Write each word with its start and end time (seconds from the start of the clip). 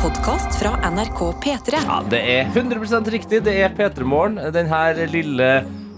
podkast 0.00 0.54
fra 0.56 0.70
NRK 0.90 1.18
P3. 1.42 1.76
Ja, 1.84 1.98
det 2.08 2.20
er 2.32 2.46
100% 2.54 3.08
riktig. 3.12 3.42
Det 3.44 3.52
er 3.60 3.72
P3 3.76 4.06
Morgen. 4.08 4.38
Den 4.54 4.68
her 4.70 4.96
lille 5.12 5.48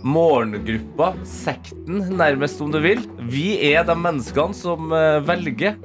morgengruppa, 0.03 1.13
sekten, 1.29 2.01
nærmest 2.19 2.59
om 2.65 2.73
du 2.75 2.81
vil. 2.83 3.05
Vi 3.31 3.53
er 3.71 3.87
de 3.87 3.95
menneskene 3.95 4.59
som 4.59 4.91
eh, 4.97 5.21
velger, 5.29 5.77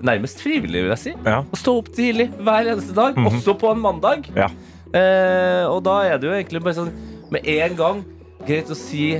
nærmest 0.00 0.40
frivillig, 0.40 0.86
vil 0.86 0.94
jeg 0.94 1.02
si, 1.02 1.12
Ja. 1.26 1.42
å 1.44 1.60
stå 1.60 1.74
opp 1.82 1.92
tidlig 1.92 2.30
hver 2.40 2.72
eneste 2.72 2.96
dag, 2.96 3.20
også 3.28 3.56
på 3.60 3.68
en 3.74 3.84
mandag. 3.84 4.30
Ja. 4.32 4.48
Eh, 4.96 5.66
og 5.68 5.82
da 5.84 5.98
er 6.08 6.16
det 6.22 6.30
jo 6.30 6.36
egentlig 6.38 6.64
bare 6.64 6.78
sånn 6.80 6.92
med 7.34 7.44
en 7.58 7.76
gang 7.76 8.04
greit 8.46 8.72
å 8.72 8.78
si 8.78 9.10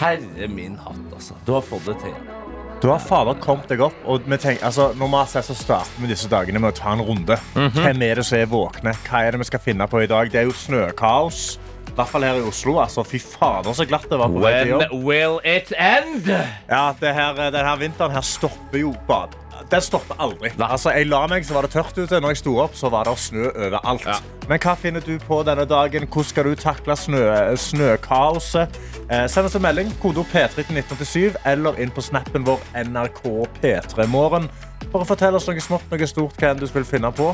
Herre 0.00 0.50
min 0.50 0.74
hatt, 0.82 1.06
altså. 1.14 1.38
Du 1.46 1.54
har 1.54 1.62
fått 1.66 1.86
det 1.86 2.00
til. 2.02 2.18
Du 2.80 2.88
har 2.88 2.98
fader 2.98 3.36
kommet 3.36 3.68
deg 3.68 3.82
opp. 3.84 3.96
Og 4.08 4.24
vi 4.24 4.38
tenker, 4.40 4.64
altså, 4.64 4.90
normalt 4.96 5.28
sett 5.34 5.44
så 5.50 5.56
starter 5.56 6.00
vi 6.00 6.08
disse 6.08 6.30
dagene 6.32 6.62
med 6.62 6.72
å 6.72 6.76
ta 6.78 6.94
en 6.94 7.02
runde. 7.04 7.36
Hvem 7.52 8.04
er 8.06 8.20
det 8.20 8.24
som 8.24 8.38
er 8.38 8.48
våkne? 8.48 8.94
Hva 9.04 9.20
er 9.26 9.36
det 9.36 9.42
vi 9.42 9.48
skal 9.50 9.60
finne 9.60 9.88
på 9.90 10.00
i 10.00 10.08
dag? 10.08 10.30
Det 10.32 10.40
er 10.40 10.48
jo 10.48 10.56
snøkaos. 10.56 11.58
I 11.90 11.92
hvert 11.98 12.08
fall 12.08 12.24
her 12.24 12.38
i 12.40 12.46
Oslo. 12.48 12.78
Altså, 12.80 13.04
fy 13.04 13.20
fader, 13.20 13.74
så 13.76 13.84
glatt 13.84 14.08
det 14.08 14.16
var 14.20 14.32
på 14.32 14.40
When 14.40 15.04
will 15.04 15.36
it 15.44 15.74
end? 15.76 16.30
Ja, 16.70 16.86
det 17.00 17.12
her, 17.18 17.36
denne 17.52 17.76
vinteren 17.82 18.16
her 18.16 18.24
stopper 18.24 18.80
jo 18.80 18.94
bad. 19.10 19.36
Den 19.70 19.80
stopper 19.80 20.18
aldri. 20.18 20.50
Altså, 20.58 20.90
jeg 20.90 21.06
la 21.06 21.20
meg, 21.30 21.44
så 21.46 21.54
var 21.54 21.66
det 21.66 21.70
tørt 21.76 21.98
ute. 21.98 22.18
Når 22.20 22.34
jeg 22.34 22.40
sto 22.42 22.56
opp, 22.58 22.74
så 22.74 22.90
var 22.90 23.06
det 23.06 23.14
snø 23.22 23.50
overalt. 23.50 24.06
Ja. 24.06 24.16
Men 24.50 24.58
hva 24.64 24.74
finner 24.74 25.04
du 25.06 25.12
på 25.22 25.42
denne 25.46 25.66
dagen? 25.70 26.08
Hvordan 26.10 26.30
skal 26.32 26.48
du 26.50 26.56
takle 26.58 26.96
snø, 26.98 27.22
snøkaoset? 27.68 28.80
Eh, 29.06 29.26
send 29.30 29.46
oss 29.46 29.54
en 29.54 29.62
melding, 29.62 29.92
kodeord 30.02 30.26
P3 30.32 30.64
til 30.66 30.80
1987, 30.82 31.38
eller 31.52 31.78
inn 31.82 31.94
på 31.94 32.02
snappen 32.02 32.46
vår 32.48 32.58
NRK 32.82 33.22
P3morgen. 33.60 34.50
Bare 34.90 35.06
fortell 35.06 35.36
oss 35.38 35.46
noe 35.46 35.62
smått, 35.62 35.84
noe 35.90 36.06
stort, 36.10 36.36
hva 36.40 36.50
enn 36.50 36.58
du 36.60 36.66
vil 36.66 36.84
finne 36.88 37.10
på. 37.14 37.30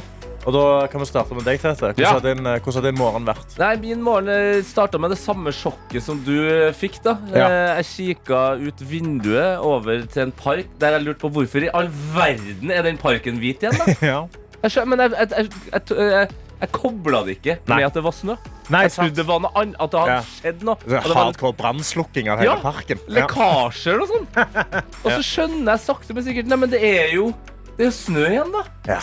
Og 0.47 0.55
da 0.55 0.65
kan 0.93 1.01
vi 1.03 1.07
starte 1.09 1.35
med 1.35 1.43
deg, 1.49 1.59
Tete. 1.59 1.89
Hvordan, 1.89 1.99
Ja. 2.05 2.11
har, 2.13 2.21
din, 2.23 2.47
eh, 2.47 2.59
hvordan 2.61 2.75
har 2.75 2.83
din 2.93 2.99
morgen 3.01 3.25
vært? 3.27 3.57
Nei, 3.59 3.77
Min 3.83 4.03
morgen 4.03 4.63
starta 4.63 4.99
med 5.01 5.11
det 5.11 5.19
samme 5.19 5.51
sjokket 5.51 6.03
som 6.03 6.21
du 6.23 6.37
eh, 6.49 6.73
fikk. 6.73 7.03
da 7.03 7.17
Ja. 7.35 7.49
Eh, 7.49 7.83
Jeg 7.83 7.87
kikka 8.25 8.43
ut 8.61 8.79
vinduet 8.81 9.59
over 9.59 10.07
til 10.07 10.23
en 10.23 10.33
park 10.33 10.67
der 10.79 10.91
jeg 10.99 11.03
lurte 11.07 11.19
på 11.25 11.31
hvorfor 11.33 11.65
i 11.65 11.71
all 11.75 11.89
verden 12.15 12.71
er 12.71 12.83
den 12.83 12.97
parken 12.97 13.39
hvit 13.41 13.59
igjen. 13.65 13.73
da 13.75 13.95
Ja. 14.07 14.29
jeg, 14.63 14.87
Men 14.87 14.99
jeg, 15.01 15.11
jeg, 15.31 15.51
jeg, 15.73 16.29
jeg, 16.61 16.71
kobla 16.73 17.21
det 17.27 17.37
ikke 17.39 17.59
Nei. 17.69 17.77
med 17.77 17.87
at 17.87 17.95
det 17.99 18.03
var 18.07 18.15
snø. 18.17 18.37
Nei, 18.73 18.81
Jeg 18.87 18.93
trodde 18.97 19.15
det 19.21 19.27
var 19.29 19.41
noe 19.45 19.53
annet, 19.61 19.77
at 19.81 19.91
det 19.93 20.01
hadde 20.01 20.15
Ja. 20.17 20.23
skjedd 20.31 20.63
noe. 20.67 20.77
Det 20.83 21.03
var 21.05 21.15
Hardcore 21.21 21.57
brannslukking 21.59 22.31
av 22.33 22.39
hele 22.41 22.51
Ja, 22.51 22.57
parken. 22.63 22.99
Ja. 23.07 23.15
lekkasjer 23.21 24.01
og 24.03 24.09
sånn. 24.09 24.27
Og 25.05 25.11
så 25.13 25.23
skjønner 25.23 25.73
jeg 25.77 25.85
sakte, 25.85 26.15
men 26.17 26.25
sikkert 26.25 26.47
Nei, 26.51 26.57
men 26.65 26.71
det 26.73 26.83
er 26.83 27.15
jo 27.15 27.29
Det 27.77 27.85
er 27.87 27.91
jo 27.91 27.97
snø 27.99 28.25
igjen, 28.31 28.53
da. 28.57 28.65
Ja. 28.89 29.01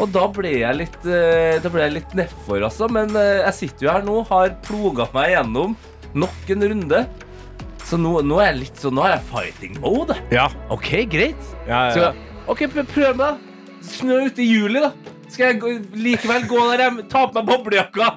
Og 0.00 0.12
da 0.14 0.26
ble 0.30 0.52
jeg 0.60 0.76
litt, 0.78 0.98
eh, 1.04 1.58
da 1.60 1.68
ble 1.74 1.82
jeg 1.82 1.92
litt 1.98 2.12
nedfor, 2.14 2.62
altså. 2.62 2.86
Men 2.88 3.10
eh, 3.18 3.42
jeg 3.44 3.54
sitter 3.58 3.86
jo 3.86 3.90
her 3.92 4.02
nå, 4.06 4.16
har 4.28 4.54
ploga 4.64 5.08
meg 5.12 5.32
gjennom 5.34 5.74
nok 6.14 6.52
en 6.54 6.62
runde. 6.72 7.00
Så 7.84 7.98
nå, 8.00 8.14
nå 8.24 8.38
er 8.40 8.52
jeg 8.52 8.58
litt 8.62 8.80
sånn 8.80 8.94
Nå 8.94 9.04
er 9.04 9.16
jeg 9.16 9.24
fighting 9.28 9.78
mode. 9.82 10.16
Ja. 10.30 10.46
OK, 10.70 10.90
greit. 11.10 11.50
Ja, 11.66 11.88
ja, 11.90 12.08
ja. 12.08 12.12
OK, 12.48 12.64
prøv 12.72 13.16
meg. 13.16 13.18
da. 13.18 13.36
Snø 13.84 14.22
ute 14.26 14.40
i 14.42 14.48
juli, 14.48 14.80
da. 14.80 14.92
Skal 15.28 15.52
jeg 15.52 15.80
likevel 15.92 16.46
gå 16.48 16.60
der 16.72 16.84
hjem, 16.86 17.02
ta 17.10 17.26
på 17.28 17.40
meg 17.40 17.48
boblejakka, 17.50 18.12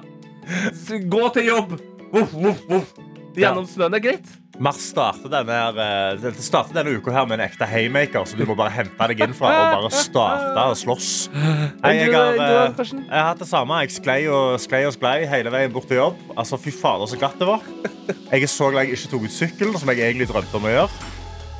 gå 1.12 1.24
til 1.36 1.50
jobb, 1.50 1.74
voff, 2.12 2.32
voff, 2.32 2.62
voff. 2.70 2.94
Gjennom 3.36 3.66
snøen. 3.68 3.92
Det 3.94 4.00
er 4.00 4.08
greit. 4.10 4.38
Mars 4.62 4.82
starter 4.84 5.30
denne, 5.32 5.54
her, 5.56 5.78
eh, 5.80 6.40
starter 6.44 6.76
denne 6.76 6.92
uka 7.00 7.10
her 7.14 7.24
med 7.26 7.40
en 7.40 7.46
ekte 7.46 7.66
haymaker, 7.66 8.26
så 8.28 8.36
du 8.36 8.44
må 8.46 8.54
bare 8.54 8.70
hente 8.74 9.08
deg 9.10 9.22
inn 9.24 9.32
fra 9.34 9.48
og 9.48 9.70
bare 9.78 9.90
starte 9.96 10.66
og 10.70 10.76
slåss. 10.78 11.08
Nei, 11.32 11.94
jeg, 11.96 12.12
har, 12.12 12.36
jeg 12.36 13.08
har 13.08 13.30
hatt 13.30 13.40
det 13.40 13.48
samme. 13.48 13.80
Jeg 13.82 13.96
sklei 13.96 14.18
og 14.28 14.60
sklei 14.62 14.84
og 14.86 14.94
sklei 14.94 15.16
hele 15.30 15.50
veien 15.54 15.72
bort 15.72 15.88
til 15.90 16.02
jobb. 16.02 16.20
Altså, 16.36 16.60
fy 16.60 16.74
fader, 16.76 17.08
så 17.10 17.18
glatt 17.18 17.40
det 17.40 17.48
var. 17.48 17.64
Jeg 18.28 18.44
er 18.44 18.52
så 18.52 18.68
glad 18.70 18.86
jeg 18.86 19.00
ikke 19.00 19.12
tok 19.14 19.26
ut 19.26 19.36
sykkelen, 19.38 19.80
som 19.80 19.92
jeg 19.92 20.04
egentlig 20.04 20.28
drømte 20.30 20.60
om 20.60 20.68
å 20.68 20.76
gjøre. 20.76 21.10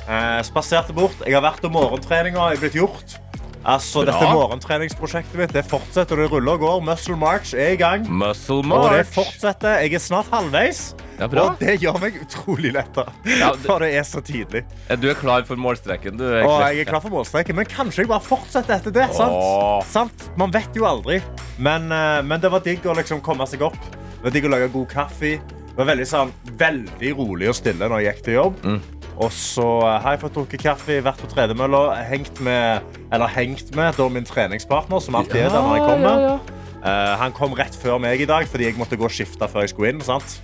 Eh, 0.03 0.39
spaserte 0.45 0.95
bort. 0.95 1.25
Jeg 1.25 1.35
har 1.35 1.43
vært 1.43 1.65
om 1.65 1.75
morgentreninga 1.75 2.51
er 2.53 2.61
blitt 2.61 2.77
gjort. 2.77 3.17
Altså, 3.63 4.01
Bra. 4.03 4.11
dette 4.11 4.27
morgentreningsprosjektet 4.33 5.35
mitt 5.39 5.53
det 5.55 5.63
fortsetter, 5.71 6.19
det 6.19 6.25
ruller 6.33 6.57
og 6.57 6.59
går. 6.59 6.81
Muscle 6.83 7.15
March 7.15 7.53
er 7.55 7.73
i 7.73 7.77
gang. 7.79 8.03
Muscle 8.11 8.59
Og 8.75 8.89
det 8.91 9.05
fortsetter. 9.07 9.79
Jeg 9.85 9.93
er 9.95 10.03
snart 10.03 10.27
halvveis. 10.33 10.81
Ja, 11.19 11.27
bra. 11.31 11.45
Og 11.53 11.59
det 11.61 11.77
gjør 11.79 11.99
meg 12.01 12.17
utrolig 12.19 12.73
letta. 12.75 13.05
Ja, 13.25 13.51
det- 13.53 13.63
For 13.65 13.79
det 13.79 13.93
er 13.95 14.03
så 14.03 14.19
tidlig. 14.21 14.65
Du 14.99 15.07
er 15.09 15.15
klar 15.15 15.45
for 15.47 15.55
målstreken, 15.55 16.17
du. 16.17 16.25
Og 16.43 16.59
jeg 16.67 16.79
er 16.81 16.89
klar 16.89 16.99
for 17.01 17.09
målstreken, 17.09 17.55
men 17.55 17.65
kanskje 17.65 18.03
jeg 18.03 18.07
bare 18.11 18.19
fortsetter 18.25 18.75
etter 18.81 18.91
det. 18.91 19.07
Sant? 19.15 19.85
Sant? 19.87 20.29
Man 20.37 20.51
vet 20.51 20.73
jo 20.75 20.83
aldri. 20.83 21.21
Men, 21.57 21.91
eh, 21.91 22.21
men 22.21 22.39
det 22.41 22.51
var 22.51 22.59
digg 22.59 22.83
å 22.83 22.95
liksom 22.97 23.21
komme 23.21 23.47
seg 23.47 23.61
opp. 23.61 23.77
Det 23.79 24.23
var 24.23 24.31
digg 24.31 24.43
å 24.45 24.49
lage 24.49 24.71
god 24.73 24.89
kaffe. 24.89 25.39
Det 25.73 25.77
var 25.77 25.85
veldig, 25.95 26.05
sånn, 26.05 26.31
veldig 26.57 27.15
rolig 27.17 27.47
og 27.49 27.55
stille 27.55 27.87
når 27.89 28.01
jeg 28.03 28.13
gikk 28.15 28.23
til 28.23 28.33
jobb. 28.33 28.59
Mm. 28.61 28.81
Og 29.19 29.29
så 29.35 29.67
eh, 29.85 29.99
har 30.01 30.15
jeg 30.15 30.23
fått 30.23 30.39
drukket 30.39 30.65
kaffe, 30.65 30.99
vært 31.05 31.21
på 31.21 31.29
tredemølla, 31.35 31.85
hengt 32.09 32.41
med, 32.43 32.97
eller 33.13 33.31
hengt 33.35 33.71
med 33.77 33.95
da, 33.99 34.09
min 34.09 34.27
treningspartner, 34.27 35.03
som 35.03 35.21
alltid 35.21 35.45
er 35.45 35.53
der 35.53 35.61
når 35.61 35.79
jeg 35.79 35.87
kommer. 35.91 36.13
Ja, 36.13 36.33
ja, 36.33 36.59
Eh, 36.83 37.13
han 37.19 37.31
kom 37.31 37.53
rett 37.55 37.75
før 37.79 37.99
meg 38.03 38.19
i 38.19 38.27
dag, 38.27 38.47
fordi 38.51 38.67
jeg 38.67 38.75
måtte 38.79 38.99
gå 38.99 39.07
og 39.07 39.13
skifte 39.13 39.47
før 39.47 39.63
jeg 39.63 39.71
skulle 39.71 39.93
inn. 39.93 40.03
Sant? 40.03 40.39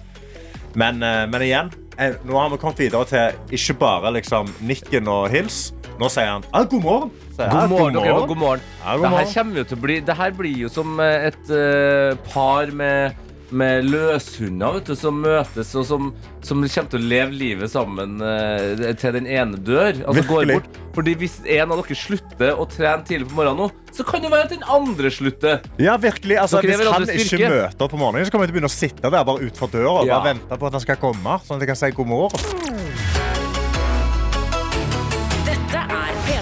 Men, 0.77 1.01
uh, 1.01 1.25
men 1.27 1.41
igjen, 1.41 1.71
jeg, 1.97 2.19
nå 2.29 2.35
har 2.37 2.51
vi 2.53 2.59
kommet 2.61 2.79
videre 2.79 3.07
til 3.09 3.57
ikke 3.57 3.75
bare 3.81 4.11
liksom, 4.15 4.51
nikken 4.63 5.09
og 5.11 5.25
hils. 5.33 5.71
Nå 5.99 6.07
sier 6.13 6.29
han 6.29 6.45
ah, 6.55 6.63
god 6.69 6.83
morgen. 6.85 7.09
Jeg, 7.33 7.49
God 7.49 7.57
«Ah, 7.57 7.65
morgen. 7.67 7.97
ok, 7.97 8.27
god 8.29 8.39
morgen. 8.39 8.61
Ja, 8.83 8.93
god 8.93 9.09
morgen. 9.09 9.33
Dette 9.33 9.59
jo 9.59 9.65
til 9.67 9.77
å 9.79 9.81
bli 9.83 9.95
Det 10.05 10.15
her 10.15 10.35
blir 10.37 10.61
jo 10.61 10.69
som 10.71 11.01
et 11.03 11.51
uh, 11.51 12.15
par 12.29 12.71
med, 12.71 13.17
med 13.51 13.87
løshunder 13.89 14.75
vet 14.77 14.89
du, 14.91 14.95
som 14.99 15.17
møtes, 15.23 15.71
og 15.79 15.85
som, 15.87 16.09
som 16.45 16.61
kommer 16.61 16.91
til 16.93 16.99
å 16.99 17.09
leve 17.11 17.33
livet 17.33 17.71
sammen 17.73 18.19
eh, 18.21 18.83
til 18.99 19.15
den 19.17 19.25
ene 19.29 19.57
dør. 19.65 20.03
Altså 20.05 20.23
går 20.29 20.51
bort. 20.53 20.77
Fordi 20.95 21.13
hvis 21.21 21.37
en 21.45 21.71
av 21.71 21.79
dere 21.81 21.97
slutter 21.97 22.59
å 22.59 22.65
trene 22.69 23.05
tidlig 23.07 23.29
på 23.31 23.37
morgenen 23.39 23.61
nå, 23.65 23.69
så 23.95 24.05
kan 24.07 24.21
det 24.23 24.31
være 24.33 24.47
at 24.49 24.53
den 24.53 24.65
andre 24.69 25.11
slutter. 25.13 25.61
Ja, 25.81 25.95
virkelig. 26.01 26.37
Altså, 26.41 26.61
hvis 26.65 26.81
han 26.85 27.07
ikke 27.09 27.41
møter 27.49 27.85
opp 27.87 27.93
på 27.95 28.01
morgenen, 28.01 28.27
så 28.27 28.33
kommer 28.35 28.45
jeg 28.47 28.51
til 28.51 28.55
å 28.55 28.59
begynne 28.59 28.71
å 28.71 28.77
sitte 28.77 29.13
der 29.13 29.27
bare 29.31 29.45
utenfor 29.45 29.73
døra 29.73 29.95
og 30.01 30.07
Ja. 30.09 30.19
bare 30.19 30.33
vente 30.33 30.59
på 30.61 30.69
at 30.69 30.77
han 30.79 30.85
skal 30.85 31.01
komme, 31.01 31.39
sånn 31.45 31.57
at 31.57 31.65
jeg 31.65 31.71
kan 31.73 31.81
si 31.83 31.91
god 31.97 32.11
morgen. 32.13 32.88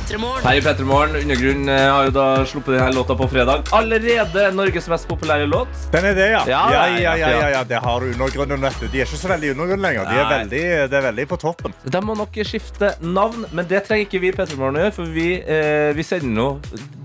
Her 0.07 0.55
i 0.55 0.61
Petremorgen. 0.63 1.15
Undergrunn 1.19 1.67
eh, 1.69 1.81
har 1.91 2.05
jo 2.07 2.11
da 2.15 2.25
sluppet 2.47 2.77
denne 2.77 2.93
låta 2.95 3.15
på 3.19 3.25
fredag. 3.27 3.65
Allerede 3.75 4.45
Norges 4.55 4.87
mest 4.87 5.07
populære 5.09 5.47
låt. 5.51 5.67
Den 5.91 6.05
er 6.07 6.15
det, 6.15 6.27
ja. 6.31 6.43
Ja, 6.47 6.61
Ja, 6.71 6.83
ja, 6.95 7.15
ja, 7.19 7.31
ja, 7.33 7.49
ja. 7.57 7.63
Det 7.67 7.81
har 7.83 8.05
undergrunnen, 8.07 8.61
vet 8.63 8.79
du. 8.79 8.87
De 8.87 9.01
er 9.01 9.05
ikke 9.09 9.19
så 9.19 9.27
veldig 9.33 9.51
undergrunn 9.57 9.83
lenger. 9.83 10.07
De 10.07 10.15
er 10.15 10.23
Nei. 10.23 10.37
veldig, 10.37 10.61
det 10.93 10.97
er 11.01 11.05
veldig 11.09 11.25
på 11.33 11.39
toppen. 11.41 11.75
De 11.83 12.01
må 12.07 12.15
nok 12.15 12.39
skifte 12.47 12.93
navn, 13.03 13.43
men 13.51 13.67
det 13.67 13.83
trenger 13.89 14.07
ikke 14.07 14.23
vi 14.23 14.31
i 14.31 14.37
Petremorgen 14.39 14.79
å 14.79 14.85
gjøre, 14.85 14.95
for 14.95 15.11
vi, 15.17 15.27
eh, 15.43 15.91
vi 15.97 16.07
sender 16.07 16.31
nå 16.39 16.47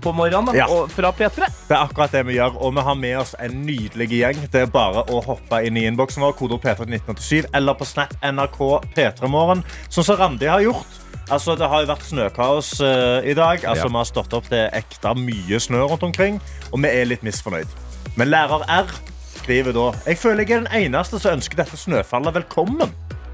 på 0.03 0.15
morgenen 0.15 0.53
da, 0.53 0.57
Ja. 0.63 0.67
og 0.71 0.87
fra 0.95 1.11
P3. 1.11 1.51
Det 1.67 1.75
er 1.75 1.83
akkurat 1.83 2.11
det 2.15 2.23
vi 2.31 2.39
gjør, 2.39 2.55
og 2.55 2.73
vi 2.79 2.87
har 2.87 2.95
med 2.95 3.17
oss 3.19 3.35
en 3.39 3.65
nydelig 3.67 4.09
gjeng. 4.15 4.47
Det 4.49 4.61
er 4.63 4.71
bare 4.71 5.03
å 5.11 5.19
hoppe 5.27 5.59
inn 5.67 5.75
i 5.75 5.83
innboksen 5.91 6.23
vår, 6.23 6.37
kodeord 6.39 6.63
P3 6.63 6.87
1987, 6.87 7.45
eller 7.53 7.73
på 7.75 7.85
Snap 7.85 8.15
NRK 8.23 8.79
P3morgen, 8.95 9.63
sånn 9.89 10.03
som 10.07 10.15
Randi 10.23 10.47
har 10.47 10.61
gjort. 10.63 11.02
Altså, 11.31 11.55
det 11.55 11.69
har 11.69 11.83
jo 11.83 11.89
vært 11.89 12.05
snøkaos 12.07 12.73
uh, 12.83 13.19
i 13.23 13.33
dag. 13.33 13.63
Altså, 13.63 13.87
Ja. 13.87 13.91
Vi 13.91 13.97
har 13.97 14.09
stått 14.09 14.33
opp 14.33 14.49
til 14.51 14.67
ekte 14.73 15.15
mye 15.17 15.59
snø 15.59 15.85
rundt 15.87 16.03
omkring, 16.03 16.41
og 16.71 16.83
vi 16.83 16.91
er 16.91 17.09
litt 17.09 17.23
misfornøyd. 17.23 17.67
Men 18.19 18.29
lærer 18.29 18.65
R 18.69 18.91
skriver 19.39 19.73
da 19.75 19.91
Jeg 20.07 20.17
føler 20.21 20.43
jeg 20.47 20.51
er 20.51 20.65
den 20.67 20.91
eneste 20.93 21.19
som 21.19 21.39
ønsker 21.39 21.57
dette 21.59 21.77
snøfallet 21.79 22.35
velkommen. 22.35 22.93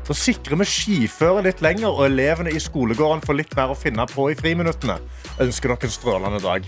Da 0.10 0.16
sikrer 0.18 0.58
vi 0.58 0.66
skiføret 0.66 1.46
litt 1.46 1.60
lenger, 1.62 1.92
og 1.92 2.08
elevene 2.08 2.50
i 2.50 2.60
skolegården 2.62 3.22
får 3.22 3.36
litt 3.38 3.52
mer 3.54 3.70
å 3.70 3.76
finne 3.78 4.08
på 4.10 4.24
i 4.32 4.38
friminuttene. 4.38 4.96
Ønsker 5.44 5.70
dere 5.70 5.86
en 5.86 5.94
strålende 5.94 6.40
dag. 6.42 6.66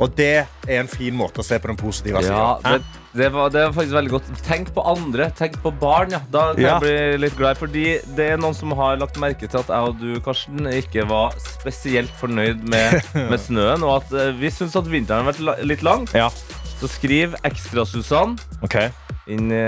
Og 0.00 0.14
det 0.16 0.30
er 0.64 0.78
en 0.80 0.88
fin 0.88 1.12
måte 1.18 1.42
å 1.42 1.44
se 1.44 1.58
på 1.60 1.68
den 1.68 1.76
positive 1.76 2.22
siden. 2.24 2.32
Ja, 2.32 2.54
det, 2.64 3.02
det, 3.12 3.28
var, 3.34 3.50
det 3.52 3.66
var 3.66 3.74
faktisk 3.76 3.96
veldig 3.98 4.12
godt. 4.14 4.30
Tenk 4.46 4.70
på 4.72 4.84
andre. 4.88 5.26
Tenk 5.36 5.58
på 5.60 5.72
barn. 5.82 6.14
Ja. 6.16 6.22
Da 6.32 6.46
kan 6.54 6.62
Ja. 6.64 6.70
jeg 6.78 6.86
bli 6.86 7.26
litt 7.26 7.36
glad. 7.36 7.60
Fordi 7.60 7.84
det 8.16 8.30
er 8.32 8.40
noen 8.40 8.56
som 8.56 8.72
har 8.78 8.96
lagt 9.02 9.20
merke 9.20 9.44
til 9.44 9.60
at 9.60 9.68
jeg 9.68 9.90
og 9.92 10.00
du, 10.00 10.14
Karsten, 10.24 10.64
ikke 10.80 11.04
var 11.10 11.36
spesielt 11.44 12.14
fornøyd 12.16 12.64
med, 12.72 13.02
med 13.30 13.36
snøen, 13.44 13.84
og 13.84 13.98
at 14.00 14.16
eh, 14.16 14.32
vi 14.40 14.48
syns 14.54 14.78
at 14.80 14.88
vinteren 14.88 15.26
har 15.28 15.34
vært 15.34 15.60
litt 15.68 15.84
lang. 15.84 16.08
Ja, 16.16 16.30
Så 16.78 16.88
skriv 16.88 17.34
Ekstra-Susann 17.44 18.36
Okay 18.62 18.88
inn 19.28 19.50
i 19.52 19.60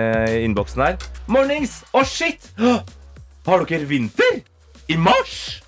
innboksen 0.47 0.81
her. 0.81 0.95
Mornings! 1.29 1.83
Å, 1.93 2.01
shit! 2.09 2.47
Har 3.47 3.65
dere 3.65 3.89
vinter? 3.89 4.41
I 4.89 4.97
mars? 4.97 5.63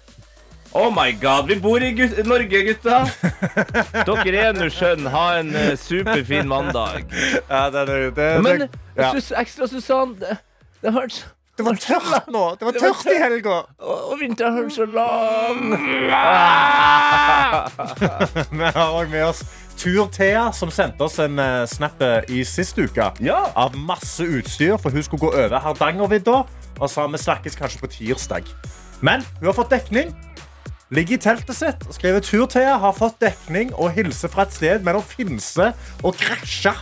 Oh 0.74 0.90
my 0.90 1.12
god, 1.20 1.46
vi 1.48 1.56
bor 1.60 1.82
i 1.84 1.90
gut 1.92 2.16
Norge, 2.26 2.62
gutta. 2.64 3.02
Dere 4.08 4.38
er 4.48 4.56
nå 4.56 4.70
skjønn. 4.72 5.04
Ha 5.12 5.24
en 5.42 5.52
eh, 5.56 5.74
superfin 5.76 6.48
mandag. 6.48 7.04
Ja, 7.50 7.66
det, 7.72 7.84
det, 7.90 7.98
det, 8.16 8.28
Men 8.44 8.64
ja. 8.96 9.12
Sus- 9.12 9.34
ekstra 9.36 9.68
Susann, 9.68 10.16
det, 10.20 10.38
det 10.80 10.92
har 10.94 11.02
vært 11.04 11.24
det 11.52 11.66
var 11.66 11.76
tørt 11.76 12.28
nå. 12.32 12.42
Det 12.56 12.64
var 12.64 12.72
tørt 12.80 13.04
i 13.12 13.18
helga. 13.20 13.56
Og, 13.84 13.98
og 14.14 14.20
vinteren 14.22 14.54
har 14.56 14.62
vært 14.64 14.76
så 14.78 14.86
lang. 14.88 15.60
Vi 18.56 18.64
har 18.64 18.88
også 18.88 19.10
med 19.12 19.24
oss 19.26 19.42
Tur-Thea 19.82 20.52
som 20.54 20.70
sendte 20.70 21.02
oss 21.02 21.16
en 21.18 21.40
uh, 21.42 21.64
snap 21.66 21.98
eh, 22.06 22.20
i 22.30 22.44
sist 22.46 22.76
uke 22.78 23.08
Ja. 23.18 23.40
av 23.58 23.74
masse 23.74 24.22
utstyr, 24.22 24.76
for 24.78 24.94
hun 24.94 25.02
skulle 25.02 25.24
gå 25.24 25.32
over 25.34 25.58
Hardangervidda 25.58 26.36
og 26.78 26.90
sa 26.90 27.08
vi 27.10 27.18
snakkes 27.18 27.58
kanskje 27.58 27.80
på 27.82 27.90
tirsdag. 27.90 28.46
Men 29.02 29.24
hun 29.40 29.48
har 29.50 29.56
fått 29.56 29.74
dekning. 29.74 30.12
Ligger 30.94 31.16
i 31.16 31.22
teltet 31.24 31.56
sitt 31.58 31.82
og 31.88 31.96
skriver 31.96 32.22
Tur-Thea 32.22 32.76
har 32.78 32.94
fått 32.94 33.18
dekning 33.24 33.72
og 33.74 33.90
hilser 33.96 34.30
fra 34.30 34.46
et 34.46 34.54
sted 34.54 34.86
mellom 34.86 35.02
Finse 35.02 35.72
og 36.04 36.14
krasja. 36.20 36.76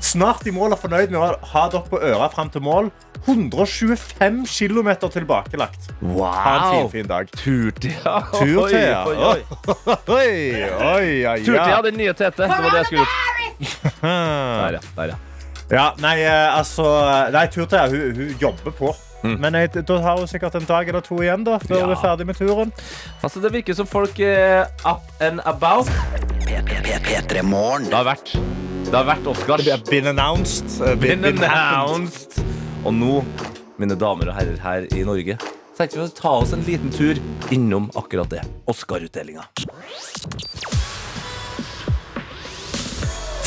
Snart 0.00 0.46
i 0.46 0.52
mål 0.54 0.76
og 0.76 0.80
fornøyd 0.82 1.10
med 1.10 1.18
å 1.20 1.28
ha 1.52 1.66
dere 1.72 1.88
på 1.88 2.00
øra 2.00 2.28
fram 2.32 2.50
til 2.52 2.62
mål. 2.64 2.90
125 3.26 4.44
km 4.46 4.90
tilbakelagt. 5.10 5.88
Ha 6.02 6.52
en 6.56 6.66
fin, 6.72 6.90
fin 6.90 7.08
dag. 7.10 7.30
Turtida. 7.32 8.20
Tur-Thea. 8.34 9.00
Oi, 9.06 9.16
oi, 9.16 9.24
oi. 9.30 9.40
Oi, 10.06 10.28
oi, 10.70 11.26
oi, 11.26 11.38
Turtida, 11.44 11.70
ja. 11.72 11.80
den 11.82 11.98
nye 11.98 12.12
Tete. 12.12 12.44
Det 12.44 12.60
var 12.62 12.70
det 12.70 12.82
jeg 12.84 12.90
skulle 12.90 13.06
gjort. 13.06 14.02
Der, 14.02 14.78
ja. 14.78 14.84
Der, 14.96 15.14
ja. 15.14 15.22
Ja, 15.66 15.86
nei, 15.98 16.20
eh, 16.22 16.58
altså 16.58 16.84
Nei, 17.34 17.46
Turthea, 17.50 17.88
hun, 17.90 18.12
hun 18.14 18.36
jobber 18.40 18.70
på. 18.70 18.92
Mm. 19.24 19.40
Men 19.42 19.54
jeg, 19.58 19.72
da 19.88 19.96
har 20.04 20.20
hun 20.20 20.28
sikkert 20.30 20.54
en 20.54 20.68
dag 20.68 20.88
eller 20.88 21.02
to 21.02 21.18
igjen 21.24 21.42
da, 21.46 21.56
før 21.58 21.76
Ja. 21.80 21.84
hun 21.84 21.96
er 21.96 22.00
ferdig 22.02 22.26
med 22.26 22.38
turen. 22.38 22.72
Altså, 23.22 23.40
det 23.42 23.52
virker 23.52 23.74
som 23.74 23.86
folk 23.86 24.20
er 24.20 24.68
up 24.86 25.10
and 25.20 25.40
about. 25.44 25.90
P 26.46 26.54
-p 26.54 26.70
-p 26.70 27.90
Det 27.90 27.94
har 27.94 28.04
vært 28.04 28.38
Det 28.86 28.94
har 28.94 29.06
vært 29.08 29.26
Oscars. 29.28 29.66
Been 29.90 30.06
announced. 30.06 30.80
eh, 30.80 30.94
Been 30.94 31.24
happened. 31.24 31.44
announced. 31.44 32.38
Og 32.86 32.94
nå, 32.94 33.24
mine 33.80 33.96
damer 33.98 34.30
og 34.30 34.36
herrer 34.38 34.58
her 34.62 34.86
i 34.94 35.02
Norge, 35.04 35.36
tenkte 35.76 35.98
vi 35.98 36.04
å 36.06 36.12
ta 36.14 36.30
oss 36.40 36.52
en 36.54 36.62
liten 36.64 36.92
tur 36.94 37.18
innom 37.52 37.90
akkurat 37.98 38.30
det. 38.30 38.44
Oscar-utdelinga. 38.70 39.44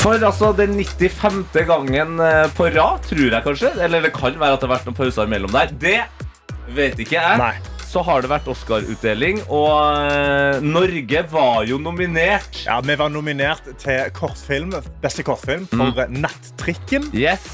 For 0.00 0.16
altså 0.24 0.52
den 0.56 0.76
95. 0.80 1.42
gangen 1.68 2.20
eh, 2.24 2.46
på 2.56 2.70
rad, 2.72 3.02
tror 3.08 3.26
jeg 3.34 3.44
kanskje. 3.44 3.72
Eller 3.84 4.00
det 4.06 4.12
kan 4.16 4.36
være 4.40 4.56
at 4.56 4.62
det 4.62 4.68
har 4.68 4.76
vært 4.76 4.86
noen 4.88 4.96
pauser 4.96 5.28
imellom 5.28 5.52
der. 5.52 5.72
Det 5.80 5.98
vet 6.76 7.00
ikke 7.04 7.18
jeg. 7.18 7.40
Nei. 7.40 7.54
Så 7.90 8.04
har 8.06 8.22
det 8.22 8.28
vært 8.30 8.46
Oscar-utdeling, 8.46 9.40
og 9.50 9.72
eh, 10.06 10.60
Norge 10.62 11.24
var 11.32 11.64
jo 11.66 11.80
nominert. 11.82 12.60
Ja, 12.62 12.76
vi 12.86 12.94
var 12.94 13.10
nominert 13.10 13.66
til 13.82 14.12
kortfilm, 14.14 14.76
beste 15.02 15.24
kortfilm 15.26 15.66
for 15.72 15.98
mm. 15.98 16.20
Nattrikken. 16.22 17.08
Yes. 17.10 17.48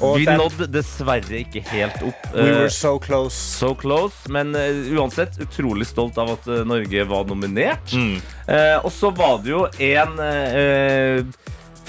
Og 0.00 0.18
Vi 0.18 0.26
den- 0.28 0.36
nådde 0.40 0.68
dessverre 0.72 1.40
ikke 1.40 1.62
helt 1.72 1.96
opp. 2.04 2.28
We 2.34 2.44
eh, 2.44 2.58
were 2.58 2.70
so 2.72 2.98
close. 3.00 3.36
So 3.36 3.72
close, 3.74 4.28
men 4.28 4.52
uh, 4.56 4.84
uansett 4.96 5.40
utrolig 5.40 5.88
stolt 5.88 6.20
av 6.20 6.34
at 6.36 6.48
uh, 6.48 6.60
Norge 6.68 7.04
var 7.08 7.24
nominert. 7.28 7.92
Mm. 7.96 8.20
Uh, 8.48 8.84
og 8.84 8.92
så 8.92 9.12
var 9.16 9.40
det 9.44 9.52
jo 9.52 9.64
en 9.64 10.22
eh, 10.24 11.24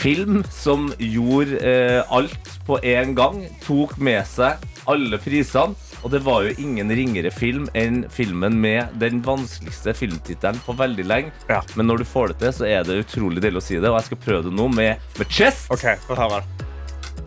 film 0.02 0.42
som 0.52 0.90
gjorde 0.98 1.60
eh, 1.60 2.02
alt 2.12 2.52
på 2.68 2.80
en 2.84 3.16
gang. 3.16 3.44
Tok 3.64 3.98
med 4.00 4.24
seg 4.28 4.64
alle 4.90 5.20
prisene. 5.22 5.76
Og 6.02 6.10
det 6.14 6.24
var 6.26 6.46
jo 6.46 6.54
ingen 6.62 6.90
ringere 6.98 7.32
film 7.34 7.68
enn 7.78 8.04
filmen 8.10 8.58
med 8.62 8.96
den 9.02 9.22
vanskeligste 9.26 9.94
filmtittelen 9.98 10.62
på 10.66 10.74
veldig 10.80 11.06
lenge. 11.06 11.34
Ja. 11.50 11.62
Men 11.78 11.92
når 11.92 12.02
du 12.02 12.10
får 12.10 12.34
det 12.34 12.40
til, 12.42 12.56
så 12.58 12.70
er 12.70 12.88
det 12.88 13.02
utrolig 13.04 13.44
deilig 13.44 13.62
å 13.62 13.66
si 13.68 13.78
det. 13.78 13.92
Og 13.92 14.00
jeg 14.00 14.10
skal 14.10 14.22
prøve 14.26 14.44
det 14.50 14.56
nå 14.58 14.68
med, 14.74 15.12
med 15.20 15.32
Chest. 15.32 15.70
Okay. 15.74 16.00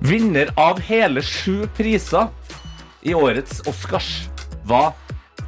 Vinner 0.05 0.51
av 0.61 0.83
hele 0.85 1.23
sju 1.23 1.69
priser 1.79 2.29
i 3.05 3.15
årets 3.15 3.63
Oscars 3.71 4.27
var 4.67 4.93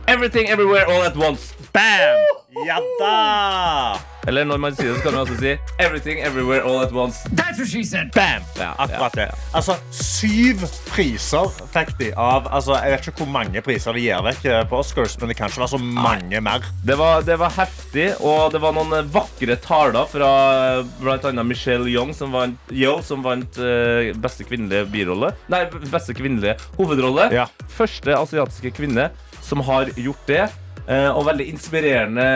Everything 0.06 0.46
Everywhere 0.52 0.86
All 0.86 1.02
At 1.08 1.16
Once. 1.16 1.55
Bam! 1.76 2.20
Ja 2.64 2.78
da! 3.00 3.98
Eller 4.26 4.46
når 4.48 4.60
man 4.62 4.76
sier 4.78 4.94
det, 4.94 4.94
så 4.96 5.02
kan 5.04 5.12
man 5.12 5.26
også 5.26 5.34
si 5.36 5.50
Everything 5.76 6.22
Everywhere 6.24 6.62
All 6.64 6.80
At 6.80 6.94
Once. 6.96 7.28
That's 7.36 7.60
what 7.60 7.68
she 7.68 7.82
said! 7.84 8.08
Bam! 8.14 8.46
Ja, 8.56 8.70
Akkurat 8.80 9.18
det. 9.18 9.26
Altså, 9.52 9.76
syv 9.92 10.64
priser 10.88 11.52
fikk 11.74 11.92
de 12.00 12.08
av 12.16 12.48
altså, 12.48 12.78
Jeg 12.80 12.94
vet 12.94 13.10
ikke 13.12 13.26
hvor 13.26 13.30
mange 13.34 13.64
priser 13.68 13.92
de 13.92 14.06
gir 14.06 14.24
vekk 14.24 14.48
eh, 14.48 14.62
på 14.72 14.80
Oscars, 14.80 15.18
men 15.20 15.34
det 15.34 15.36
kan 15.36 15.52
ikke 15.52 15.66
være 15.66 15.74
så 15.74 15.82
mange 15.84 16.40
mer. 16.48 16.64
Det 16.88 16.96
var, 16.96 17.20
det 17.28 17.36
var 17.44 17.52
heftig, 17.60 18.08
og 18.24 18.56
det 18.56 18.64
var 18.64 18.76
noen 18.80 19.02
eh, 19.02 19.14
vakre 19.20 19.60
taler 19.68 20.08
fra 20.16 20.32
bl.a. 20.80 20.90
blant 21.04 21.28
annet 21.28 21.52
Michelle 21.52 21.92
Young, 21.92 22.16
som 22.16 22.32
vant, 22.32 22.72
Yo, 22.72 22.96
som 23.04 23.20
vant 23.20 23.60
uh, 23.60 24.14
beste 24.16 24.48
kvinnelige 24.48 24.88
birolle. 24.96 25.34
Nei, 25.52 25.66
beste 25.92 26.16
kvinnelige 26.16 26.56
hovedrolle. 26.80 27.28
Ja. 27.36 27.50
Første 27.76 28.16
asiatiske 28.16 28.78
kvinne 28.80 29.10
som 29.44 29.60
har 29.68 29.92
gjort 30.00 30.24
det. 30.32 30.46
Eh, 30.86 31.10
og 31.10 31.26
veldig 31.26 31.48
inspirerende 31.50 32.26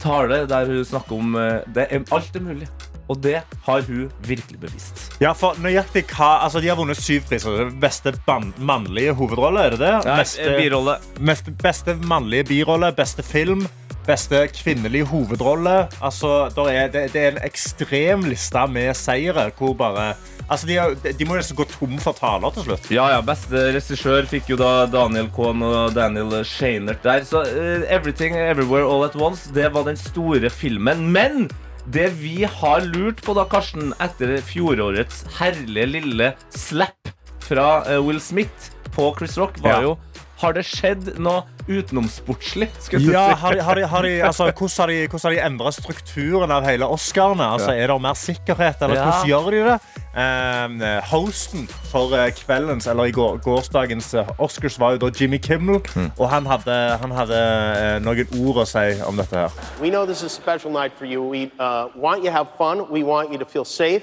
tale 0.00 0.44
der 0.48 0.70
hun 0.70 0.84
snakker 0.88 1.18
om 1.20 1.36
eh, 1.36 1.60
det 1.76 1.86
er, 1.90 2.04
alt 2.16 2.36
er 2.36 2.44
mulig. 2.44 2.68
Og 3.12 3.18
det 3.20 3.42
har 3.66 3.82
hun 3.84 4.06
virkelig 4.24 4.60
bevist. 4.62 5.02
Ja, 5.20 5.34
for 5.36 5.58
nøyaktig 5.60 6.06
hva 6.08 6.38
altså, 6.46 6.62
De 6.64 6.70
har 6.70 6.78
vunnet 6.78 6.96
syv 6.96 7.26
priser. 7.28 7.68
Beste 7.80 8.14
mannlige 8.56 9.12
hovedrolle, 9.12 9.66
er 9.66 9.76
det 9.76 9.82
det? 9.82 9.92
Nei, 10.08 10.16
Beste, 10.24 11.56
beste 11.60 11.98
mannlige 12.00 12.48
birolle, 12.48 12.94
beste 12.96 13.22
film, 13.22 13.66
beste 14.06 14.42
kvinnelige 14.54 15.06
hovedrolle. 15.10 15.88
Altså, 16.04 16.48
er, 16.68 16.88
det, 16.92 17.06
det 17.14 17.22
er 17.22 17.32
en 17.34 17.42
ekstrem 17.46 18.24
liste 18.28 18.66
med 18.70 18.94
seire 18.98 19.50
hvor 19.58 19.74
bare 19.78 20.14
Altså, 20.44 20.66
de, 20.68 20.74
har- 20.76 20.92
de 21.16 21.24
må 21.24 21.38
nesten 21.38 21.56
gå 21.56 21.64
tom 21.72 21.94
for 22.02 22.12
taler 22.18 22.52
til 22.52 22.66
slutt. 22.66 22.88
Ja, 22.92 23.06
ja, 23.14 23.20
Beste 23.24 23.62
regissør 23.72 24.26
fikk 24.28 24.50
jo 24.52 24.58
da 24.60 24.84
Daniel 24.92 25.30
Kohn 25.32 25.62
og 25.64 25.94
Daniel 25.96 26.34
Scheinert 26.44 27.00
der. 27.02 27.24
Så 27.24 27.40
uh, 27.48 27.86
Everything 27.88 28.36
Everywhere 28.36 28.84
All 28.84 29.06
At 29.06 29.16
Once, 29.16 29.48
det 29.56 29.70
var 29.72 29.86
den 29.88 29.96
store 29.96 30.50
filmen. 30.52 31.06
Men 31.16 31.46
det 31.88 32.10
vi 32.20 32.42
har 32.44 32.84
lurt 32.84 33.22
på, 33.24 33.32
da, 33.38 33.46
Karsten, 33.48 33.94
etter 34.04 34.36
fjorårets 34.44 35.22
herlige 35.38 35.88
lille 35.94 36.28
slap 36.52 37.08
fra 37.44 37.70
eh, 37.88 37.98
Will 38.04 38.20
Smith 38.24 38.68
på 38.92 39.14
Chris 39.16 39.38
Rock, 39.40 39.56
var 39.64 39.80
Ja. 39.80 39.82
jo 39.88 39.96
Har 40.44 40.52
det 40.56 40.64
skjedd 40.68 41.14
noe 41.24 41.46
utenomsportslig? 41.68 42.68
Ja, 42.92 43.34
har 43.34 43.54
de, 43.54 43.62
har 43.62 43.74
de, 43.74 43.86
har 43.86 44.02
de, 44.02 44.12
altså, 44.28 44.50
hvordan 44.52 44.76
har 44.78 44.86
de, 44.92 45.08
hvordan 45.08 45.36
har 45.36 45.46
endret 45.46 45.74
strukturen 45.74 46.50
av 46.50 46.64
hele 46.68 46.86
Oscarene? 46.86 47.46
Altså, 47.56 47.72
Er 47.72 47.86
det 47.86 48.00
mer 48.02 48.14
sikkerhet, 48.14 48.82
eller 48.82 48.96
Ja. 48.96 49.04
hvordan 49.04 49.28
gjør 49.28 49.50
de 49.50 49.62
det? 49.70 49.78
Um, 50.14 50.80
hosten 51.10 51.68
for 51.90 52.14
eh, 52.14 52.30
kveldens, 52.32 52.86
eller 52.86 53.04
i 53.04 53.10
går, 53.10 53.40
gårsdagens 53.42 54.14
eh, 54.14 54.28
Oscars 54.38 54.78
var 54.78 54.92
jo 54.94 54.98
da 54.98 55.10
Jimmy 55.20 55.38
Kimmel, 55.42 55.80
og 56.18 56.28
han 56.30 56.46
hadde, 56.46 56.76
han 57.02 57.10
hadde 57.10 57.38
eh, 57.38 57.98
noen 58.04 58.26
ord 58.46 58.60
å 58.62 58.66
si 58.68 59.00
om 59.02 59.16
dette 59.18 59.34
her. 59.34 59.50
We 59.82 59.90
know 59.90 60.06
this 60.06 60.22
is 60.22 60.30
a 60.30 60.42
special 60.42 60.70
night 60.70 60.92
for 60.98 61.04
you. 61.04 61.22
We 61.22 61.50
uh, 61.58 61.88
want 61.96 62.22
you 62.22 62.30
to 62.30 62.36
have 62.36 62.46
fun. 62.58 62.86
We 62.90 63.02
want 63.02 63.32
you 63.32 63.38
to 63.38 63.44
feel 63.44 63.64
safe. 63.64 64.02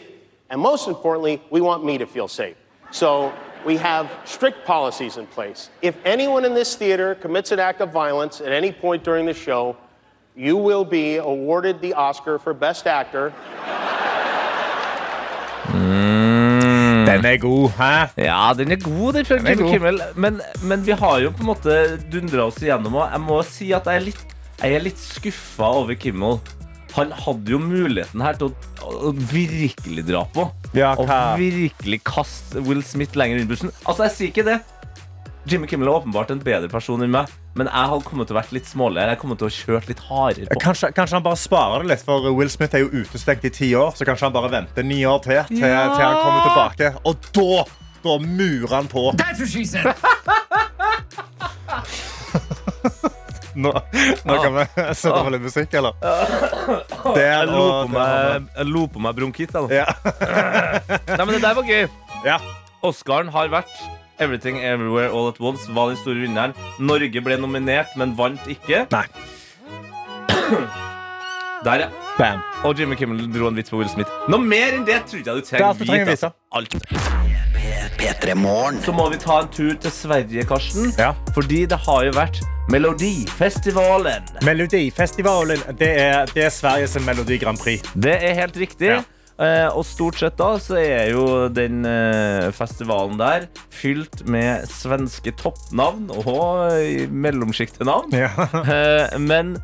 And 0.50 0.60
most 0.60 0.88
importantly, 0.90 1.40
we 1.50 1.62
want 1.62 1.86
me 1.86 1.98
to 1.98 2.06
feel 2.06 2.28
safe. 2.28 2.58
So 2.92 3.32
we 3.66 3.78
have 3.78 4.10
strict 4.26 4.66
policies 4.66 5.18
in 5.18 5.28
place. 5.28 5.70
If 5.82 5.96
anyone 6.06 6.46
in 6.46 6.54
this 6.54 6.76
theater 6.76 7.16
commits 7.16 7.52
an 7.52 7.60
act 7.60 7.82
of 7.82 7.92
violence 7.92 8.42
at 8.42 8.52
any 8.52 8.72
point 8.72 9.04
during 9.04 9.26
the 9.26 9.34
show, 9.34 9.76
you 10.36 10.58
will 10.58 10.86
be 10.86 11.18
awarded 11.18 11.82
the 11.82 11.94
Oscar 11.94 12.40
for 12.40 12.54
Best 12.54 12.88
Actor. 12.88 13.34
Den 17.12 17.26
er 17.26 17.38
god, 17.38 17.70
hæ? 17.70 18.24
Ja, 18.24 18.54
den 18.58 18.72
er 18.72 18.76
god, 18.76 19.14
den 19.14 19.26
fra 19.26 19.36
er 19.36 19.50
Jimmy 19.50 19.62
god. 19.62 19.72
Kimmel. 19.72 20.02
Men, 20.16 20.42
men 20.64 20.86
vi 20.86 20.92
har 20.92 21.20
jo 21.20 21.30
på 21.30 21.44
en 21.44 21.46
måte 21.46 21.98
dundra 22.14 22.46
oss 22.48 22.62
igjennom, 22.62 22.96
og 22.96 23.10
jeg 23.12 23.22
må 23.22 23.42
si 23.44 23.72
at 23.76 23.86
jeg 23.86 23.96
er 23.96 24.06
litt, 24.06 24.36
jeg 24.62 24.78
er 24.78 24.86
litt 24.86 25.00
skuffa 25.02 25.74
over 25.82 25.94
Kimmel. 26.00 26.40
Han 26.98 27.12
hadde 27.16 27.54
jo 27.54 27.60
muligheten 27.62 28.22
her 28.24 28.36
til 28.40 28.50
å, 28.52 28.92
å 29.10 29.14
virkelig 29.32 30.04
dra 30.10 30.26
på. 30.36 30.48
Ja, 30.76 30.94
og 31.00 31.08
virkelig 31.40 32.02
kaste 32.08 32.64
Will 32.68 32.84
Smith 32.84 33.16
lenger 33.20 33.40
inn 33.40 33.48
i 33.48 33.50
bussen. 33.50 33.72
Altså, 33.86 34.08
jeg 34.10 34.16
sier 34.18 34.32
ikke 34.34 34.48
det. 34.48 34.60
Jimmy 35.50 35.66
Kimmel 35.66 35.90
er 35.90 35.96
åpenbart 35.98 36.30
en 36.36 36.42
bedre 36.44 36.68
person 36.70 37.02
enn 37.02 37.10
meg, 37.10 37.32
men 37.58 37.66
jeg 37.66 37.90
hadde 37.92 38.06
kommet 38.06 38.28
til 38.30 38.36
å 38.36 38.40
vært 38.40 38.52
litt 38.54 38.68
småligere. 38.70 39.16
Jeg 39.16 39.22
kommer 39.24 39.40
til 39.42 39.48
å 39.48 39.54
kjørt 39.56 39.88
litt 39.90 40.04
hardere 40.06 40.52
på. 40.52 40.60
Kanskje, 40.62 40.92
kanskje 40.94 41.18
han 41.18 41.26
bare 41.26 41.40
sparer 41.42 41.82
det 41.82 41.90
litt, 41.96 42.04
for 42.06 42.28
Will 42.38 42.52
Smith 42.54 42.78
er 42.78 42.84
jo 42.86 42.92
utestengt 43.02 43.48
i 43.50 43.54
ti 43.56 43.72
år. 43.74 43.96
Så 43.98 44.06
kanskje 44.06 44.28
han 44.30 44.36
bare 44.36 44.52
venter 44.54 44.86
ni 44.86 45.00
år 45.10 45.24
til 45.26 45.40
til, 45.50 45.64
Ja. 45.66 45.88
til 45.96 46.06
han 46.06 46.20
kommer 46.22 46.46
tilbake. 46.46 46.92
Og 47.10 47.32
da, 47.34 47.66
da 48.06 48.18
murer 48.22 48.76
han 48.76 48.92
på. 48.92 49.08
Nå, 53.56 53.72
nå 54.26 54.36
kan 54.44 54.54
vi 54.56 54.66
sette 55.02 55.22
på 55.26 55.32
litt 55.34 55.44
musikk, 55.44 55.74
eller? 55.80 55.96
Der 57.16 57.22
Jeg 57.26 57.48
lo 57.52 57.64
på 57.84 57.88
meg, 57.96 58.46
jeg 58.58 58.68
lo 58.72 58.84
på 58.94 59.04
meg 59.04 59.18
bronkitt. 59.18 59.52
da. 59.56 59.66
Ja. 59.74 59.88
Nei, 61.18 61.26
men 61.26 61.34
det 61.36 61.42
der 61.44 61.58
var 61.60 61.68
gøy. 61.68 61.88
ja. 62.28 62.38
Oscaren 62.82 63.28
har 63.30 63.50
vært 63.54 63.70
Everything 64.22 64.58
Everywhere 64.66 65.12
All 65.14 65.28
At 65.30 65.38
Once 65.42 65.68
var 65.74 65.92
den 65.92 66.00
store 66.02 66.24
vinneren. 66.24 66.56
Norge 66.82 67.22
ble 67.22 67.38
nominert, 67.38 67.94
men 67.98 68.16
vant 68.18 68.42
ikke. 68.50 68.88
Nei. 68.94 69.06
Der, 71.66 71.84
ja. 71.86 71.90
Bam. 72.18 72.42
Og 72.66 72.78
Jimmy 72.80 72.96
Kimmel 72.98 73.28
dro 73.34 73.48
en 73.52 73.58
vits 73.58 73.70
på 73.70 73.78
Will 73.78 73.90
Smith. 73.94 74.10
Noe 74.30 74.42
mer 74.42 74.74
enn 74.80 74.86
det 74.88 75.04
trodde 75.10 75.30
jeg 75.30 75.46
du 75.46 75.46
trengte. 75.46 76.34
alt 76.58 76.74
P3 78.00 78.36
Morgen. 78.36 78.82
så 78.86 78.94
må 78.96 79.10
vi 79.12 79.20
ta 79.22 79.42
en 79.44 79.52
tur 79.52 79.74
til 79.74 79.92
Sverige, 79.92 80.46
Karsten. 80.48 80.92
Ja. 81.00 81.14
Fordi 81.36 81.66
det 81.70 81.80
har 81.86 82.04
jo 82.08 82.16
vært 82.16 82.42
Melodifestivalen. 82.72 84.30
Melodifestivalen 84.46 85.64
det 85.80 85.90
er, 86.00 86.30
det 86.32 86.46
er 86.46 86.54
Sveriges 86.54 86.96
Melodi 87.06 87.40
Grand 87.42 87.60
Prix. 87.60 87.84
Det 87.96 88.14
er 88.16 88.38
helt 88.38 88.58
riktig. 88.58 88.94
Ja. 88.94 89.02
Uh, 89.42 89.78
og 89.80 89.86
stort 89.88 90.20
sett 90.22 90.36
da 90.38 90.52
så 90.62 90.76
er 90.78 91.08
jo 91.16 91.48
den 91.50 91.82
uh, 91.88 92.52
festivalen 92.54 93.18
der 93.18 93.48
fylt 93.74 94.22
med 94.30 94.68
svenske 94.70 95.34
toppnavn 95.40 96.12
og 96.14 96.76
eh, 96.76 97.08
mellomsjiktenavn. 97.10 98.14
Eh, 98.62 99.18
men 99.20 99.56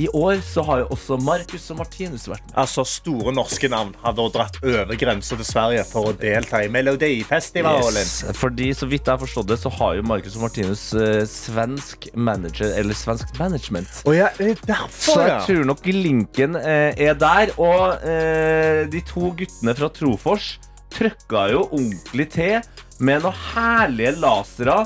i 0.00 0.08
år 0.08 0.40
så 0.42 0.62
har 0.66 0.82
jo 0.82 0.88
også 0.94 1.18
Marcus 1.22 1.68
og 1.70 1.78
Martinus 1.78 2.26
vært 2.30 2.44
med. 2.48 2.56
Altså, 2.64 2.84
Store 2.88 3.34
norske 3.34 3.68
navn 3.70 3.94
har 4.02 4.16
da 4.16 4.26
dratt 4.34 4.58
over 4.64 4.98
grensa 4.98 5.38
til 5.38 5.46
Sverige 5.46 5.84
for 5.88 6.10
å 6.10 6.14
delta 6.18 6.64
i 6.64 6.70
Melodifestivalen. 6.72 8.00
Yes. 8.02 8.24
Fordi 8.38 8.72
så 8.74 8.88
vidt 8.90 9.06
jeg 9.06 9.14
har 9.14 9.22
forstått 9.22 9.50
det, 9.52 9.60
så 9.62 9.72
har 9.78 9.98
jo 9.98 10.06
Marcus 10.06 10.38
og 10.38 10.46
Martinus 10.48 10.84
eh, 10.98 11.22
svensk 11.30 12.08
manager, 12.14 12.74
eller 12.74 12.98
svensk 12.98 13.34
management. 13.38 14.02
Oh, 14.04 14.14
ja, 14.16 14.32
er 14.38 14.54
det 14.58 14.78
Så 14.90 15.18
jeg 15.20 15.32
ja. 15.32 15.40
tror 15.46 15.64
nok 15.70 15.86
linken 15.86 16.58
eh, 16.58 16.90
er 17.08 17.18
der. 17.18 17.54
Og 17.62 18.04
eh, 18.08 18.84
de 18.90 19.02
to 19.06 19.30
guttene 19.38 19.76
fra 19.78 19.90
Trofors 19.94 20.56
trøkka 20.94 21.48
jo 21.52 21.64
ordentlig 21.70 22.28
til 22.34 22.58
med 23.02 23.24
noen 23.24 23.40
herlige 23.54 24.14
lasere. 24.22 24.84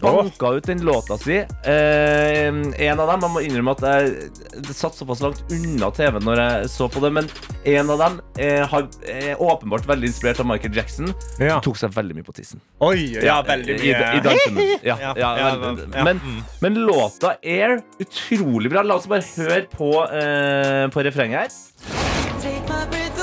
Banka 0.00 0.52
ut 0.56 0.66
den 0.66 0.80
låta 0.86 1.18
si. 1.20 1.36
Eh, 1.36 2.48
en 2.48 3.00
av 3.00 3.10
dem, 3.10 3.24
jeg 3.26 3.32
må 3.34 3.42
innrømme 3.44 3.74
at 3.76 3.82
jeg 3.86 4.30
det 4.62 4.76
satt 4.76 4.96
såpass 4.96 5.20
langt 5.24 5.42
unna 5.52 5.90
TV-en 5.94 6.24
når 6.26 6.40
jeg 6.42 6.70
så 6.72 6.88
på 6.92 7.02
det, 7.04 7.12
men 7.18 7.28
en 7.68 7.92
av 7.92 8.00
dem 8.00 8.18
eh, 8.40 8.62
har, 8.68 8.88
er 9.08 9.42
åpenbart 9.42 9.86
veldig 9.88 10.10
inspirert 10.10 10.40
av 10.42 10.48
Michael 10.48 10.76
Jackson. 10.76 11.12
Ja. 11.42 11.60
Tok 11.64 11.78
seg 11.80 11.94
veldig 11.96 12.18
mye 12.18 12.26
på 12.26 12.34
tissen. 12.36 12.62
Oi, 12.84 13.12
ja, 13.20 13.40
veldig 13.46 13.78
mye. 13.80 13.84
i 13.84 13.92
i 13.92 14.78
Ja, 14.88 14.96
ja, 14.98 15.12
Ja, 15.16 15.32
ja, 15.38 15.52
ja. 15.58 16.04
Men, 16.04 16.20
men 16.64 16.80
låta 16.86 17.36
er 17.42 17.80
utrolig 18.02 18.72
bra. 18.72 18.82
La 18.86 18.98
oss 18.98 19.08
bare 19.10 19.24
høre 19.36 19.66
på, 19.72 19.92
eh, 20.08 20.86
på 20.92 21.06
refrenget 21.06 21.44
her. 21.44 22.00
Take 22.42 22.62
my 22.68 22.86
breath 22.90 23.21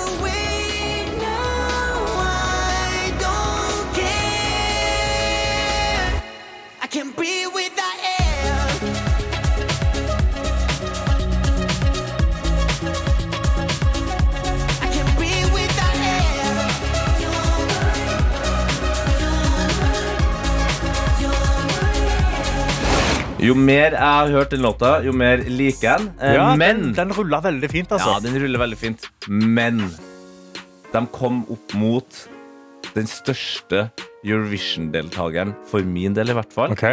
Jo 23.50 23.56
mer 23.58 23.96
jeg 23.96 24.00
har 24.06 24.30
hørt 24.36 24.52
den 24.54 24.62
låta, 24.66 24.92
jo 25.06 25.14
mer 25.16 25.42
liker 25.50 25.88
jeg 25.88 26.00
den. 26.04 26.10
Eh, 26.22 26.36
Ja, 26.38 26.50
men 26.60 26.82
den, 26.90 26.94
den 27.00 27.14
ruller 27.18 27.42
veldig 27.50 27.70
fint, 27.72 27.92
altså. 27.96 28.16
Ja, 28.16 28.20
den 28.28 28.38
ruller 28.44 28.62
veldig 28.62 28.78
fint. 28.78 29.08
Men 29.30 29.82
de 30.94 31.02
kom 31.16 31.42
opp 31.54 31.74
mot 31.78 32.22
den 32.96 33.10
største 33.10 33.88
Eurovision-deltakeren, 34.26 35.54
for 35.70 35.86
min 35.86 36.14
del 36.18 36.30
i 36.34 36.36
hvert 36.38 36.54
fall, 36.54 36.74
Ok. 36.76 36.86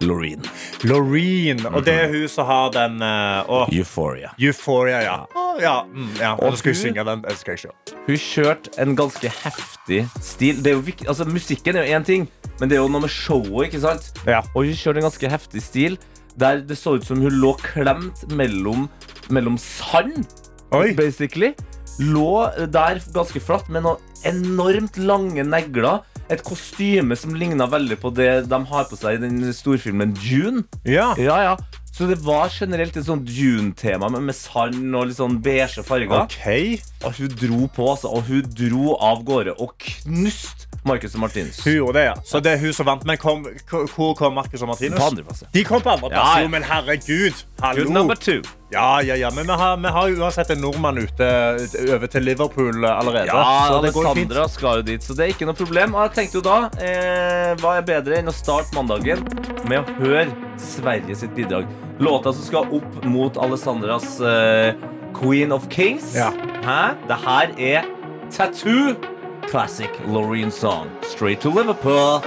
Loreen. 0.00 0.42
Loreen. 0.86 1.64
Og 1.74 1.82
det 1.84 1.94
er 2.04 2.12
hun 2.12 2.28
som 2.30 2.46
har 2.46 2.70
den 2.74 3.00
uh, 3.02 3.66
Euphoria. 3.74 4.30
Euphoria, 4.38 5.00
ja. 5.02 5.16
Oh, 5.34 5.56
ja. 5.60 5.80
Mm, 5.90 6.12
ja. 6.20 6.34
Og 6.38 6.54
skal 6.60 6.72
hun- 6.74 6.80
synge 6.82 7.04
den? 7.08 7.24
Skal 7.36 7.56
jeg 7.56 7.64
ikke. 7.64 7.96
Hun 8.06 8.16
kjørte 8.22 8.74
en 8.84 8.94
ganske 8.96 9.32
heftig 9.42 10.04
stil. 10.22 10.60
Det 10.62 10.70
er 10.72 10.76
jo 10.78 10.84
viktig, 10.86 11.08
altså 11.10 11.26
Musikken 11.26 11.76
er 11.76 11.86
jo 11.88 11.98
én 11.98 12.04
ting, 12.06 12.28
men 12.60 12.68
det 12.70 12.78
er 12.78 12.82
jo 12.84 12.88
noe 12.88 13.00
med 13.08 13.10
showet. 13.10 13.66
ikke 13.72 13.80
sant? 13.82 14.12
Ja. 14.26 14.40
Og 14.54 14.64
hun 14.68 14.74
kjørte 14.78 15.02
en 15.02 15.08
ganske 15.10 15.28
heftig 15.34 15.62
stil 15.66 15.98
der 16.38 16.60
det 16.62 16.76
så 16.78 16.94
ut 16.94 17.04
som 17.04 17.18
hun 17.20 17.34
lå 17.42 17.56
klemt 17.58 18.22
mellom, 18.30 18.86
mellom 19.34 19.56
sand, 19.58 20.28
Oi. 20.70 20.92
basically. 20.94 21.54
Lå 21.98 22.46
der 22.70 23.00
ganske 23.12 23.40
flatt 23.42 23.66
med 23.68 23.82
noen 23.82 23.98
enormt 24.24 24.96
lange 25.02 25.42
negler. 25.42 26.04
Et 26.28 26.42
kostyme 26.44 27.16
som 27.16 27.32
ligna 27.36 27.66
veldig 27.70 27.96
på 28.02 28.12
det 28.12 28.30
de 28.50 28.58
har 28.70 28.88
på 28.90 28.98
seg 29.00 29.16
i 29.16 29.22
den 29.22 29.52
storfilmen 29.56 30.12
Dune. 30.18 30.66
Ja. 30.84 31.14
Ja, 31.16 31.38
ja. 31.46 31.54
Så 31.98 32.06
det 32.06 32.20
var 32.22 32.52
generelt 32.52 32.94
et 32.94 33.08
sånn 33.08 33.24
Dune-tema 33.26 34.06
med, 34.12 34.28
med 34.28 34.36
sand 34.36 34.94
og 34.94 35.08
litt 35.08 35.18
sånn 35.18 35.40
beige 35.42 35.82
farger. 35.82 36.28
Okay. 36.28 36.76
Og 37.02 37.16
hun 37.18 37.32
dro 37.40 37.64
på, 37.74 37.88
altså. 37.94 38.12
Og 38.12 38.28
hun 38.28 38.46
dro 38.54 38.94
av 39.02 39.24
gårde 39.26 39.56
og 39.58 39.74
knuste 39.82 40.67
Marcus 40.84 41.14
og 41.14 41.20
Martinus. 41.20 41.58
Hun 41.64 41.72
gjorde 41.72 41.98
det, 41.98 42.04
ja. 42.04 42.14
Så 42.24 42.40
det 42.40 42.52
er 42.52 42.62
hun 42.62 42.72
som 42.72 42.86
vant. 42.86 43.04
Men 43.08 43.18
kom, 43.20 43.44
hvor 43.94 44.14
kom 44.18 44.34
Marcus 44.38 44.62
og 44.62 44.68
Martinus? 44.70 44.98
På 45.00 45.08
andreplass. 45.10 45.42
De 45.52 45.64
kom 45.66 45.82
på 45.82 45.90
andreplass. 45.90 46.28
Ja, 46.30 46.38
ja. 46.38 46.44
Jo, 46.46 46.52
men 46.54 46.64
herregud. 46.64 47.42
Hallo. 47.62 47.82
Good 47.84 47.92
number 47.94 48.14
two. 48.14 48.40
Ja, 48.72 49.00
ja, 49.00 49.16
ja. 49.16 49.30
Men 49.34 49.46
vi 49.46 49.52
har, 49.52 49.76
vi 49.76 49.92
har 49.96 50.14
uansett 50.20 50.50
en 50.50 50.60
nordmann 50.60 50.98
ute 50.98 51.28
over 51.94 52.06
til 52.06 52.22
Liverpool 52.28 52.84
allerede. 52.84 53.26
Ja, 53.26 53.66
så 53.68 53.82
det 53.84 53.92
går 53.96 54.08
jo 54.08 54.14
fint. 54.14 54.34
Skal 54.52 54.80
jo 54.82 54.86
dit, 54.86 55.04
så 55.04 55.16
det 55.16 55.26
er 55.26 55.34
ikke 55.34 55.48
noe 55.48 55.58
problem. 55.58 55.96
Og 55.96 56.06
jeg 56.08 56.14
tenkte 56.18 56.40
jo 56.40 56.44
da, 56.46 56.58
eh, 56.84 57.52
hva 57.62 57.76
er 57.78 57.86
bedre 57.88 58.20
enn 58.20 58.30
å 58.30 58.36
starte 58.36 58.76
mandagen 58.76 59.24
med 59.68 59.82
å 59.82 59.98
høre 60.02 60.28
Sverige 60.62 61.16
sitt 61.16 61.34
bidrag? 61.36 61.68
Låta 61.98 62.32
som 62.32 62.44
skal 62.46 62.68
opp 62.78 63.04
mot 63.08 63.36
Alessandras 63.42 64.20
eh, 64.20 64.74
Queen 65.18 65.52
of 65.52 65.66
Kings. 65.72 66.12
Ja. 66.14 66.30
Hæ? 66.64 66.82
Det 67.08 67.22
her 67.24 67.54
er 67.58 67.94
Tattoo. 68.30 68.94
Classic 69.50 69.90
Loreen 70.06 70.50
song. 70.50 70.86
Straight 71.02 71.40
to 71.40 71.48
Liverpool. 71.50 72.20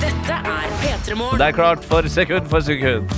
Dette 0.00 0.36
er 0.36 0.68
P3 0.82 1.14
Morgen. 1.16 1.38
Det 1.40 1.46
er 1.48 1.56
klart 1.56 1.84
for 1.88 2.08
sekund 2.12 2.48
for 2.50 2.60
sekund. 2.60 3.08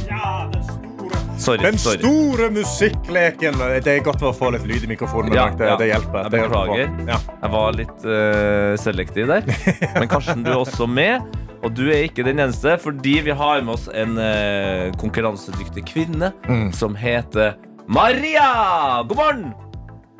Sorry. 1.40 1.58
Den 1.64 1.78
sorry. 1.78 1.98
store 1.98 2.50
musikkleken. 2.52 3.56
Det 3.82 3.94
er 3.94 4.02
godt 4.04 4.22
å 4.28 4.32
få 4.36 4.50
litt 4.54 4.66
lyd 4.68 4.84
i 4.84 4.90
mikrofonen. 4.92 5.32
Ja, 5.34 5.48
det, 5.56 5.70
ja. 5.70 5.76
det 5.80 5.88
hjelper. 5.88 6.26
Jeg 6.26 6.34
beklager. 6.36 6.90
Ja. 7.08 7.18
Jeg 7.40 7.52
var 7.54 7.78
litt 7.78 8.04
uh, 8.04 8.74
selektiv 8.80 9.30
der. 9.32 9.48
Men 9.96 10.10
Karsten, 10.12 10.44
du 10.44 10.52
er 10.52 10.60
også 10.60 10.86
med. 10.86 11.24
Og 11.64 11.72
du 11.76 11.86
er 11.92 12.06
ikke 12.06 12.24
den 12.24 12.38
eneste, 12.40 12.76
fordi 12.80 13.18
vi 13.24 13.34
har 13.36 13.64
med 13.64 13.74
oss 13.74 13.88
en 13.92 14.14
uh, 14.20 14.92
konkurransedyktig 15.00 15.84
kvinne 15.90 16.30
Mm. 16.48 16.70
som 16.76 16.94
heter 16.96 17.56
Maria! 17.90 19.02
God 19.02 19.16
morgen! 19.16 19.54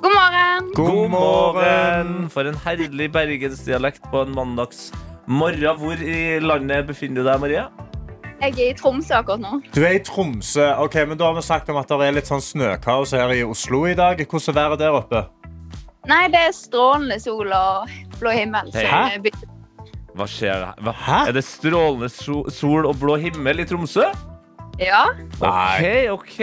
God 0.03 0.13
morgen! 0.13 0.73
God 0.75 1.11
morgen. 1.11 2.09
For 2.31 2.49
en 2.51 2.57
herlig 2.65 3.07
bergensdialekt 3.15 4.09
på 4.11 4.25
en 4.25 4.33
mandags 4.35 4.89
morgen. 5.31 5.77
Hvor 5.79 6.03
i 6.03 6.41
landet 6.43 6.89
befinner 6.89 7.23
du 7.23 7.29
deg, 7.29 7.37
Maria? 7.39 7.69
Jeg 8.41 8.57
er 8.57 8.73
i 8.73 8.75
Tromsø 8.75 9.21
akkurat 9.21 9.45
nå. 9.45 9.61
Du 9.71 9.85
er 9.85 10.01
i 10.01 10.03
Tromsø. 10.03 10.65
Ok, 10.83 10.97
men 11.07 11.21
Da 11.21 11.29
har 11.29 11.37
vi 11.39 11.45
sagt 11.47 11.71
om 11.71 11.79
at 11.79 11.87
det 11.93 12.09
er 12.09 12.17
litt 12.17 12.33
sånn 12.33 12.43
snøkaos 12.43 13.15
her 13.15 13.31
i 13.37 13.45
Oslo 13.47 13.85
i 13.87 13.95
dag. 13.95 14.19
Hvordan 14.19 14.59
er 14.59 14.75
været 14.75 14.83
der 14.83 14.99
oppe? 14.99 15.23
Nei, 16.11 16.25
det 16.35 16.43
er 16.49 16.57
strålende 16.57 17.21
sol 17.23 17.55
og 17.55 17.95
blå 18.19 18.35
himmel. 18.35 18.75
Hæ? 18.75 19.31
Hva 20.19 20.27
skjer 20.27 20.67
her? 20.73 20.91
Hæ? 21.07 21.23
Er 21.29 21.39
det 21.39 21.47
strålende 21.47 22.11
sol 22.51 22.91
og 22.91 22.99
blå 22.99 23.15
himmel 23.29 23.63
i 23.63 23.71
Tromsø? 23.71 24.11
Ja. 24.81 25.03
OK, 25.41 25.85
OK. 26.15 26.37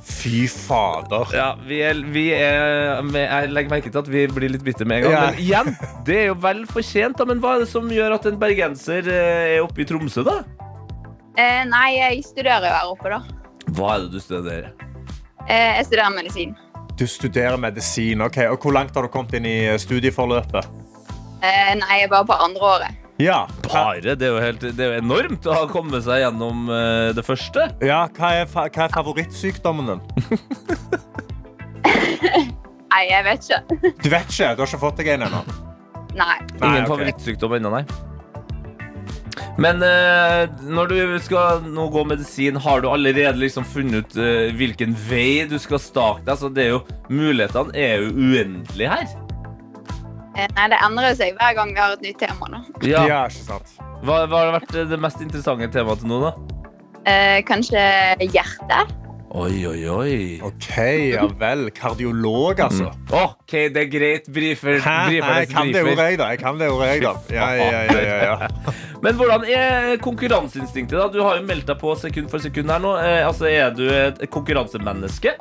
Fy 0.00 0.46
fader. 0.48 1.28
Ja, 1.36 1.48
vi 1.68 1.82
er, 1.84 1.98
vi 2.12 2.26
er 2.32 3.02
men 3.04 3.20
Jeg 3.20 3.50
legger 3.52 3.74
merke 3.74 3.92
til 3.92 4.00
at 4.00 4.08
vi 4.08 4.24
blir 4.32 4.52
litt 4.54 4.64
bitre 4.64 4.86
med 4.88 5.02
en 5.02 5.06
gang. 5.10 5.12
Ja. 5.12 5.24
Men 5.28 5.40
igjen, 5.44 6.04
det 6.08 6.16
er 6.22 6.28
jo 6.30 6.38
vel 6.40 6.64
fortjent. 6.70 7.18
Da. 7.20 7.26
Men 7.28 7.42
hva 7.44 7.56
er 7.56 7.64
det 7.66 7.70
som 7.72 7.90
gjør 7.92 8.16
at 8.16 8.28
en 8.30 8.38
bergenser 8.40 9.10
eh, 9.12 9.56
er 9.58 9.64
oppe 9.64 9.84
i 9.84 9.88
Tromsø, 9.88 10.24
da? 10.26 10.38
Eh, 11.36 11.62
nei, 11.68 11.88
jeg 11.98 12.24
studerer 12.24 12.64
jo 12.64 12.72
her 12.78 12.92
oppe, 12.94 13.12
da. 13.12 13.20
Hva 13.76 13.92
er 13.96 14.06
det 14.06 14.14
du 14.16 14.22
studerer? 14.24 14.70
Eh, 15.46 15.76
jeg 15.76 15.88
studerer 15.90 16.14
medisin. 16.16 16.56
Du 16.96 17.04
studerer 17.06 17.60
medisin. 17.60 18.24
ok. 18.24 18.38
Og 18.54 18.58
Hvor 18.62 18.72
langt 18.72 18.96
har 18.96 19.04
du 19.04 19.12
kommet 19.12 19.36
inn 19.36 19.44
i 19.44 19.58
studieforløpet? 19.78 20.64
Eh, 21.44 21.74
nei, 21.76 21.98
jeg 22.00 22.08
er 22.08 22.14
bare 22.14 22.24
på 22.32 22.38
andre 22.40 22.70
året. 22.72 23.02
Ja, 23.18 23.46
Bare? 23.64 24.12
Det 24.18 24.26
er 24.26 24.32
jo, 24.34 24.40
helt, 24.44 24.60
det 24.76 24.82
er 24.84 24.90
jo 24.92 24.98
enormt 25.00 25.46
å 25.48 25.54
ha 25.56 25.62
kommet 25.70 26.04
seg 26.04 26.20
gjennom 26.20 26.66
eh, 26.68 27.12
det 27.16 27.24
første. 27.24 27.70
ja, 27.80 28.02
hva, 28.18 28.32
er, 28.42 28.50
fa- 28.50 28.66
hva 28.68 28.84
er 28.84 28.92
favorittsykdommen 28.92 29.88
din? 29.94 30.02
Nei, 32.96 33.02
jeg 33.10 33.24
vet 33.26 33.46
ikke. 33.48 33.60
Du 34.02 34.08
vet 34.12 34.28
ikke? 34.30 34.50
Du 34.56 34.62
har 34.62 34.68
ikke 34.68 34.80
fått 34.82 35.00
deg 35.00 35.08
en 35.16 35.24
ennå? 35.26 35.40
Nei. 36.16 36.36
Nei, 36.60 36.68
Ingen 36.68 36.84
ok. 36.86 36.90
favorittsykdom 36.92 37.56
ennå, 37.58 37.72
nei. 37.76 37.82
Men 39.60 39.80
eh, 39.84 40.44
når 40.68 40.90
du 40.92 40.96
skal 41.24 41.62
nå 41.64 41.86
gå 41.92 42.02
medisin, 42.08 42.56
har 42.60 42.80
du 42.84 42.88
allerede 42.92 43.36
liksom 43.40 43.64
funnet 43.68 44.12
ut 44.12 44.16
eh, 44.20 44.50
hvilken 44.56 44.92
vei 45.08 45.44
du 45.48 45.56
skal 45.60 45.80
stake 45.80 46.24
deg? 46.28 46.36
Så 46.40 46.50
det 46.52 46.66
er 46.68 46.74
jo, 46.74 46.82
mulighetene 47.12 47.72
er 47.76 48.04
jo 48.04 48.12
uendelige 48.12 48.92
her. 48.92 49.06
Eh, 50.36 50.46
nei, 50.52 50.66
det 50.68 50.78
endrer 50.84 51.16
seg 51.16 51.38
hver 51.38 51.54
gang 51.56 51.72
vi 51.72 51.80
har 51.80 51.96
et 51.96 52.04
nytt 52.04 52.20
tema. 52.20 52.50
da. 52.52 52.60
Ja. 52.84 53.06
Ja, 53.08 53.22
ikke 53.30 53.46
sant? 53.46 53.72
Hva, 54.04 54.22
hva 54.28 54.42
har 54.44 54.54
vært 54.60 54.76
det 54.92 55.00
mest 55.00 55.22
interessante 55.24 55.70
temaet 55.72 56.02
til 56.04 56.12
nå, 56.12 56.20
da? 56.26 56.34
Eh, 57.08 57.40
kanskje 57.48 57.80
hjerte? 58.26 58.84
Oi, 59.36 59.66
oi, 59.68 59.80
oi. 59.90 60.12
OK, 60.44 60.66
ja 61.12 61.24
vel. 61.40 61.66
Kardiolog, 61.76 62.60
altså. 62.62 62.92
OK, 63.12 63.52
det 63.74 63.82
er 63.82 63.88
greit. 63.92 64.28
Brifer, 64.32 64.78
Hæ? 64.80 64.94
Nei, 65.10 65.16
jeg 65.42 65.50
kan 65.50 65.72
det 65.74 65.82
ordet, 65.82 66.06
jeg, 66.12 66.18
da. 66.20 66.28
Jeg 66.32 66.40
kan 66.40 66.60
det 66.60 66.68
ordet, 66.72 66.88
jeg, 66.92 67.02
da. 67.02 67.12
Ja, 67.34 67.48
ja, 67.58 67.82
ja, 67.90 68.04
ja, 68.06 68.16
ja. 68.30 68.72
Men 69.04 69.18
hvordan 69.18 69.44
er 69.44 69.96
konkurranseinstinktet? 70.04 70.96
da? 70.96 71.08
Du 71.12 71.20
har 71.24 71.40
jo 71.40 71.44
meldt 71.48 71.68
deg 71.68 71.80
på 71.82 71.92
sekund 72.00 72.30
for 72.32 72.44
sekund 72.44 72.72
her 72.72 72.80
nå. 72.80 72.94
Eh, 73.02 73.26
altså, 73.26 73.48
Er 73.50 73.74
du 73.76 73.84
et 73.92 74.22
konkurransemenneske? 74.32 75.34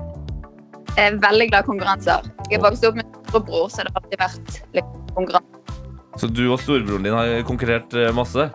Jeg 0.95 1.11
er 1.11 1.15
veldig 1.23 1.49
glad 1.51 1.63
i 1.63 1.69
konkurranser. 1.69 2.27
Jeg 2.49 2.59
er 2.59 2.65
vokst 2.67 2.85
opp 2.87 2.99
med 2.99 3.24
storebror, 3.35 3.69
så 3.69 3.83
det 3.83 3.91
har 3.91 4.01
alltid 4.01 4.21
vært 4.21 4.59
litt 4.79 4.93
konkurranse. 5.15 5.81
Så 6.15 6.29
du 6.31 6.45
og 6.47 6.61
storebroren 6.63 7.03
din 7.03 7.15
har 7.15 7.43
konkurrert 7.47 7.95
eh, 7.99 8.13
masse? 8.15 8.47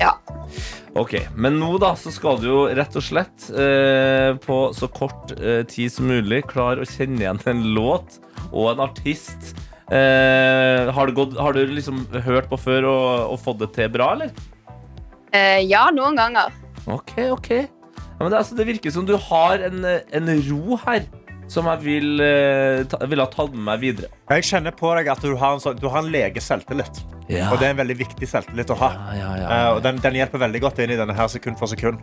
Ja. 0.00 0.12
Ok, 0.94 1.16
Men 1.34 1.56
nå 1.58 1.72
da, 1.82 1.94
så 1.98 2.12
skal 2.14 2.38
du 2.42 2.48
jo 2.50 2.58
rett 2.68 2.94
og 2.98 3.02
slett 3.02 3.48
eh, 3.50 4.36
på 4.44 4.58
så 4.76 4.88
kort 4.92 5.32
eh, 5.40 5.62
tid 5.66 5.90
som 5.90 6.10
mulig 6.10 6.44
klare 6.50 6.84
å 6.84 6.88
kjenne 6.88 7.24
igjen 7.24 7.40
en 7.50 7.62
låt 7.74 8.20
og 8.52 8.74
en 8.74 8.84
artist. 8.84 9.54
Eh, 9.88 10.92
har, 10.94 11.08
du 11.08 11.16
gått, 11.16 11.38
har 11.40 11.56
du 11.56 11.64
liksom 11.72 12.04
hørt 12.26 12.50
på 12.52 12.60
før 12.60 12.90
og, 12.92 13.08
og 13.32 13.40
fått 13.42 13.64
det 13.64 13.72
til 13.74 13.90
bra, 13.96 14.12
eller? 14.14 14.30
Eh, 15.34 15.64
ja, 15.66 15.88
noen 15.94 16.20
ganger. 16.20 16.52
Ok, 16.84 17.16
ok. 17.32 17.50
Ja, 17.64 18.20
men 18.20 18.30
det, 18.30 18.38
altså, 18.44 18.54
det 18.60 18.68
virker 18.68 18.92
som 18.94 19.08
du 19.08 19.16
har 19.18 19.64
en, 19.66 19.82
eh, 19.88 20.04
en 20.14 20.30
ro 20.46 20.78
her 20.84 21.08
som 21.54 21.68
jeg 21.70 21.82
vil, 21.84 22.08
eh, 22.20 22.82
ta, 22.90 22.98
vil 23.06 23.22
ha 23.22 23.28
tatt 23.30 23.54
med 23.54 23.64
meg 23.68 23.82
videre. 23.84 24.10
Jeg 24.32 24.46
kjenner 24.50 24.74
på 24.74 24.90
deg 24.98 25.10
at 25.12 25.22
du 25.22 25.36
har 25.38 25.56
en, 25.56 25.62
sånn, 25.62 25.78
du 25.78 25.86
har 25.92 26.02
en 26.02 26.10
lege 26.10 26.42
selvtillit. 26.42 27.04
Ja. 27.30 27.48
Og 27.52 27.60
det 27.60 27.68
er 27.68 27.76
en 27.76 27.80
veldig 27.80 27.96
viktig 28.02 28.28
selvtillit 28.28 28.72
å 28.74 28.78
ha. 28.82 28.90
Ja, 28.94 29.14
ja, 29.20 29.30
ja, 29.38 29.46
Eh, 29.54 29.70
og 29.76 29.82
den, 29.86 30.02
den 30.02 30.18
hjelper 30.18 30.42
veldig 30.42 30.64
godt 30.66 30.82
inn 30.82 30.92
i 30.94 30.98
denne 30.98 31.16
her 31.16 31.30
sekund 31.30 31.60
for 31.60 31.70
sekund. 31.70 32.02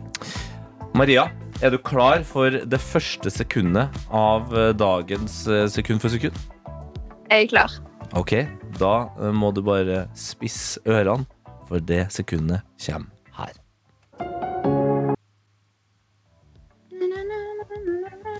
Maria, 0.98 1.28
er 1.62 1.72
du 1.72 1.78
klar 1.78 2.24
for 2.26 2.50
det 2.50 2.80
første 2.82 3.30
sekundet 3.32 4.02
av 4.12 4.52
eh, 4.56 4.72
dagens 4.76 5.42
eh, 5.48 5.66
sekund 5.70 6.02
for 6.02 6.12
sekund? 6.12 6.36
Jeg 7.30 7.46
er 7.46 7.48
klar. 7.52 7.76
Ok, 8.18 8.34
da 8.80 8.94
eh, 9.20 9.32
må 9.32 9.52
du 9.56 9.62
bare 9.64 10.06
spisse 10.18 10.82
ørene, 10.88 11.28
for 11.68 11.80
det 11.80 12.06
sekundet 12.12 12.66
kommer 12.82 13.11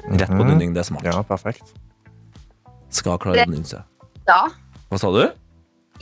Rett 0.09 0.31
på 0.31 0.45
nynning, 0.45 0.75
det 0.75 0.83
er 0.83 0.89
smart. 0.89 1.07
Ja, 1.07 1.23
perfekt. 1.27 1.75
Skal 2.93 3.21
klare 3.23 3.47
å 3.47 3.51
nynse. 3.51 3.85
Da. 4.27 4.45
Hva 4.91 4.99
sa 5.01 5.11
du? 5.15 5.23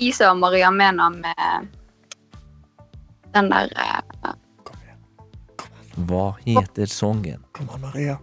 Isa 0.00 0.30
og 0.32 0.40
Maria 0.40 0.70
Mena 0.72 1.10
med 1.12 1.68
den 3.34 3.50
der 3.52 3.70
eh, 3.76 4.34
Hva 6.08 6.24
heter 6.46 6.90
sangen? 6.90 7.44
Kom 7.52 7.68
an, 7.74 7.84
Maria. 7.84 8.18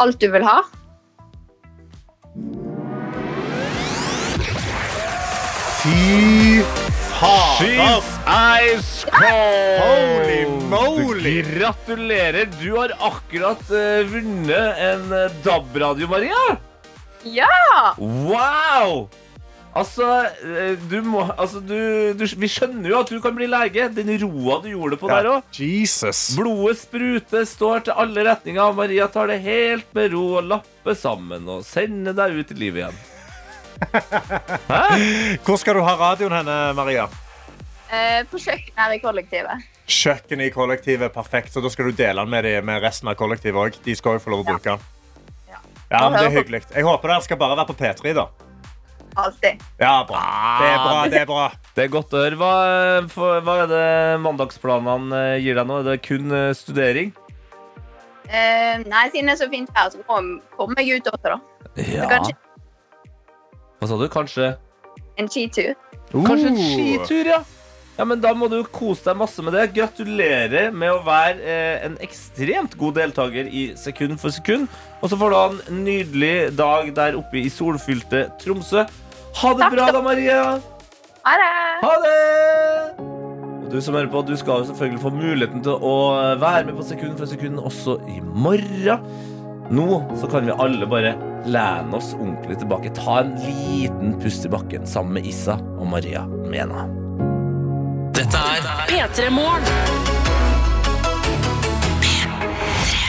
Alt 0.00 0.20
du 0.20 0.30
vil 0.32 0.46
ha. 0.46 0.60
Fy 5.80 6.79
fader! 7.20 8.00
ice 8.26 9.04
cold! 9.12 9.80
Holy 9.84 10.46
moly! 10.72 11.42
Gratulerer! 11.42 12.48
Du 12.62 12.76
har 12.78 12.94
akkurat 12.96 13.60
uh, 13.70 14.00
vunnet 14.08 14.80
en 14.80 15.12
uh, 15.12 15.26
DAB-radio, 15.44 16.08
Maria. 16.08 16.56
Ja! 17.28 17.94
Wow! 17.98 19.10
Altså, 19.70 20.06
eh, 20.42 20.72
du 20.90 20.96
må 21.06 21.20
Altså, 21.38 21.60
du, 21.62 22.10
du 22.18 22.24
Vi 22.26 22.48
skjønner 22.50 22.90
jo 22.90 22.96
at 23.04 23.12
du 23.12 23.20
kan 23.22 23.36
bli 23.36 23.46
lege. 23.46 23.86
Den 23.94 24.10
roa 24.24 24.58
du 24.64 24.72
gjorde 24.72 24.96
det 24.96 25.00
på 25.04 25.12
der 25.12 25.28
òg. 25.30 25.44
Blodet 26.40 26.80
spruter, 26.80 27.46
står 27.46 27.86
til 27.86 28.02
alle 28.02 28.26
retninger. 28.32 28.74
Maria 28.74 29.06
tar 29.12 29.30
det 29.30 29.38
helt 29.44 29.86
med 29.94 30.10
ro 30.16 30.26
og 30.40 30.50
lapper 30.50 30.98
sammen 30.98 31.46
og 31.46 31.62
sender 31.68 32.16
deg 32.18 32.40
ut 32.40 32.50
i 32.56 32.60
livet 32.64 32.82
igjen. 32.82 33.00
Hvor 35.44 35.58
skal 35.60 35.78
du 35.78 35.82
ha 35.86 35.96
radioen 35.98 36.34
henne, 36.40 36.56
Maria? 36.76 37.08
Eh, 37.90 38.22
på 38.30 38.38
kjøkkenet 38.38 38.78
her 38.78 38.94
i 38.94 39.00
kollektivet. 39.02 39.64
Kjøkkenet 39.90 40.50
i 40.50 40.54
kollektivet. 40.54 41.12
Perfekt. 41.14 41.52
Så 41.54 41.62
da 41.64 41.72
skal 41.72 41.90
du 41.90 41.96
dele 41.98 42.22
den 42.22 42.30
med, 42.30 42.46
de, 42.46 42.54
med 42.66 42.84
resten 42.84 43.10
av 43.10 43.16
kollektivet 43.18 43.58
òg. 43.58 43.80
De 43.84 43.96
skal 43.98 44.18
jo 44.18 44.22
få 44.22 44.34
lov 44.34 44.44
å 44.44 44.48
bruke 44.52 44.76
den. 44.76 44.84
Ja. 45.50 45.58
Ja, 45.90 46.04
men 46.06 46.20
det 46.20 46.28
er 46.28 46.36
hyggelig. 46.38 46.62
Jeg 46.70 46.86
håper 46.86 47.14
dere 47.14 47.26
skal 47.26 47.40
bare 47.40 47.58
være 47.58 47.72
på 47.72 47.78
P3, 47.80 48.14
da. 48.20 48.28
Alltid. 49.18 49.64
Ja, 49.80 50.04
bra. 50.06 50.20
Det 50.60 50.68
er 50.68 50.76
bra. 50.78 50.92
det 51.10 51.18
er 51.18 51.26
bra 51.26 51.46
Det 51.74 51.82
er 51.82 51.90
godt 51.90 52.14
å 52.14 52.20
høre. 52.22 52.38
Hva, 52.38 52.52
for, 53.10 53.40
hva 53.42 53.56
er 53.64 53.72
det 53.72 53.88
mandagsplanene 54.22 55.24
eh, 55.32 55.40
gir 55.42 55.58
deg 55.58 55.66
nå? 55.66 55.80
Er 55.82 55.88
det 55.88 55.96
kun 56.06 56.30
eh, 56.36 56.52
studering? 56.54 57.10
Eh, 58.30 58.78
nei, 58.86 59.08
siden 59.10 59.26
det 59.26 59.34
er 59.34 59.40
så 59.40 59.50
fint 59.50 59.72
vær, 59.74 59.90
så 59.90 60.04
kommer 60.54 60.78
jeg 60.84 61.00
ut 61.00 61.10
også, 61.10 61.34
da. 61.34 61.40
Ja. 61.74 62.04
Så 62.04 62.12
kanskje 62.12 62.36
Hva 63.80 63.88
sa 63.88 63.96
du? 63.96 64.06
Kanskje 64.12 64.52
en 65.20 65.28
skitur. 65.28 65.72
Kanskje 66.12 66.52
en 66.52 66.60
skitur, 66.60 67.28
ja. 67.28 67.40
Ja, 67.98 68.06
men 68.08 68.20
Da 68.22 68.30
må 68.32 68.48
du 68.48 68.62
kose 68.72 69.04
deg 69.10 69.18
masse 69.20 69.42
med 69.44 69.52
det. 69.52 69.66
Gratulerer 69.76 70.70
med 70.72 70.92
å 70.94 71.02
være 71.04 71.40
eh, 71.44 71.82
en 71.84 71.98
ekstremt 72.00 72.76
god 72.80 72.96
deltaker 72.96 73.48
i 73.48 73.66
Sekund 73.76 74.16
for 74.22 74.32
sekund. 74.32 74.70
Og 75.02 75.12
så 75.12 75.18
får 75.20 75.32
du 75.32 75.36
ha 75.36 75.46
en 75.52 75.82
nydelig 75.84 76.34
dag 76.56 76.88
der 76.96 77.18
oppe 77.20 77.42
i 77.42 77.50
solfylte 77.52 78.28
Tromsø. 78.40 78.86
Ha 79.40 79.52
det 79.52 79.66
Takk 79.66 79.76
bra, 79.76 79.90
da, 79.96 80.02
Maria. 80.04 80.40
Ha 81.26 81.34
det! 81.42 81.50
Ha 81.84 81.92
det! 82.06 82.16
Og 83.00 83.68
du 83.74 83.76
som 83.84 83.94
hører 83.94 84.08
på, 84.10 84.24
du 84.26 84.32
skal 84.40 84.62
jo 84.62 84.70
selvfølgelig 84.70 85.02
få 85.04 85.12
muligheten 85.14 85.60
til 85.66 85.76
å 85.76 85.94
være 86.40 86.64
med 86.70 86.80
på 86.80 86.86
Sekund 86.88 87.20
for 87.20 87.28
sekund 87.30 87.60
også 87.60 88.00
i 88.10 88.18
morgen. 88.24 89.04
Nå 89.70 90.16
så 90.20 90.26
kan 90.30 90.46
vi 90.46 90.52
alle 90.52 90.86
bare 90.90 91.12
lene 91.46 91.94
oss 91.96 92.12
ordentlig 92.16 92.58
tilbake. 92.58 92.90
Ta 92.96 93.20
en 93.22 93.34
liten 93.44 94.16
pust 94.20 94.44
i 94.44 94.50
bakken 94.50 94.86
sammen 94.86 95.14
med 95.18 95.26
Issa 95.30 95.54
og 95.78 95.86
Maria 95.92 96.24
Mena. 96.50 96.86
Dette 98.16 98.40
er 98.56 98.66
P3 98.90 99.28
Morgen. 99.32 100.18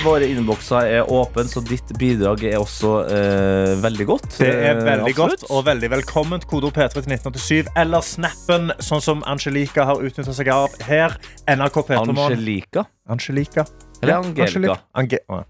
Våre 0.01 0.25
innbokser 0.25 0.87
er 0.95 1.09
åpne, 1.13 1.43
så 1.45 1.61
ditt 1.61 1.91
bidrag 2.01 2.41
er 2.49 2.55
også 2.57 2.93
eh, 3.05 3.73
veldig 3.83 4.07
godt. 4.09 4.31
Det 4.39 4.47
er 4.49 4.71
Eh, 4.71 4.79
veldig 4.87 5.11
absolutt. 5.11 5.43
godt 5.43 5.51
og 5.53 5.65
veldig 5.67 5.89
velkomment. 5.93 6.47
Kodeord 6.49 6.73
P3 6.73 7.03
til 7.03 7.13
1987 7.13 7.69
eller 7.77 8.01
snappen, 8.05 8.71
sånn 8.81 9.01
som 9.05 9.21
Angelica 9.29 9.85
har 9.85 10.01
utnytta 10.01 10.33
seg 10.33 10.49
av 10.49 10.73
her. 10.87 11.13
NRK 11.53 11.83
P3 11.85 11.99
Morgen. 12.07 12.17
Angelica. 12.31 12.85
Angelica. 13.13 13.65
Eller 14.01 14.23
Angelica. 14.23 14.79
Angelica. 14.97 15.25
Ange. 15.37 15.45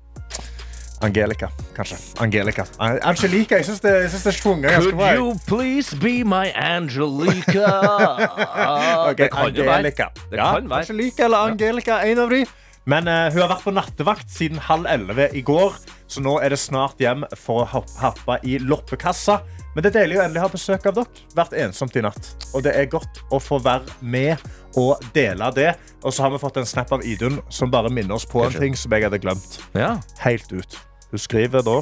Angelica, 1.01 1.47
kanskje. 1.75 1.97
Angelica. 2.21 2.65
An- 2.79 2.99
Angelica, 3.01 3.55
jeg 3.57 3.65
syns 3.65 3.79
det, 3.81 3.93
jeg 4.03 4.09
synes 4.09 4.23
det 4.23 4.31
er 4.33 4.37
svunget 4.37 4.71
ganske 4.71 4.91
Could 4.91 4.99
bra. 4.99 5.13
you 5.15 5.35
please 5.47 5.97
be 5.97 6.23
my 6.23 6.51
Angelica? 6.55 7.67
okay, 9.09 9.23
det 9.23 9.31
kan. 9.31 9.45
Angelica. 9.45 10.09
Det 10.29 10.37
ja, 10.37 10.51
kan 10.53 10.69
være. 10.69 10.79
Angelica 10.79 11.23
eller 11.23 11.37
Angelica, 11.37 12.01
en 12.05 12.19
av 12.19 12.29
de. 12.29 12.45
Men 12.85 13.07
uh, 13.07 13.29
hun 13.33 13.41
har 13.43 13.49
vært 13.51 13.65
på 13.65 13.73
nattevakt 13.77 14.29
siden 14.33 14.61
halv 14.65 14.87
elleve 14.89 15.29
i 15.37 15.41
går, 15.45 15.75
så 16.09 16.21
nå 16.25 16.39
er 16.41 16.53
det 16.53 16.59
snart 16.61 17.01
hjem 17.01 17.25
for 17.37 17.63
å 17.63 17.83
happe 18.01 18.39
i 18.47 18.57
loppekassa. 18.61 19.39
Men 19.75 19.85
det 19.85 19.91
er 19.93 20.01
deilig 20.01 20.17
å 20.19 20.23
endelig 20.25 20.41
ha 20.43 20.49
besøk 20.51 20.87
av 20.89 20.97
dere. 20.97 21.27
Vært 21.37 21.53
ensomt 21.63 21.95
i 21.95 22.03
natt. 22.03 22.33
Og 22.51 22.65
det 22.65 22.73
er 22.75 22.89
godt 22.91 23.21
å 23.31 23.39
få 23.39 23.61
være 23.63 23.87
med 24.01 24.41
og 24.79 24.99
dele 25.15 25.47
det. 25.55 25.69
Og 26.03 26.11
så 26.11 26.25
har 26.25 26.33
vi 26.33 26.41
fått 26.41 26.59
en 26.59 26.67
snap 26.67 26.91
av 26.91 27.05
Idun 27.07 27.39
som 27.53 27.71
bare 27.71 27.91
minner 27.93 28.17
oss 28.17 28.27
på 28.27 28.43
en 28.43 28.57
ting 28.57 28.75
som 28.75 28.91
jeg 28.91 29.07
hadde 29.07 29.21
glemt. 29.23 29.61
Ja. 29.77 29.95
Helt 30.25 30.51
ut. 30.51 30.75
Hun 31.11 31.19
skriver 31.19 31.63
da 31.65 31.81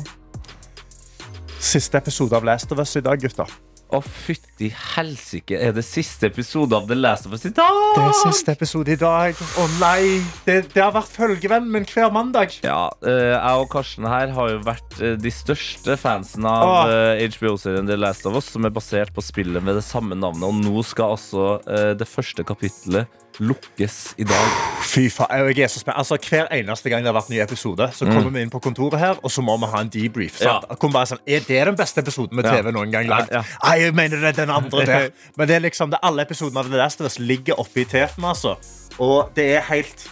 Siste 1.60 2.00
episode 2.00 2.34
av 2.38 2.46
Last 2.48 2.72
of 2.72 2.80
Us 2.82 2.96
i 2.98 3.02
dag, 3.04 3.20
gutter. 3.22 3.50
Å, 3.90 4.00
fytti 4.06 4.68
helsike. 4.94 5.58
Er 5.58 5.74
det 5.74 5.82
siste 5.86 6.30
episode 6.30 6.78
av 6.78 6.86
The 6.88 6.96
Last 6.96 7.26
of 7.28 7.34
Us 7.36 7.44
i 7.50 7.52
dag? 7.54 7.78
Det 7.96 8.04
er 8.06 8.16
siste 8.20 8.54
episode 8.54 8.94
i 8.94 8.98
dag. 9.02 9.38
Å 9.60 9.66
nei! 9.82 10.22
Det, 10.46 10.60
det 10.72 10.84
har 10.84 10.94
vært 10.96 11.12
følgevenn 11.12 11.68
min 11.74 11.88
hver 11.90 12.14
mandag. 12.14 12.54
Ja, 12.64 12.88
eh, 13.02 13.34
jeg 13.34 13.64
og 13.64 13.68
Karsten 13.74 14.08
her 14.08 14.32
har 14.38 14.54
jo 14.54 14.60
vært 14.66 15.00
eh, 15.02 15.18
de 15.20 15.34
største 15.34 15.98
fansen 16.00 16.46
av 16.50 16.94
eh, 16.94 17.26
HBO-serien 17.34 17.90
The 17.90 17.98
Last 18.00 18.30
of 18.30 18.38
Us, 18.40 18.50
som 18.54 18.70
er 18.70 18.74
basert 18.74 19.14
på 19.14 19.26
spillet 19.26 19.66
med 19.66 19.82
det 19.82 19.86
samme 19.86 20.18
navnet. 20.18 20.46
Og 20.48 20.62
nå 20.62 20.86
skal 20.86 21.18
altså 21.18 21.58
eh, 21.66 21.92
det 21.98 22.08
første 22.10 22.46
kapittelet 22.48 23.10
lukkes 23.40 23.98
i 24.20 24.26
dag. 24.28 24.58
Fy 24.86 25.08
faen, 25.14 25.50
jeg 25.50 25.66
er 25.66 25.72
så 25.72 25.82
spent. 25.82 25.98
Altså, 25.98 26.18
Hver 26.18 26.50
eneste 26.56 26.92
gang 26.92 27.04
det 27.04 27.12
har 27.12 27.18
vært 27.18 27.32
ny 27.32 27.40
episode, 27.44 27.90
så 27.96 28.08
kommer 28.10 28.30
vi 28.36 28.44
inn 28.46 28.54
på 28.54 28.62
kontoret 28.64 29.00
her, 29.00 29.20
og 29.24 29.32
så 29.32 29.44
må 29.46 29.58
vi 29.62 29.72
ha 29.72 29.84
en 29.84 29.92
debrief. 29.94 30.42
Ja. 30.44 30.60
Sånn, 30.70 31.24
er 31.26 31.46
det 31.48 31.62
den 31.72 31.80
beste 31.80 32.04
episoden 32.04 32.40
med. 32.40 32.50
TV 32.50 32.72
noen 32.76 32.94
gang 32.94 33.10
lagd? 33.10 33.34
Ja, 33.34 33.44
ja. 33.44 33.76
jeg 33.80 33.96
mener 33.98 34.22
det 34.24 34.34
er 34.34 34.40
den 34.44 34.54
andre 34.54 34.86
der. 34.88 35.10
Men 35.38 35.50
det 35.50 35.60
er 35.60 35.66
liksom, 35.68 35.94
det, 35.94 36.02
alle 36.04 36.26
episodene 36.28 36.64
av 36.64 36.72
The 36.72 36.80
Last 36.82 37.04
of 37.04 37.10
Us 37.10 37.20
ligger 37.20 37.60
oppe 37.62 37.84
i 37.84 37.90
teten, 37.90 38.26
altså. 38.26 38.58
Og 39.00 39.32
det 39.36 39.52
er 39.58 39.68
helt 39.70 40.08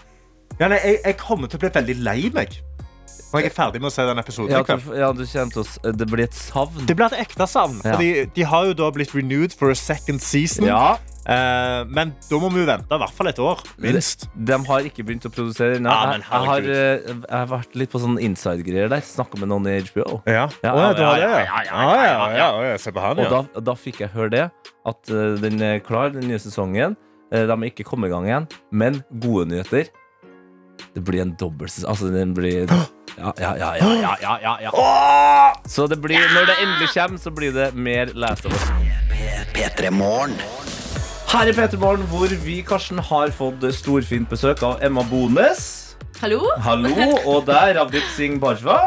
ja, 0.57 0.69
nei, 0.71 0.79
jeg, 0.81 1.01
jeg 1.03 1.17
kommer 1.21 1.49
til 1.51 1.59
å 1.59 1.65
bli 1.65 1.69
veldig 1.75 1.95
lei 2.01 2.21
meg. 2.33 2.55
Når 3.37 3.45
jeg 3.45 3.53
er 3.53 3.57
ferdig 3.57 3.83
med 3.83 3.91
å 3.91 3.93
se 3.93 4.07
den 4.09 4.23
episoden. 4.23 4.55
Ja, 4.55 4.63
du, 4.65 4.95
ja, 4.97 5.11
du 5.13 5.25
kjente 5.29 5.61
oss. 5.63 5.75
Det 5.85 6.09
blir 6.09 6.25
et 6.27 6.37
savn. 6.37 6.87
Det 6.89 6.97
blir 6.97 7.07
et 7.11 7.21
ekte 7.27 7.47
savn. 7.49 7.77
Ja. 7.83 7.93
Fordi 7.93 8.25
de 8.35 8.49
har 8.53 8.71
jo 8.71 8.79
da 8.81 8.89
blitt 8.95 9.13
renewed 9.15 9.55
for 9.55 9.73
a 9.73 9.77
second 9.77 10.23
season. 10.25 10.67
Ja, 10.67 10.97
Uh, 11.27 11.83
men 11.91 12.13
da 12.29 12.37
må 12.39 12.47
vi 12.53 12.61
jo 12.61 12.67
vente 12.69 12.87
i 12.87 12.99
hvert 13.01 13.15
fall 13.17 13.27
et 13.27 13.39
år. 13.43 13.59
Minst. 13.83 14.29
de 14.47 14.57
har 14.69 14.85
ikke 14.87 15.03
begynt 15.03 15.25
å 15.27 15.31
produsere 15.33 15.75
ennå. 15.75 15.91
Ja, 15.91 16.13
jeg, 16.15 16.69
jeg, 16.69 16.69
eh, 16.71 17.09
jeg 17.11 17.33
har 17.33 17.49
vært 17.51 17.75
litt 17.75 17.91
på 17.91 17.99
sånn 17.99 18.15
inside-greier 18.23 18.87
der. 18.93 19.03
Snakka 19.03 19.41
med 19.41 19.51
noen 19.51 19.67
i 19.67 19.75
HBO. 19.89 20.21
Ja. 20.23 20.45
Ja, 20.63 20.71
Å, 20.71 20.85
ja, 20.85 20.93
ja, 20.95 21.09
ja, 21.11 21.17
ja. 21.19 21.41
ja, 21.43 21.59
ja, 21.65 21.65
Ja, 21.67 21.97
ja, 21.97 22.07
ja, 22.07 22.29
ja, 22.37 22.47
ja. 22.71 22.77
Se 22.79 22.95
på 22.95 23.03
han, 23.03 23.19
Og 23.19 23.33
da, 23.33 23.43
da 23.59 23.75
fikk 23.75 24.05
jeg 24.05 24.13
høre 24.15 24.31
det. 24.37 24.45
At 24.87 25.11
uh, 25.11 25.35
den 25.43 25.59
er 25.59 25.83
klar, 25.83 26.15
den 26.15 26.29
nye 26.31 26.39
sesongen. 26.39 26.95
Uh, 27.27 27.43
de 27.43 27.57
er 27.59 27.67
ikke 27.73 27.89
kommet 27.89 28.07
i 28.07 28.15
gang 28.15 28.29
igjen. 28.29 28.47
Men 28.71 29.01
gode 29.19 29.49
nyheter. 29.51 29.91
Det 30.95 31.03
blir 31.03 31.25
en 31.25 31.35
dobbeltsesong. 31.35 31.91
Altså, 31.91 32.13
den 32.15 32.31
blir 32.37 32.71
ja, 33.17 33.33
ja, 33.39 33.53
ja, 33.57 33.75
ja, 33.81 34.15
ja, 34.21 34.37
ja, 34.41 34.57
ja. 34.61 34.71
Så 35.65 35.87
det 35.87 35.97
blir, 36.01 36.21
når 36.35 36.51
det 36.51 36.55
endelig 36.61 36.89
kommer, 36.93 37.17
så 37.17 37.31
blir 37.33 37.51
det 37.55 37.73
mer 37.73 38.13
Us. 38.13 38.45
P3 39.53 39.89
Morgen. 39.89 40.37
Her 41.27 41.49
i 41.49 41.53
Petermorgen, 41.53 42.05
hvor 42.07 42.31
vi 42.45 42.61
Karsten, 42.63 42.99
har 43.03 43.33
fått 43.35 43.65
storfint 43.75 44.29
besøk 44.29 44.61
av 44.63 44.83
Emma 44.85 45.03
Bones. 45.09 45.65
Hallo? 46.21 46.39
Hallo, 46.63 46.93
og 47.29 47.43
der 47.49 47.73
Ravdip 47.77 48.05
Singh 48.15 48.39
Bajwa. 48.41 48.77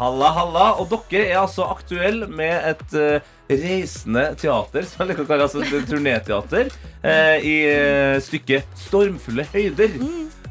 Halla, 0.00 0.32
halla. 0.34 0.64
Og 0.80 0.90
dere 0.90 1.28
er 1.30 1.38
altså 1.44 1.68
aktuelle 1.70 2.26
med 2.28 2.72
et 2.72 2.96
uh, 2.98 3.28
reisende 3.48 4.26
teater, 4.40 4.88
som 4.88 5.04
jeg 5.04 5.12
liker 5.12 5.24
å 5.24 5.30
kalle 5.30 5.46
altså 5.46 5.62
et 5.62 5.86
turnéteater, 5.88 6.72
uh, 7.04 7.36
i 7.38 7.56
uh, 7.70 8.16
stykket 8.24 8.66
'Stormfulle 8.76 9.46
høyder'. 9.54 9.96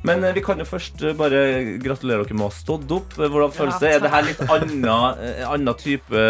Men 0.05 0.23
eh, 0.23 0.33
vi 0.37 0.41
kan 0.45 0.59
jo 0.61 0.65
først 0.69 1.01
eh, 1.03 1.15
bare 1.17 1.39
gratulere 1.81 2.25
dere 2.25 2.37
med 2.37 2.45
å 2.47 2.49
ha 2.51 2.55
stått 2.55 2.91
opp. 2.95 3.15
Eh, 3.19 3.29
Hvordan 3.31 3.53
føles 3.55 3.79
det? 3.81 3.93
Er 3.97 4.03
det 4.05 4.11
her 4.13 4.27
litt 4.27 4.41
annen, 4.45 4.85
annen 4.89 5.79
type 5.81 6.25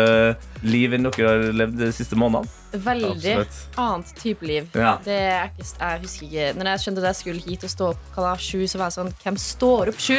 liv 0.66 0.94
enn 0.96 1.08
dere 1.10 1.28
har 1.32 1.44
levd 1.64 1.82
de 1.84 1.90
siste 1.96 2.18
månedene? 2.20 2.50
Veldig 2.76 3.10
Absolutt. 3.14 3.58
annet 3.80 4.10
type 4.20 4.44
liv. 4.50 4.66
Ja. 4.76 4.96
Det 5.06 5.16
er 5.16 5.46
ikke, 5.54 5.68
jeg 5.80 6.02
husker 6.02 6.26
ikke 6.28 6.48
Når 6.60 6.70
jeg 6.74 6.82
skjønte 6.84 7.00
at 7.00 7.06
jeg 7.08 7.18
skulle 7.22 7.44
hit 7.46 7.62
og 7.64 7.72
stå 7.72 7.86
opp 7.94 8.10
hva 8.18 8.26
da, 8.26 8.34
sju, 8.44 8.66
så 8.68 8.82
var 8.82 8.90
jeg 8.90 8.96
sånn 8.98 9.12
Hvem 9.22 9.38
står 9.40 9.92
opp 9.94 10.02
sju? 10.04 10.18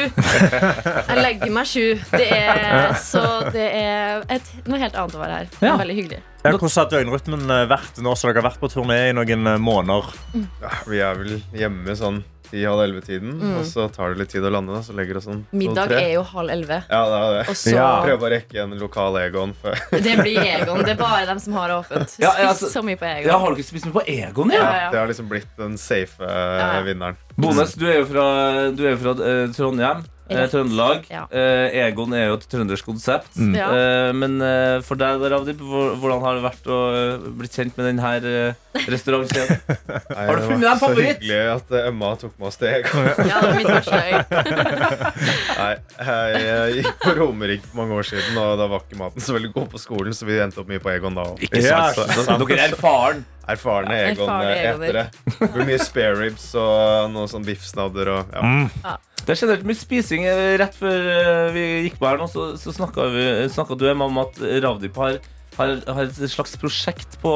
Jeg 1.11 1.19
legger 1.21 1.53
meg 1.53 1.69
sju. 1.69 1.83
Det 2.15 2.25
er, 2.33 2.95
så 3.01 3.21
det 3.53 3.67
er 3.77 4.23
et, 4.33 4.49
noe 4.65 4.79
helt 4.81 4.97
annet 4.97 5.15
å 5.17 5.21
være 5.21 5.37
her. 5.41 5.51
Det 5.53 5.67
Ja. 5.69 5.75
er 5.75 5.81
veldig 5.83 5.97
hyggelig. 5.99 6.19
Ja, 6.47 6.51
hvordan 6.55 6.73
har 6.79 6.89
døgnrytmen 6.95 7.45
vært 7.69 8.01
nå 8.05 8.13
som 8.17 8.29
dere 8.31 8.41
har 8.41 8.47
vært 8.49 8.61
på 8.63 8.69
turné 8.71 8.97
i 9.09 9.13
noen 9.15 9.45
måneder? 9.61 10.09
Ja, 10.63 10.73
vi 10.89 11.01
er 11.03 11.17
vel 11.19 11.37
hjemme 11.57 11.95
sånn 11.99 12.23
i 12.53 12.63
halv 12.65 12.81
elleve-tiden, 12.85 13.33
og 13.57 13.65
så 13.67 13.87
tar 13.93 14.13
det 14.13 14.21
litt 14.21 14.29
tid 14.35 14.45
å 14.47 14.51
lande. 14.53 14.73
Da, 14.75 14.81
så 14.85 14.95
legger 14.97 15.17
det 15.19 15.23
sånn 15.25 15.43
Middag 15.51 15.91
er 15.97 16.13
jo 16.13 16.23
halv 16.23 16.49
elleve. 16.53 16.81
Ja, 16.89 17.01
det 17.11 17.17
er 17.19 17.33
det. 17.37 17.43
Og 17.49 17.55
så 17.59 17.73
Ja. 17.75 17.87
Prøve 18.05 18.27
å 18.27 18.31
rekke 18.31 18.61
en 18.63 18.75
lokal 18.79 19.17
Egon 19.21 19.53
før 19.61 19.75
Det 20.07 20.15
blir 20.21 20.39
Egon. 20.43 20.83
Det 20.83 20.93
er 20.95 20.99
bare 21.01 21.25
dem 21.29 21.39
som 21.43 21.53
har 21.59 21.75
åpent. 21.79 22.09
Spist 22.09 22.23
ja, 22.23 22.31
altså- 22.49 22.71
så 22.71 22.83
mye 22.85 22.97
på 22.99 23.05
Egon. 23.09 23.27
Ja, 23.31 23.37
Har 23.39 23.55
dere 23.55 23.63
spist 23.67 23.85
mye 23.89 23.97
på 23.99 24.05
Egon? 24.07 24.51
Ja? 24.55 24.61
Ja, 24.63 24.75
ja. 24.85 24.91
Det 24.91 24.99
har 24.99 25.07
liksom 25.11 25.29
blitt 25.31 25.49
den 25.57 25.77
safe 25.77 26.23
eh, 26.23 26.59
Ja. 26.59 26.81
vinneren. 26.87 27.17
Bones, 27.37 27.73
du 27.77 27.85
er 27.87 27.99
jo 27.99 28.05
fra, 28.09 28.27
du 28.73 28.85
er 28.89 28.95
fra 28.97 29.11
uh, 29.13 29.47
Trondheim. 29.53 30.05
Eh, 30.29 30.37
Rett. 30.37 30.51
Trøndelag. 30.53 31.07
Ja. 31.11 31.25
Eh, 31.31 31.77
Egon 31.85 32.13
er 32.15 32.27
jo 32.29 32.37
et 32.37 32.47
trøndersk 32.51 32.87
konsept. 32.87 33.37
Ja. 33.55 33.69
Eh, 33.71 34.11
men 34.17 34.37
for 34.85 34.99
deg, 34.99 35.23
Ravdip 35.33 35.61
hvordan 35.63 36.23
har 36.23 36.37
det 36.37 36.45
vært 36.45 36.69
å 36.71 36.79
bli 37.39 37.49
kjent 37.51 37.77
med 37.79 37.89
denne 37.91 38.13
restauranten 38.17 38.55
restaurantkjeden? 38.77 39.61
Har 40.17 40.37
du 40.37 40.43
funnet 40.45 40.65
var 40.67 40.75
en 40.75 40.81
favoritt? 40.81 41.17
Så 41.17 41.23
hyggelig 41.23 41.39
at 41.55 41.71
Emma 41.87 42.11
tok 42.21 42.35
med 42.37 42.49
oss 42.49 42.59
til 42.61 42.69
Egon. 42.71 43.07
Ja, 43.25 43.39
det 43.41 43.47
var 43.47 43.57
mitt 43.57 43.71
første. 43.71 44.01
Nei, 45.61 45.71
jeg, 46.37 46.75
gikk 46.81 46.91
på 47.01 47.15
Romerike 47.17 47.65
for 47.71 47.81
mange 47.81 47.97
år 47.97 48.09
siden, 48.11 48.37
og 48.41 48.53
da 48.61 48.69
var 48.69 48.85
ikke 48.85 48.99
maten 49.01 49.25
så 49.25 49.37
veldig 49.37 49.53
god 49.55 49.71
på 49.73 49.81
skolen, 49.81 50.13
så 50.17 50.29
vi 50.29 50.37
endte 50.43 50.61
opp 50.61 50.69
mye 50.69 50.83
på 50.83 50.93
Egon 50.93 51.17
da. 51.17 51.25
òg. 51.33 51.41
Dere 51.49 52.61
er 52.61 52.67
erfaren. 52.67 53.25
Erfarne 53.47 53.95
Egon 54.11 54.29
eh, 54.43 54.63
etere. 54.73 55.05
Hvor 55.39 55.63
mye 55.67 55.79
spare 55.79 56.15
ribs 56.19 56.49
og 56.59 57.11
noe 57.13 57.29
sånn 57.31 57.45
biffsnadder 57.47 58.11
og 58.17 58.33
ja. 58.35 58.97
Det 59.27 59.33
er 59.33 59.39
generelt 59.41 59.65
mye 59.67 59.75
spising. 59.75 60.23
Eh, 60.27 60.53
Rett 60.61 60.75
før 60.77 61.07
eh, 61.13 61.47
vi 61.55 61.63
gikk 61.87 61.97
på 61.99 62.07
her 62.07 62.19
nå, 62.21 62.27
så, 62.31 62.53
så 62.59 62.71
snakka 62.75 63.75
du 63.79 63.87
om 63.91 64.21
at 64.23 64.39
Ravdip 64.63 64.95
har, 65.01 65.17
har, 65.57 65.73
har 65.87 66.03
et 66.05 66.19
slags 66.31 66.55
prosjekt 66.61 67.17
på 67.23 67.33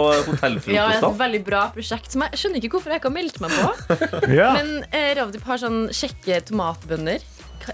Ja, 0.71 0.87
et 0.93 1.19
veldig 1.19 1.41
bra 1.47 1.65
prosjekt 1.75 2.11
som 2.15 2.23
jeg 2.27 2.39
skjønner 2.39 2.61
ikke 2.63 2.77
hvorfor 2.77 2.93
jeg 2.95 3.01
ikke 3.01 3.11
har 3.11 3.17
meldt 3.17 3.41
meg 3.43 3.55
på. 3.57 3.99
Ja. 4.39 4.53
Men 4.59 4.85
eh, 4.91 5.11
Ravdip 5.19 5.43
har 5.47 5.59
sånn 5.63 5.85
kjekke 5.95 6.39
tomatbønner. 6.51 7.23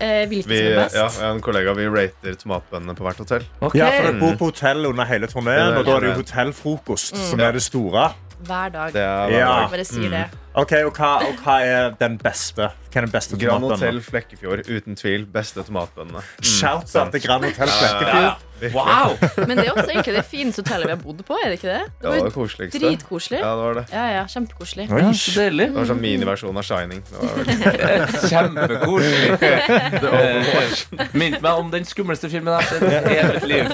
Eh, 0.03 0.25
hvilke 0.27 0.49
Vi, 0.51 0.57
som 0.59 0.67
er 0.73 0.79
best? 0.81 0.95
ja, 0.97 1.03
jeg 1.15 1.27
og 1.29 1.35
en 1.37 1.43
kollega 1.45 1.73
vi 1.77 1.85
rater 1.87 2.33
tomatbønnene 2.41 2.95
på 2.97 3.05
hvert 3.05 3.21
hotell. 3.23 3.45
Okay. 3.63 3.79
Ja, 3.79 3.91
for 3.93 4.07
dere 4.09 4.19
bor 4.19 4.33
på 4.41 4.49
hotell 4.49 4.89
under 4.89 5.07
hele 5.07 5.29
turneen, 5.31 5.77
og 5.77 5.85
da 5.87 5.93
er 5.99 6.03
det 6.03 6.09
jo 6.15 6.17
hotellfrokost 6.23 7.13
Mm. 7.15 7.27
som 7.29 7.43
er 7.45 7.53
det 7.55 7.61
store. 7.63 8.09
Hver 8.45 8.69
dag. 8.69 8.93
Det 8.93 9.01
er 9.01 9.29
Ja. 9.33 9.59
Jeg 9.61 9.69
bare 9.71 9.85
sier 9.85 10.09
det. 10.09 10.25
Ok, 10.57 10.71
og 10.87 10.95
hva, 10.97 11.09
og 11.27 11.37
hva 11.45 11.55
er 11.61 11.91
den 11.99 12.15
beste? 12.17 12.71
Hva 12.89 13.01
er 13.01 13.05
den 13.05 13.11
beste 13.13 13.37
Grand 13.37 13.61
tomatbønnen? 13.61 13.77
Hotell 13.77 13.99
Flekkefjord. 14.01 14.63
Uten 14.65 14.97
tvil. 14.97 15.27
Beste 15.29 15.61
tomatbønnene. 15.67 16.23
Shout 16.41 16.89
out 16.97 17.11
til 17.13 17.21
Grand 17.27 17.45
Hotell 17.45 17.69
Ja, 17.69 17.77
Flekkefjord. 17.77 18.43
Wow! 18.73 19.11
Men 19.47 19.59
det 19.59 19.67
er 19.67 19.75
også 19.75 19.91
egentlig 19.91 20.15
det 20.15 20.23
fineste 20.25 20.63
hotellet 20.63 20.87
vi 20.89 20.93
har 20.95 21.01
bodd 21.03 21.19
på. 21.27 21.35
er 21.43 21.51
det 21.51 21.59
ikke 21.59 21.69
det? 21.69 21.83
Det 22.01 22.09
var 22.09 22.15
ja, 22.17 22.23
det 22.25 22.33
koseligste. 22.33 22.81
dritkoselig. 22.81 23.37
Ja, 23.43 23.51
det 23.53 23.67
var 23.67 23.77
det. 23.77 23.83
Ja, 23.93 24.05
ja, 24.15 24.23
kjempekoselig. 24.33 24.87
Ja, 24.89 25.11
så 25.13 25.35
deilig. 25.37 25.67
Det 25.69 25.77
var 25.77 25.89
sånn 25.91 26.01
miniversjon 26.01 26.57
av 26.57 26.65
Shining. 26.65 27.03
Var 27.13 28.17
Kjempekoselig. 28.33 29.37
Eh, 30.17 31.07
Minte 31.17 31.39
meg 31.43 31.59
om 31.59 31.69
den 31.71 31.85
skumleste 31.85 32.29
filmen 32.31 32.53
jeg 32.55 32.63
har 32.63 32.67
sett 32.71 32.83
i 32.87 33.13
hele 33.13 33.33
mitt 33.35 33.47
liv. 33.49 33.71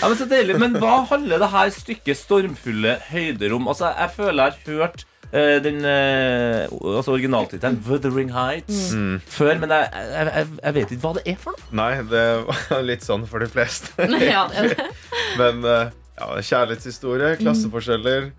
Ja, 0.00 0.08
men 0.08 0.16
så 0.18 0.26
deilig. 0.28 0.56
Men 0.58 0.74
hva 0.82 0.96
handler 1.10 1.42
det 1.42 1.48
her 1.52 1.70
stykket 1.74 2.18
'Stormfulle 2.18 2.96
høyder' 3.12 3.54
om? 3.54 3.68
Altså, 3.70 3.92
jeg 3.94 4.10
føler 4.16 4.40
jeg 4.50 4.56
har 4.56 4.80
hørt 4.80 5.04
den 5.34 5.80
eh, 5.84 6.68
altså 6.70 7.16
originaltittelen 7.16 7.80
'Wuthering 7.82 8.30
Heights' 8.30 8.94
før, 9.26 9.58
men 9.58 9.70
jeg, 9.70 9.88
jeg, 10.12 10.46
jeg, 10.62 10.74
vet 10.74 10.94
ikke 10.94 11.02
hva 11.02 11.12
det 11.16 11.24
er 11.32 11.40
for 11.40 11.56
noe. 11.56 11.74
Nei, 11.74 11.90
det 12.06 12.24
var 12.46 12.84
litt 12.86 13.02
sånn 13.02 13.26
for 13.26 13.42
de 13.42 13.50
fleste. 13.50 13.90
Ja. 14.34 14.46
Men 15.40 15.64
eh, 15.66 15.90
ja, 16.14 16.28
kjærlighetshistorie, 16.38 17.34
klasseforskjeller 17.40 18.30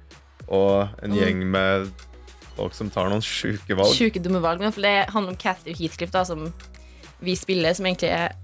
og 0.47 1.03
en 1.03 1.15
gjeng 1.17 1.43
med 1.51 1.89
folk 2.55 2.75
som 2.77 2.89
tar 2.93 3.09
noen 3.11 3.23
sjuke 3.25 3.75
valg. 3.75 3.91
Sjuke 3.97 4.21
dumme 4.23 4.39
valg. 4.43 4.63
Men 4.63 4.71
for 4.71 4.85
det 4.85 5.09
handler 5.11 5.33
om 5.35 5.39
Cathy 5.39 5.75
Heathcliff, 5.75 6.13
da, 6.15 6.23
som 6.27 6.47
vi 7.19 7.35
spiller, 7.35 7.75
som 7.75 7.87
egentlig 7.89 8.13
er 8.15 8.35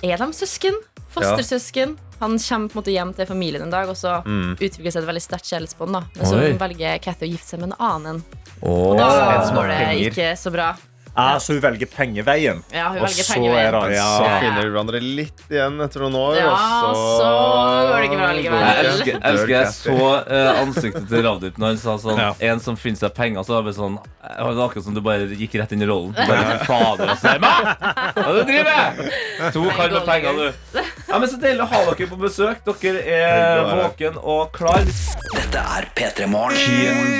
Er 0.00 0.16
de 0.16 0.32
søsken? 0.32 0.78
Fostersøsken. 1.12 1.98
Han 2.20 2.36
kommer 2.38 2.68
på 2.68 2.76
en 2.78 2.82
måte 2.82 2.92
hjem 2.92 3.14
til 3.16 3.26
familien 3.26 3.62
en 3.62 3.70
dag, 3.72 3.88
og 3.88 3.96
så 3.96 4.22
Mm. 4.24 4.56
utvikler 4.60 4.92
seg 4.92 5.02
et 5.02 5.08
veldig 5.08 5.22
sterkt 5.24 5.48
kjærlighetsbånd. 5.50 5.90
Men 6.16 6.26
så 6.26 6.36
Oi. 6.36 6.52
velger 6.60 6.98
Cathy 7.02 7.26
å 7.26 7.32
gifte 7.32 7.48
seg 7.56 7.60
med 7.60 7.72
en 7.72 7.76
annen. 7.80 8.22
Oh. 8.62 8.92
Og 8.92 8.98
da 8.98 9.08
går 9.54 9.68
det 9.68 10.12
ikke 10.12 10.32
så 10.36 10.52
bra. 10.52 10.76
Ah, 11.16 11.38
så 11.42 11.52
hun 11.54 11.60
velger 11.60 11.88
pengeveien. 11.90 12.60
Ja, 12.72 12.90
hun 12.90 12.98
Og 13.00 13.08
velger 13.08 13.24
så 13.26 13.34
pengeveien. 13.34 13.74
er 13.74 13.88
det- 13.88 13.96
ja. 13.96 14.04
Så 14.20 14.40
finner 14.40 14.62
de 14.62 14.68
hverandre 14.70 15.00
litt 15.02 15.40
igjen 15.50 15.80
etter 15.82 16.00
noen 16.04 16.14
år, 16.14 16.36
Ja, 16.36 16.50
og 16.50 16.94
så 16.94 17.18
så 17.18 17.88
går 17.90 17.96
det 18.00 18.10
ikke 18.10 18.18
bra 18.20 18.28
likevel. 18.32 18.60
Jeg 18.60 18.84
elsker, 18.84 19.06
jeg 19.06 19.22
elsker 19.32 19.48
jeg 19.48 19.66
så 19.66 20.30
uh, 20.30 20.60
ansiktet 20.62 21.08
til 21.08 21.22
Ravdip 21.24 21.58
når 21.58 21.66
han 21.66 21.76
sa 21.78 21.96
sånn 21.98 22.16
Ja. 22.16 22.34
En 22.40 22.60
som 22.60 22.76
finner 22.76 22.96
seg 22.98 23.12
penger, 23.14 23.42
så 23.42 23.48
var 23.58 23.62
det 23.64 23.74
sånn 23.74 23.98
Det 24.22 24.38
var 24.56 24.68
akkurat 24.70 24.84
som 24.84 24.94
du 24.94 25.00
bare 25.00 25.26
gikk 25.26 25.54
rett 25.58 25.72
inn 25.72 25.82
i 25.82 25.86
rollen. 25.86 26.12
Bare, 26.14 26.58
Fader, 26.64 27.08
altså! 27.08 27.38
Hva 27.40 28.14
er 28.14 28.32
det 28.32 28.46
du 28.46 28.52
driver 28.52 28.64
med? 28.70 29.52
To 29.52 29.64
kar 29.70 29.90
med 29.90 30.06
penger, 30.06 30.32
du. 30.38 30.80
Ja, 31.10 31.18
men 31.18 31.28
Så 31.28 31.36
deilig 31.42 31.64
å 31.64 31.68
ha 31.72 31.80
dere 31.90 32.06
på 32.10 32.18
besøk. 32.20 32.60
Dere 32.82 33.00
er 33.02 33.64
våken 33.82 34.18
og 34.22 34.52
klar. 34.54 34.84
Dette 35.34 35.58
er 35.78 35.88
P3 35.96 36.28
Morgen. 36.30 37.10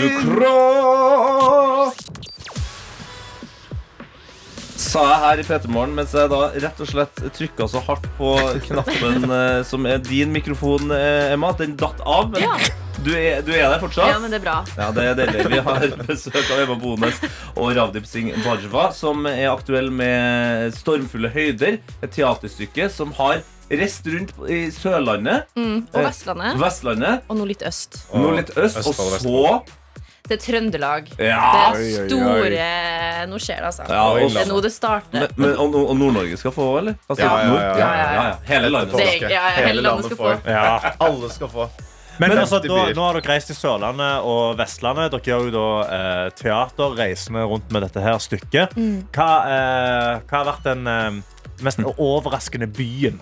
Sa 4.80 5.02
jeg 5.06 5.18
her 5.22 5.40
i 5.42 5.44
P3morgen 5.46 5.92
mens 5.94 6.14
jeg 6.16 6.30
da 6.32 6.38
rett 6.64 6.78
og 6.82 6.88
slett 6.88 7.18
trykka 7.36 7.66
så 7.68 7.82
hardt 7.84 8.06
på 8.16 8.30
knappen 8.64 9.26
eh, 9.36 9.58
som 9.68 9.84
er 9.86 10.00
din 10.06 10.32
mikrofon, 10.34 10.88
eh, 10.96 11.34
Emma. 11.34 11.50
at 11.52 11.60
Den 11.60 11.76
datt 11.78 12.00
av. 12.06 12.30
Men 12.32 12.46
Ja. 12.46 12.56
du, 13.04 13.10
er, 13.12 13.42
du 13.44 13.52
er 13.52 13.66
der 13.74 13.78
fortsatt? 13.82 14.08
Ja, 14.14 14.18
men 14.22 14.32
det 14.32 14.40
er 14.40 14.46
bra. 14.46 14.56
Ja, 14.78 14.88
det 14.96 15.04
er 15.10 15.18
deilig. 15.20 15.46
Vi 15.52 15.60
har 15.68 15.86
besøk 16.08 16.40
av 16.46 16.62
Emma 16.64 16.78
Bones 16.80 17.20
og 17.56 17.70
Ravdip 17.76 18.08
Singh 18.08 18.32
Bajwa, 18.46 18.88
som 18.96 19.26
er 19.30 19.50
aktuell 19.52 19.90
med 19.94 20.72
'Stormfulle 20.78 21.30
høyder', 21.34 21.78
et 22.00 22.10
teaterstykke 22.16 22.88
som 22.90 23.12
har 23.20 23.42
reist 23.70 24.06
rundt 24.06 24.32
i 24.50 24.70
Sørlandet, 24.74 25.44
Mm. 25.56 25.86
Og 25.94 26.00
Vestlandet. 26.04 26.56
Vestlandet, 26.60 27.20
Og 27.28 27.36
nå 27.36 27.46
litt 27.46 27.62
øst. 27.62 28.00
nå 28.14 28.32
litt 28.36 28.50
øst, 28.56 28.76
og 28.82 28.86
og 28.88 29.20
så 29.20 29.62
Det 30.30 30.36
er 30.38 30.52
Trøndelag. 30.52 31.08
Ja! 31.18 31.72
Det 31.74 31.80
Oi, 31.80 31.82
oi, 31.82 32.04
er 32.04 32.08
store 32.08 33.26
Nå 33.30 33.38
skjer 33.42 33.56
det, 33.56 33.66
altså. 33.66 33.82
Ja, 33.88 34.28
det 34.28 34.36
er 34.44 34.46
nå 34.52 34.60
det 34.62 34.70
starter. 34.72 35.12
Men, 35.12 35.28
men, 35.36 35.54
og, 35.58 35.74
og 35.74 35.96
Nord-Norge 35.98 36.36
skal 36.38 36.52
få, 36.54 36.66
eller? 36.78 36.94
Altså, 37.08 37.24
Ja, 37.24 37.38
ja, 37.38 37.54
ja, 37.54 37.62
ja, 37.62 37.78
ja. 37.78 38.12
ja, 38.14 38.24
ja. 38.28 38.36
Hele 38.46 38.68
landet. 38.70 38.96
Det- 38.96 39.20
ja, 39.22 39.28
ja, 39.30 39.66
hele 39.66 39.82
landet 39.82 40.04
skal 40.06 40.16
få. 40.16 40.34
Ja. 40.46 40.78
Alle 41.00 41.30
skal 41.30 41.48
få. 41.48 41.68
Men, 42.20 42.28
Men- 42.30 42.38
altså, 42.38 42.58
da, 42.62 42.92
nå 42.92 43.02
har 43.06 43.14
dere 43.20 43.28
reist 43.32 43.46
til 43.48 43.56
Sørlandet 43.56 44.22
og 44.28 44.56
Vestlandet. 44.58 45.10
Dere 45.10 45.20
gjør 45.24 45.48
jo 45.48 45.50
da 45.56 45.66
eh, 45.98 46.30
teater, 46.36 46.94
reisende 47.00 47.42
rundt 47.48 47.70
med 47.72 47.82
dette 47.82 48.00
her 48.04 48.18
stykket. 48.22 48.76
Mm. 48.76 49.06
Hva, 49.16 49.28
eh, 49.48 50.20
hva 50.28 50.44
har 50.44 50.44
vært 50.52 50.62
den, 50.68 50.86
eh, 50.86 51.10
mest 51.64 51.78
overraskende 51.96 52.68
byen. 52.70 53.20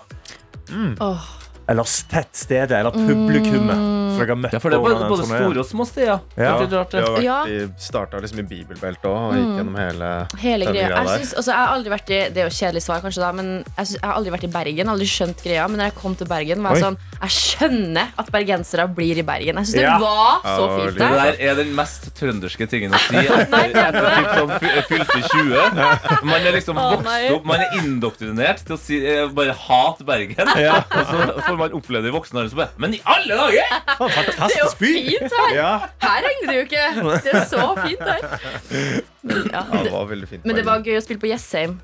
Åh. 1.00 1.37
Eller 1.68 1.84
tettstedet, 2.08 2.72
eller 2.78 2.90
publikummet. 2.96 3.76
som 4.18 4.18
dere 4.26 4.32
har 4.34 4.38
møtt 4.40 4.52
Ja, 4.56 4.58
for 4.58 4.72
det 4.72 4.78
er 4.78 4.82
både, 4.82 5.08
både 5.12 5.24
store 5.28 5.60
og 5.62 5.66
små 5.68 5.84
steder. 5.86 6.20
Ja. 6.34 6.54
Vi 6.58 6.66
det. 6.66 6.78
har 6.78 6.86
vært 6.88 7.22
Ja. 7.22 7.36
i, 7.46 7.58
starta 7.78 8.18
liksom 8.22 8.38
i 8.40 8.46
bibelbeltet 8.48 9.04
òg, 9.04 9.18
og 9.28 9.34
gikk 9.36 9.50
gjennom 9.58 9.76
hele, 9.78 10.08
Hele 10.42 10.64
greia. 10.72 10.88
Jeg, 10.88 11.06
synes, 11.20 11.34
altså, 11.38 11.50
jeg 11.52 11.58
har 11.60 11.74
aldri 11.76 11.90
vært 11.92 12.10
i 12.10 12.18
Det 12.32 12.40
er 12.42 12.48
jo 12.48 12.54
kjedelig 12.56 12.82
svar, 12.82 13.00
kanskje, 13.04 13.20
da, 13.22 13.30
men 13.32 13.50
jeg, 13.76 13.86
synes, 13.86 14.00
jeg 14.00 14.08
har 14.08 14.16
aldri 14.18 14.32
vært 14.34 14.44
i 14.48 14.52
Bergen. 14.56 14.88
Aldri 14.88 15.06
skjønt 15.12 15.44
greia. 15.44 15.68
Men 15.68 15.76
når 15.78 15.84
jeg 15.90 15.94
kom 16.00 16.14
til 16.16 16.26
Bergen, 16.26 16.62
var 16.64 16.74
jeg 16.74 16.84
sånn 16.84 16.96
Jeg 17.20 17.30
skjønner 17.36 18.06
at 18.18 18.32
bergensere 18.32 18.88
blir 18.94 19.18
i 19.18 19.22
Bergen. 19.22 19.60
Jeg 19.60 19.66
syns 19.66 19.74
det 19.78 19.84
var 20.00 20.40
så 20.42 20.64
Ja, 20.64 20.76
fint 20.78 20.88
det 20.88 20.98
Det 20.98 20.98
der. 20.98 21.32
der 21.36 21.50
er 21.50 21.54
den 21.60 21.74
mest 21.76 22.08
trønderske 22.18 22.66
tingen 22.70 22.92
å 22.96 22.98
si. 23.04 23.16
Etter, 23.38 23.70
etter 23.76 24.08
typ 24.16 24.32
sånn 24.34 24.52
fy- 24.58 24.82
fylte 24.88 25.20
20. 25.36 26.24
Man 26.24 26.40
er 26.48 26.52
liksom 26.58 26.74
vokst 26.80 27.30
opp 27.36 27.44
Man 27.44 27.60
er 27.60 27.78
indoktrinert 27.82 28.64
til 28.64 28.74
å 28.76 28.80
si, 28.80 28.98
eh, 29.04 29.28
bare 29.28 29.52
hate 29.52 30.02
Bergen. 30.08 30.48
Og 30.98 31.04
så 31.12 31.42
får 31.44 31.57
man 31.60 31.74
oppleve 31.76 32.02
det 32.06 32.12
i 32.12 32.14
voksen 32.14 32.38
alder. 32.40 32.50
så 32.52 32.56
bare, 32.60 32.68
Men 32.78 32.94
i 32.94 33.00
alle 33.04 33.36
dager! 33.38 33.74
Å, 34.00 34.08
Det 34.08 34.14
er 34.14 34.22
jo 34.22 34.22
Fantastisk 34.22 34.78
by! 34.80 34.92
fint 34.94 35.36
her! 35.40 35.52
Ja. 35.56 35.72
Her 36.06 36.22
regner 36.28 36.52
det 36.52 36.56
jo 36.56 36.64
ikke. 36.68 36.86
Det 37.26 37.34
er 37.34 37.44
så 37.50 37.66
fint 37.82 38.06
her. 38.08 38.24
Men, 39.22 39.44
ja, 39.52 39.60
Ja, 39.60 39.64
det 39.72 39.84
det, 39.88 39.92
var 39.92 40.06
veldig 40.14 40.28
fint. 40.30 40.44
men 40.48 40.56
det 40.56 40.64
var 40.68 40.82
gøy 40.86 40.96
å 40.98 41.04
spille 41.04 41.20
på 41.22 41.30
Jessheim. 41.32 41.78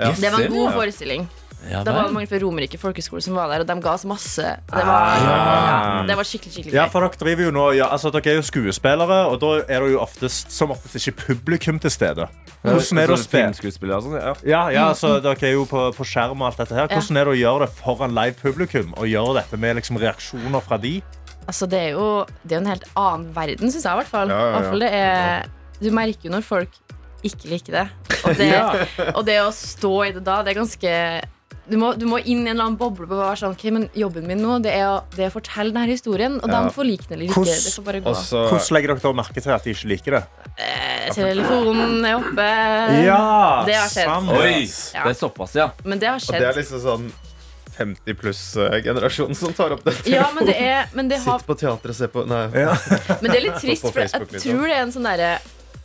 Ja. 0.00 0.10
Det 0.18 0.30
var 0.34 0.40
en 0.42 0.52
god 0.52 0.66
Ja. 0.68 0.74
forestilling. 0.80 1.28
Ja, 1.70 1.82
Det 1.86 1.94
var 1.94 2.08
det 2.08 2.14
mange 2.14 2.28
fra 2.30 2.38
Romerike 2.42 2.78
folkeskole 2.80 3.22
som 3.24 3.36
var 3.38 3.48
der, 3.52 3.64
og 3.64 3.68
de 3.68 3.76
ga 3.84 3.94
oss 3.94 4.04
masse. 4.08 4.42
Det 4.70 4.84
var, 4.88 5.16
ja. 5.22 5.36
ja, 5.68 6.02
det 6.08 6.16
var 6.18 6.28
skikkelig 6.28 6.54
skikkelig 6.56 6.76
Ja, 6.76 6.86
for 6.92 7.06
dere 7.06 7.20
driver 7.20 7.48
jo 7.48 7.54
nå 7.54 7.64
ja, 7.78 7.88
altså, 7.94 8.12
Dere 8.14 8.34
er 8.34 8.38
jo 8.40 8.46
skuespillere, 8.46 9.20
og 9.30 9.40
da 9.42 9.52
er 9.62 9.86
det 9.86 9.94
jo 9.94 10.00
oftest, 10.02 10.52
som 10.52 10.74
oftest 10.74 11.00
ikke 11.00 11.28
publikum 11.34 11.80
til 11.82 11.92
stede. 11.92 12.28
Hvordan 12.62 13.02
er 13.02 13.12
det 13.12 13.16
å 13.16 13.22
spille? 13.22 13.94
altså, 13.96 14.10
sånn, 14.10 14.18
ja. 14.20 14.34
Ja, 14.44 14.62
ja, 14.74 14.86
altså, 14.92 15.16
Dere 15.24 15.50
er 15.50 15.56
jo 15.56 15.66
på, 15.70 15.88
på 15.96 16.08
skjerm 16.08 16.44
og 16.44 16.52
alt 16.52 16.62
dette 16.64 16.76
her. 16.76 16.88
Hvordan 16.92 17.20
er 17.20 17.28
det 17.28 17.34
å 17.34 17.40
gjøre 17.40 17.66
det 17.66 17.72
foran 17.80 18.16
live 18.16 18.38
publikum? 18.40 18.94
Og 18.98 19.10
gjøre 19.10 19.38
dette 19.40 19.60
med 19.60 19.80
liksom, 19.80 20.00
reaksjoner 20.02 20.64
fra 20.64 20.80
de? 20.80 20.98
Altså, 21.44 21.68
det 21.68 21.80
er 21.90 21.92
jo 21.98 22.08
det 22.44 22.56
er 22.56 22.62
en 22.62 22.72
helt 22.72 22.88
annen 22.96 23.28
verden, 23.36 23.72
syns 23.72 23.84
jeg. 23.84 23.92
i 23.92 24.02
hvert 24.02 24.12
fall. 24.12 24.32
Ja, 24.32 24.40
ja, 24.40 24.46
ja. 24.46 24.56
Hvert 24.56 24.72
fall 24.72 24.84
det 24.84 24.92
er, 24.96 25.52
du 25.80 25.90
merker 25.94 26.28
jo 26.28 26.34
når 26.36 26.46
folk 26.46 26.80
ikke 27.24 27.50
liker 27.52 27.78
det. 27.80 27.86
Og 28.24 28.36
det, 28.40 28.50
og 29.12 29.22
det 29.28 29.38
å 29.42 29.52
stå 29.54 29.94
i 30.08 30.12
det 30.16 30.24
da, 30.24 30.40
det 30.44 30.54
er 30.54 30.60
ganske 30.62 30.92
du 31.68 31.76
må, 31.80 31.94
du 31.96 32.04
må 32.08 32.18
inn 32.20 32.42
i 32.44 32.50
en 32.50 32.54
eller 32.54 32.66
annen 32.66 32.78
boble 32.80 33.06
på 33.08 33.16
å 33.16 33.20
være 33.22 33.38
sånn 33.40 33.54
Ok, 33.56 33.64
men 33.72 33.86
jobben 33.96 34.26
min 34.28 34.40
nå, 34.42 34.58
det 34.64 34.74
er 34.76 34.84
å, 34.90 34.96
det 35.14 35.24
er 35.26 35.30
å 35.30 35.34
fortelle 35.34 35.72
denne 35.72 35.88
historien. 35.88 36.36
Og 36.42 36.48
Ja. 36.50 36.62
de 36.62 36.72
får 36.74 36.84
like 36.88 37.08
den 37.08 37.16
eller 37.18 37.26
ikke. 37.30 37.40
Hvordan- 37.40 37.64
Det 37.64 37.74
får 37.74 37.84
bare 37.84 38.00
gå. 38.00 38.10
Også, 38.12 38.42
Hvordan 38.50 38.74
legger 38.76 38.88
dere 38.92 39.00
da 39.04 39.12
merke 39.12 39.42
til 39.42 39.52
at 39.52 39.64
de 39.64 39.70
ikke 39.74 39.88
liker 39.88 40.10
det? 40.18 40.24
Eh, 40.58 41.10
telefonen 41.14 42.04
er 42.04 42.16
oppe. 42.18 42.48
Ja, 43.04 43.64
det 43.66 43.74
har 43.74 43.88
skjedd. 43.88 44.10
sant. 44.12 44.30
Oi! 44.30 44.68
Ja. 44.94 45.04
Det 45.04 45.16
er 45.16 45.20
såpass, 45.28 45.54
ja. 45.54 45.70
Men 45.84 45.98
det 45.98 46.08
har 46.08 46.16
Og 46.16 46.32
det 46.32 46.42
er 46.42 46.52
liksom 46.60 46.80
sånn 46.80 47.12
50 47.74 48.14
pluss-generasjonen 48.14 49.34
som 49.34 49.52
tar 49.52 49.72
opp 49.72 49.82
dette. 49.84 50.06
Ja, 50.10 50.30
men 50.34 50.46
det 50.46 50.56
er, 50.60 50.86
men 50.94 51.08
det 51.08 51.18
har, 51.24 51.38
Sitt 51.38 51.46
på 51.48 51.56
teatret 51.58 51.90
og 51.90 51.94
se 51.96 52.06
på 52.06 52.26
Nei. 52.26 52.44
Ja. 52.54 52.76
men 53.20 53.30
det 53.30 53.36
er 53.40 53.44
litt 53.48 53.60
trist, 53.60 53.82
for 53.82 54.00
jeg 54.00 54.10
liksom. 54.12 54.40
tror 54.42 54.66
det 54.68 54.76
er 54.76 54.82
en 54.82 54.92
sånn 54.92 55.08
derre 55.08 55.38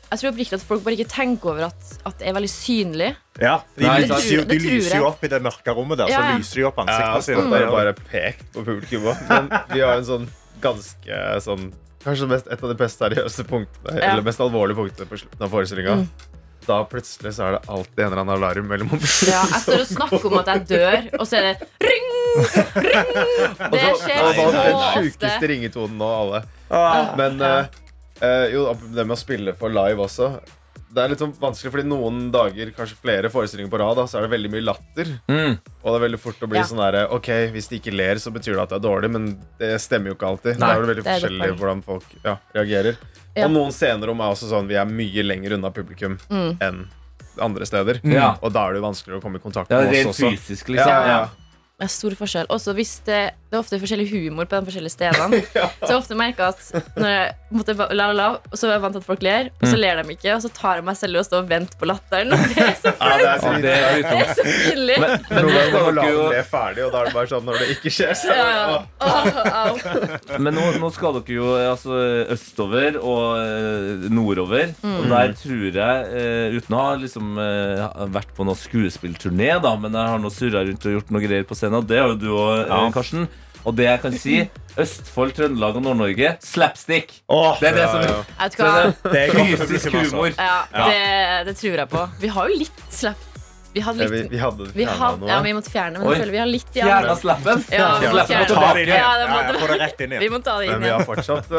jeg 0.09 0.19
tror 0.23 0.31
oppriktig 0.31 0.53
at 0.57 0.63
folk 0.65 0.83
bare 0.83 0.97
ikke 0.97 1.11
tenker 1.11 1.51
over 1.51 1.67
at, 1.67 1.89
at 2.09 2.17
det 2.17 2.27
er 2.27 2.33
veldig 2.33 2.49
synlig. 2.49 3.09
Ja, 3.39 3.55
de, 3.77 3.85
Nei, 3.85 3.99
lyser, 4.03 4.31
jo, 4.35 4.43
de 4.49 4.57
lyser 4.59 4.97
jo 4.99 5.05
opp 5.09 5.21
i 5.23 5.29
det 5.31 5.39
mørke 5.43 5.75
rommet 5.75 6.01
der. 6.01 6.11
Ja, 6.11 6.19
ja. 6.19 6.31
Så 6.33 6.41
lyser 6.41 6.59
de 6.61 6.65
opp 6.69 6.81
Ja, 6.81 6.85
ansiktene 6.85 7.45
sine. 7.49 7.69
bare 7.71 7.93
pekt 7.99 8.49
på 8.55 8.63
publikum 8.67 9.07
òg. 9.13 9.21
Men 9.29 9.47
vi 9.71 9.83
har 9.85 9.95
en 9.99 10.07
sånn 10.07 10.27
ganske 10.63 11.21
sånn 11.45 11.69
Kanskje 11.99 12.29
mest, 12.31 12.45
et 12.47 12.61
av 12.63 12.69
de 12.71 12.75
mest 12.79 13.01
seriøse 13.01 13.43
punktene 13.47 13.97
Ja. 13.99 14.13
Eller 14.13 14.23
mest 14.23 14.39
alvorlige 14.39 14.77
punktene 14.79 15.07
på 15.09 15.17
slutten 15.19 15.43
av 15.43 15.51
forestillinga. 15.51 15.95
Da 16.67 16.77
plutselig 16.87 17.33
så 17.35 17.47
er 17.47 17.55
det 17.57 17.61
alltid 17.75 17.99
en 17.99 18.05
eller 18.11 18.21
annen 18.21 18.35
alarm 18.37 18.67
mellom 18.69 18.91
mobilene. 18.91 19.31
Ja, 19.33 19.41
jeg 19.51 19.61
står 19.65 19.83
og 19.83 19.89
snakker 19.89 20.27
om 20.29 20.37
at 20.39 20.51
jeg 20.53 20.63
dør, 20.69 20.97
og 21.19 21.25
så 21.27 21.39
er 21.39 21.47
det 21.49 21.67
ring! 21.83 22.07
Ring! 22.85 23.09
Det 23.73 23.81
skjer 23.99 24.21
så 24.21 24.45
ofte. 24.45 24.63
den 24.63 24.79
sjukeste 24.93 25.49
ringetonen 25.51 25.97
nå, 25.99 26.09
alle. 26.23 26.41
Ah. 26.69 27.11
Men 27.19 27.41
eh, 27.41 27.65
eh, 28.21 28.45
jo, 28.53 28.67
det 28.93 29.05
med 29.07 29.15
å 29.15 29.19
spille 29.19 29.55
for 29.59 29.73
live 29.73 30.05
også 30.05 30.29
Det 30.91 31.03
er 31.03 31.11
litt 31.11 31.19
sånn 31.21 31.33
vanskelig, 31.37 31.69
fordi 31.71 31.85
noen 31.85 32.31
dager, 32.33 32.71
kanskje 32.73 32.95
flere 32.97 33.29
forestillinger 33.29 33.69
på 33.69 33.77
rad, 33.77 33.95
da, 33.99 34.07
så 34.09 34.17
er 34.17 34.25
det 34.25 34.31
veldig 34.31 34.49
mye 34.55 34.63
latter. 34.65 35.11
Mm. 35.29 35.59
Og 35.83 35.85
det 35.85 35.95
er 35.99 36.03
veldig 36.07 36.19
fort 36.19 36.39
å 36.41 36.49
bli 36.49 36.57
Ja. 36.57 36.63
sånn 36.65 36.81
der, 36.81 37.07
Ok, 37.13 37.27
hvis 37.53 37.67
de 37.69 37.77
ikke 37.79 37.93
ler, 37.95 38.15
så 38.15 38.31
betyr 38.33 38.55
det 38.57 38.61
at 38.63 38.69
det 38.69 38.77
er 38.79 38.87
dårlig, 38.89 39.11
men 39.11 39.27
det 39.59 39.79
stemmer 39.81 40.07
jo 40.09 40.15
ikke 40.15 40.27
alltid. 40.31 40.57
Nei, 40.57 40.67
det 40.67 40.75
er 40.75 40.81
jo 40.81 40.87
veldig 40.89 41.03
det 41.03 41.11
er 41.13 41.19
forskjellig 41.19 41.57
hvordan 41.59 41.83
folk 41.85 42.05
ja, 42.25 42.37
reagerer. 42.55 42.97
Ja. 43.35 43.45
Og 43.45 43.51
noen 43.51 43.71
scenerom 43.71 44.19
er 44.19 44.33
også 44.33 44.49
sånn 44.49 44.67
vi 44.67 44.75
er 44.81 44.85
mye 44.85 45.23
lenger 45.23 45.53
unna 45.59 45.69
publikum 45.69 46.17
Mm. 46.29 46.57
enn 46.59 46.87
andre 47.39 47.65
steder. 47.65 48.01
Mm. 48.03 48.39
Og 48.41 48.51
da 48.51 48.65
er 48.67 48.73
det 48.73 48.81
jo 48.81 48.87
vanskeligere 48.89 49.19
å 49.19 49.21
komme 49.21 49.35
i 49.37 49.39
kontakt 49.45 49.69
med 49.69 49.93
oss 50.07 50.17
også. 50.17 50.31
fysisk, 50.33 50.67
liksom. 50.73 50.87
Ja, 50.89 51.05
ja. 51.05 51.07
Ja. 51.07 51.25
Det 51.79 51.85
er 51.85 51.87
stor 51.93 52.11
forskjell. 52.11 52.47
Også 52.49 52.73
hvis 52.75 52.99
det, 53.05 53.31
det 53.49 53.57
er 53.57 53.63
ofte 53.63 53.79
forskjellig 53.81 54.07
humor 54.11 54.45
på 54.45 54.59
de 54.59 54.67
forskjellige 54.69 54.93
stedene. 54.93 55.39
Så 55.81 55.89
jeg 55.89 55.97
ofte 55.97 56.15
merka 56.19 56.51
at 56.53 56.59
når 56.99 57.09
jeg 57.09 57.35
måtte 57.57 57.73
la, 57.79 57.87
la, 57.97 58.05
la, 58.13 58.27
og 58.45 58.53
så 58.59 58.67
er 58.67 58.75
jeg 58.75 58.81
vant 58.83 58.93
til 58.93 59.01
at 59.01 59.07
folk 59.07 59.23
ler, 59.25 59.49
og 59.57 59.65
så 59.65 59.73
Mm. 59.73 59.81
ler 59.81 59.99
de 60.03 60.13
ikke, 60.13 60.33
og 60.35 60.41
så 60.43 60.49
tar 60.53 60.75
jeg 60.79 60.83
meg 60.85 60.97
selv 60.99 61.17
og 61.19 61.25
står 61.25 61.41
og 61.43 61.49
venter 61.49 61.77
på 61.81 61.87
latteren. 61.89 62.33
Og 62.35 62.43
det 62.53 62.61
er 62.61 62.75
så, 62.77 62.91
flaut! 62.99 63.17
det 63.19 63.25
Ja, 63.25 63.37
så 63.41 63.53
det 63.57 63.73
er 64.19 64.33
så 64.37 64.45
pinlig. 64.45 64.97
Men, 65.01 65.13
men 65.29 65.45
nå 65.45 65.49
må 65.49 65.63
skal 65.69 65.89
la 65.97 66.03
dere 66.03 66.13
jo 66.13 66.23
le 66.33 66.43
ferdig, 66.51 66.83
og 66.85 66.91
da 66.93 67.01
er 67.01 67.09
det 67.09 67.15
bare 67.17 67.31
sånn 67.33 67.45
når 67.49 67.59
det 67.63 67.67
ikke 67.77 67.93
skjer. 67.97 68.13
Så 68.19 68.37
Ja, 68.37 68.47
ja. 68.53 68.77
Au. 69.63 69.73
Men 70.45 70.53
nå, 70.57 70.65
nå 70.83 70.89
skal 70.93 71.17
dere 71.19 71.35
jo 71.39 71.49
altså, 71.57 71.97
østover 72.35 72.99
og 73.01 73.25
nordover, 74.13 74.19
nordover. 74.19 74.73
Og 74.99 75.09
der 75.09 75.33
tror 75.39 75.65
jeg, 75.79 76.05
eh, 76.21 76.57
uten 76.57 76.75
å 76.77 76.81
ha 76.83 76.95
liksom, 77.01 77.31
eh, 77.41 78.05
vært 78.13 78.31
på 78.37 78.45
noe 78.47 78.57
skuespillturné, 78.59 79.51
da, 79.63 79.73
men 79.79 79.95
jeg 79.95 80.13
har 80.13 80.21
nå 80.21 80.31
surra 80.33 80.63
rundt 80.67 80.85
og 80.85 80.95
gjort 80.97 81.11
noe 81.15 81.23
greier 81.23 81.47
på 81.49 81.57
scenen, 81.57 81.79
og 81.81 81.87
det 81.89 81.99
har 82.01 82.13
jo 82.13 82.19
du 82.21 82.29
òg, 82.35 82.67
Ja. 82.69 82.81
Karsten. 82.93 83.27
Og 83.65 83.75
det 83.75 83.85
jeg 83.89 84.01
kan 84.01 84.13
si, 84.15 84.35
Østfold, 84.79 85.33
Trøndelag 85.35 85.75
og 85.75 85.83
Nord-Norge 85.83 86.37
slapstick. 86.45 87.11
Oh, 87.27 87.57
Det 87.59 87.69
er 87.69 87.73
det 87.75 87.81
Ja, 87.81 87.91
som 87.91 88.01
ja. 88.01 88.19
Vet 88.39 88.55
du 88.55 88.63
hva? 88.63 88.93
det 89.11 89.23
er 89.23 89.57
Fysisk 89.65 89.91
humor. 89.91 90.29
Ja, 90.37 90.59
det, 90.71 91.47
det 91.49 91.57
tror 91.59 91.75
jeg 91.83 91.89
på. 91.89 92.05
Vi 92.21 92.27
har 92.37 92.47
jo 92.53 92.55
litt 92.61 92.85
slapp. 92.89 93.25
Vi 93.69 93.81
hadde 93.85 94.01
Ja, 94.01 94.09
vi, 94.09 94.21
vi 94.31 94.37
hadde 94.41 94.65
vi 94.73 94.83
hadde, 94.87 95.19
noe. 95.21 95.27
ja, 95.29 95.35
vi 95.45 95.51
måtte 95.53 95.69
fjerne, 95.69 95.99
men 95.99 96.07
Oi. 96.07 96.15
jeg 96.15 96.23
føler 96.23 96.31
vi 96.33 96.39
har 96.41 96.47
litt 96.49 96.69
i 96.73 96.79
Fjerna 96.79 96.95
andre. 97.03 97.15
slappen. 97.21 97.59
Ja, 97.69 97.89
vi 98.01 98.07
må 98.07 98.23
Slappen. 98.25 98.47
Ta 98.49 98.73
det 98.73 98.81
inn 98.81 98.89
igjen. 98.89 98.97
Ja, 98.97 99.11
det 99.19 99.27
må- 99.29 99.35
Ja, 99.35 99.51
ja, 99.51 99.67
det 99.67 99.77
rett 99.83 100.01
inn 100.01 100.15
Vi 100.23 100.29
må 100.33 100.39
ta 100.43 100.55
det 100.57 100.69
Men 100.71 100.81
vi 100.81 100.89
har 100.89 101.03
fortsatt 101.05 101.51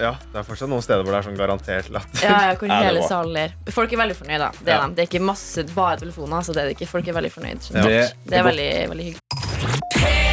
Ja, 0.00 0.14
det 0.32 0.40
er 0.40 0.48
fortsatt 0.48 0.68
noen 0.72 0.82
steder 0.86 1.04
hvor 1.04 1.12
det 1.12 1.20
er 1.20 1.28
sånn 1.28 1.36
garantert 1.36 1.90
latter. 1.92 2.24
Ja, 2.24 2.38
ja, 2.48 2.54
hvor 2.56 2.66
Ja, 2.72 2.78
det 2.80 2.86
hele 2.94 3.04
salen 3.10 3.32
ler. 3.36 3.52
Folk 3.76 3.92
er 3.92 4.00
veldig 4.06 4.16
fornøyd, 4.22 4.38
da. 4.46 4.50
Det 4.56 4.72
er 4.72 4.78
Ja. 4.80 4.88
Det 4.88 5.04
er 5.04 5.10
ikke 5.12 5.22
masse 5.28 5.66
bare 5.74 6.00
telefoner. 6.00 6.36
Altså, 6.40 6.54
det 6.56 6.62
er 6.64 6.72
det 6.72 6.78
ikke. 6.80 6.88
Folk 6.96 7.08
er 7.12 7.12
veldig 7.20 7.32
fornøyd. 7.36 7.70
Ja. 7.74 7.82
Det, 7.84 8.02
Det 8.24 8.32
er 8.32 8.38
er 8.40 8.48
veldig, 8.48 8.70
veldig 8.94 9.04
hyggelig. 9.10 10.29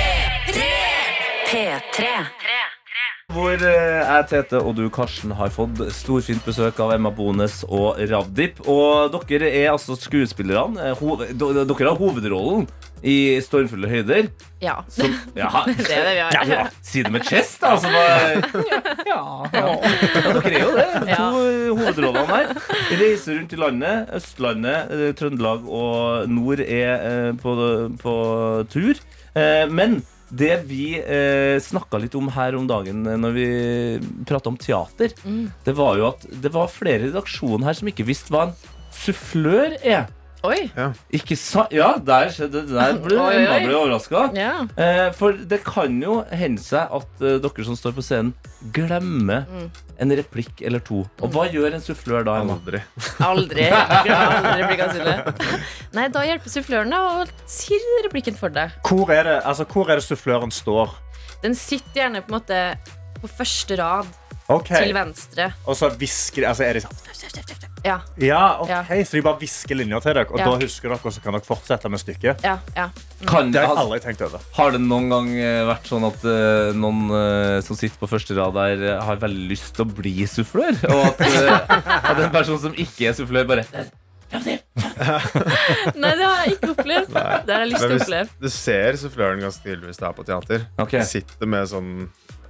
P3. 1.48 2.10
Hvor 3.32 3.54
eh, 3.60 4.00
jeg, 4.00 4.24
Tete 4.32 4.60
og 4.64 4.74
du, 4.78 4.86
Karsten, 4.94 5.34
har 5.36 5.52
fått 5.52 5.80
storfint 5.96 6.44
besøk 6.48 6.80
av 6.84 6.94
Emma 6.96 7.12
Bones 7.14 7.60
og 7.68 8.00
Ravdip. 8.10 8.62
Og 8.72 9.12
dere 9.30 9.50
er 9.52 9.70
altså 9.74 9.98
skuespillerne. 10.00 10.90
eh, 10.92 11.34
dere 11.38 11.90
har 11.90 12.00
hovedrollen 12.00 12.68
i 13.04 13.38
'Stormfulle 13.44 13.88
høyder'. 13.92 14.30
Ja. 14.64 14.80
Som, 14.90 15.14
ja, 15.38 15.52
Det 15.68 15.92
er 15.92 16.04
det 16.08 16.16
vi 16.16 16.24
har. 16.24 16.52
ja, 16.52 16.68
si 16.82 17.04
det 17.04 17.12
med 17.12 17.24
chest, 17.28 17.62
da. 17.62 17.76
Altså, 17.76 17.88
ja, 17.92 18.82
ja. 19.06 19.22
ja, 19.54 19.78
dere 20.34 20.52
er 20.52 20.64
jo 20.64 20.74
det. 20.80 20.90
To 21.14 21.30
eh, 21.46 21.70
hovedrollene 21.78 22.28
her. 22.32 22.52
Reiser 23.04 23.38
rundt 23.40 23.54
i 23.54 23.62
landet. 23.64 24.12
Østlandet, 24.20 24.92
eh, 24.92 25.14
Trøndelag 25.20 25.68
og 25.70 26.28
nord 26.32 26.60
er 26.60 26.94
eh, 27.12 27.32
på, 27.44 27.56
på 28.04 28.20
tur. 28.72 28.96
Eh, 29.36 29.66
men 29.70 30.02
det 30.30 30.54
vi 30.68 30.98
eh, 31.00 31.56
snakka 31.64 32.00
litt 32.02 32.16
om 32.20 32.28
her 32.36 32.58
om 32.58 32.68
dagen 32.68 33.06
eh, 33.08 33.20
når 33.20 33.36
vi 33.36 33.48
prata 34.28 34.52
om 34.52 34.58
teater, 34.60 35.14
det 35.64 35.76
var 35.78 35.98
jo 36.00 36.10
at 36.10 36.28
det 36.44 36.52
var 36.54 36.72
flere 36.72 37.06
i 37.06 37.10
redaksjonen 37.12 37.68
her 37.68 37.78
som 37.78 37.88
ikke 37.88 38.08
visste 38.08 38.34
hva 38.34 38.50
en 38.50 38.58
sufflør 38.98 39.78
er. 39.82 40.08
Oi. 40.46 40.68
Ikke 41.18 41.36
sa 41.40 41.64
Ja, 41.74 41.96
der 41.98 42.30
skjedde 42.32 42.62
det. 42.68 42.76
Der 42.76 42.98
ble 43.02 43.18
Oi, 43.26 43.40
oi. 43.42 43.62
Ble 43.66 43.74
overraska. 43.80 44.22
Ja. 44.38 44.52
Eh, 44.78 45.08
for 45.18 45.34
det 45.34 45.64
kan 45.66 45.96
jo 46.04 46.20
hende 46.30 46.62
seg 46.62 46.94
at 46.94 47.24
eh, 47.26 47.40
dere 47.42 47.66
som 47.66 47.78
står 47.80 47.96
på 47.98 48.06
scenen, 48.06 48.34
glemmer 48.74 49.46
Mm. 49.48 49.66
en 50.02 50.14
replikk 50.18 50.62
eller 50.66 50.80
to. 50.86 51.02
Og 51.22 51.34
hva 51.34 51.48
gjør 51.50 51.74
en 51.78 51.82
sufflør 51.84 52.24
da? 52.28 52.38
Emma? 52.42 52.56
Aldri. 52.58 52.82
Aldri. 53.26 53.66
Aldri 53.74 54.68
blir 54.70 54.80
kanskje 54.80 55.18
Nei, 55.98 56.08
da 56.14 56.24
hjelper 56.26 56.54
suffløren 56.54 56.94
deg 56.94 57.00
å 57.00 57.26
si 57.50 57.78
replikken 58.06 58.38
for 58.38 58.54
deg. 58.54 58.74
Hvor 58.88 59.10
er 59.14 59.24
det, 59.30 59.36
altså, 59.48 59.66
hvor 59.70 59.90
er 59.90 60.02
det 60.02 60.06
suffløren 60.06 60.54
står? 60.54 60.94
Den 61.44 61.54
sitter 61.58 62.04
gjerne 62.04 62.22
på 62.26 62.34
en 62.34 62.38
måte 62.40 62.62
på 63.22 63.30
første 63.30 63.78
rad 63.82 64.10
Ok, 64.48 64.70
til 64.72 64.94
venstre. 64.96 65.50
Og 65.68 65.76
så 65.76 65.90
hvisker 66.00 66.46
altså, 66.48 66.64
er 66.64 66.78
de 66.78 66.82
sånn 66.86 66.96
Ja, 67.84 67.98
Ja, 68.20 68.60
ok, 68.64 68.70
Ja. 68.70 68.84
så 69.04 69.12
de 69.18 69.22
bare 69.22 69.38
hvisker 69.42 69.76
linja 69.76 70.00
til 70.04 70.14
dere, 70.14 70.26
og 70.32 70.40
Ja. 70.40 70.46
da 70.46 70.58
husker 70.64 70.90
dere, 70.90 71.00
og 71.04 71.14
så 71.14 71.22
kan 71.24 71.34
dere 71.36 71.44
fortsette 71.44 71.90
med 71.92 72.00
stykket. 72.00 72.44
ja, 72.44 72.58
ja. 72.76 72.90
Kan, 73.28 73.52
Det 73.52 73.60
har 73.62 73.76
jeg 73.76 73.84
aldri 73.84 74.00
tenkt 74.00 74.22
over. 74.22 74.40
har 74.54 74.72
det 74.72 74.82
noen 74.82 75.10
gang 75.10 75.30
eh, 75.36 75.66
vært 75.68 75.86
sånn 75.92 76.08
at 76.08 76.24
uh, 76.24 76.72
noen 76.74 77.12
uh, 77.12 77.62
som 77.62 77.76
sitter 77.76 77.98
på 78.00 78.08
første 78.08 78.36
rad 78.38 78.54
der, 78.54 78.98
uh, 78.98 79.04
har 79.06 79.18
veldig 79.18 79.50
lyst 79.50 79.76
til 79.76 79.86
å 79.86 79.94
bli 79.94 80.26
sufflør? 80.26 80.76
Og 80.90 81.06
at, 81.08 81.22
at 82.12 82.20
en 82.20 82.32
person 82.32 82.60
som 82.60 82.74
ikke 82.74 83.10
er 83.10 83.14
sufflør, 83.14 83.48
bare 83.48 83.66
Nei, 85.96 86.12
det 86.20 86.26
har 86.26 86.42
jeg 86.44 86.58
ikke 86.58 86.72
opplevd. 86.74 87.14
Det 87.14 87.54
har 87.54 87.62
jeg 87.64 87.70
lyst 87.72 87.84
til 87.84 87.94
å 87.96 88.00
oppleve. 88.02 88.28
du 88.42 88.50
ser 88.52 88.98
suffløren 89.00 89.40
ganske 89.44 89.64
tydelig 89.64 89.94
hvis 89.94 90.02
det 90.02 90.08
er 90.10 90.16
på 90.18 90.26
teater. 90.28 90.66
Okay. 90.84 91.00
De 91.00 91.06
sitter 91.08 91.48
med 91.48 91.70
sånn 91.72 91.92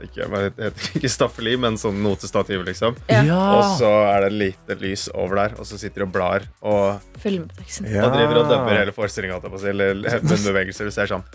ikke, 0.06 0.28
hva 0.30 0.44
heter 0.46 0.88
ikke 1.00 1.10
staffeli, 1.12 1.56
men 1.58 1.78
sånn 1.82 1.98
notestativ, 2.06 2.62
liksom. 2.68 2.96
Ja. 3.10 3.40
Og 3.58 3.64
så 3.80 3.90
er 4.12 4.26
det 4.28 4.32
et 4.32 4.38
lite 4.44 4.78
lys 4.84 5.08
over 5.18 5.42
der, 5.44 5.58
og 5.58 5.66
så 5.70 5.80
sitter 5.82 6.04
de 6.04 6.08
og 6.08 6.14
blar 6.16 6.46
og, 6.62 7.04
Følg 7.24 7.40
med 7.44 7.52
på 7.56 7.62
teksten. 7.64 7.90
og 8.04 8.14
driver 8.16 8.42
og 8.44 8.50
dømmer 8.52 8.78
hele 8.84 8.96
forestillinga. 8.96 9.42
Eller 9.74 10.02
munnbevegelser. 10.24 10.90
Du 10.90 10.94
ser 10.96 11.10
sånn. 11.10 11.26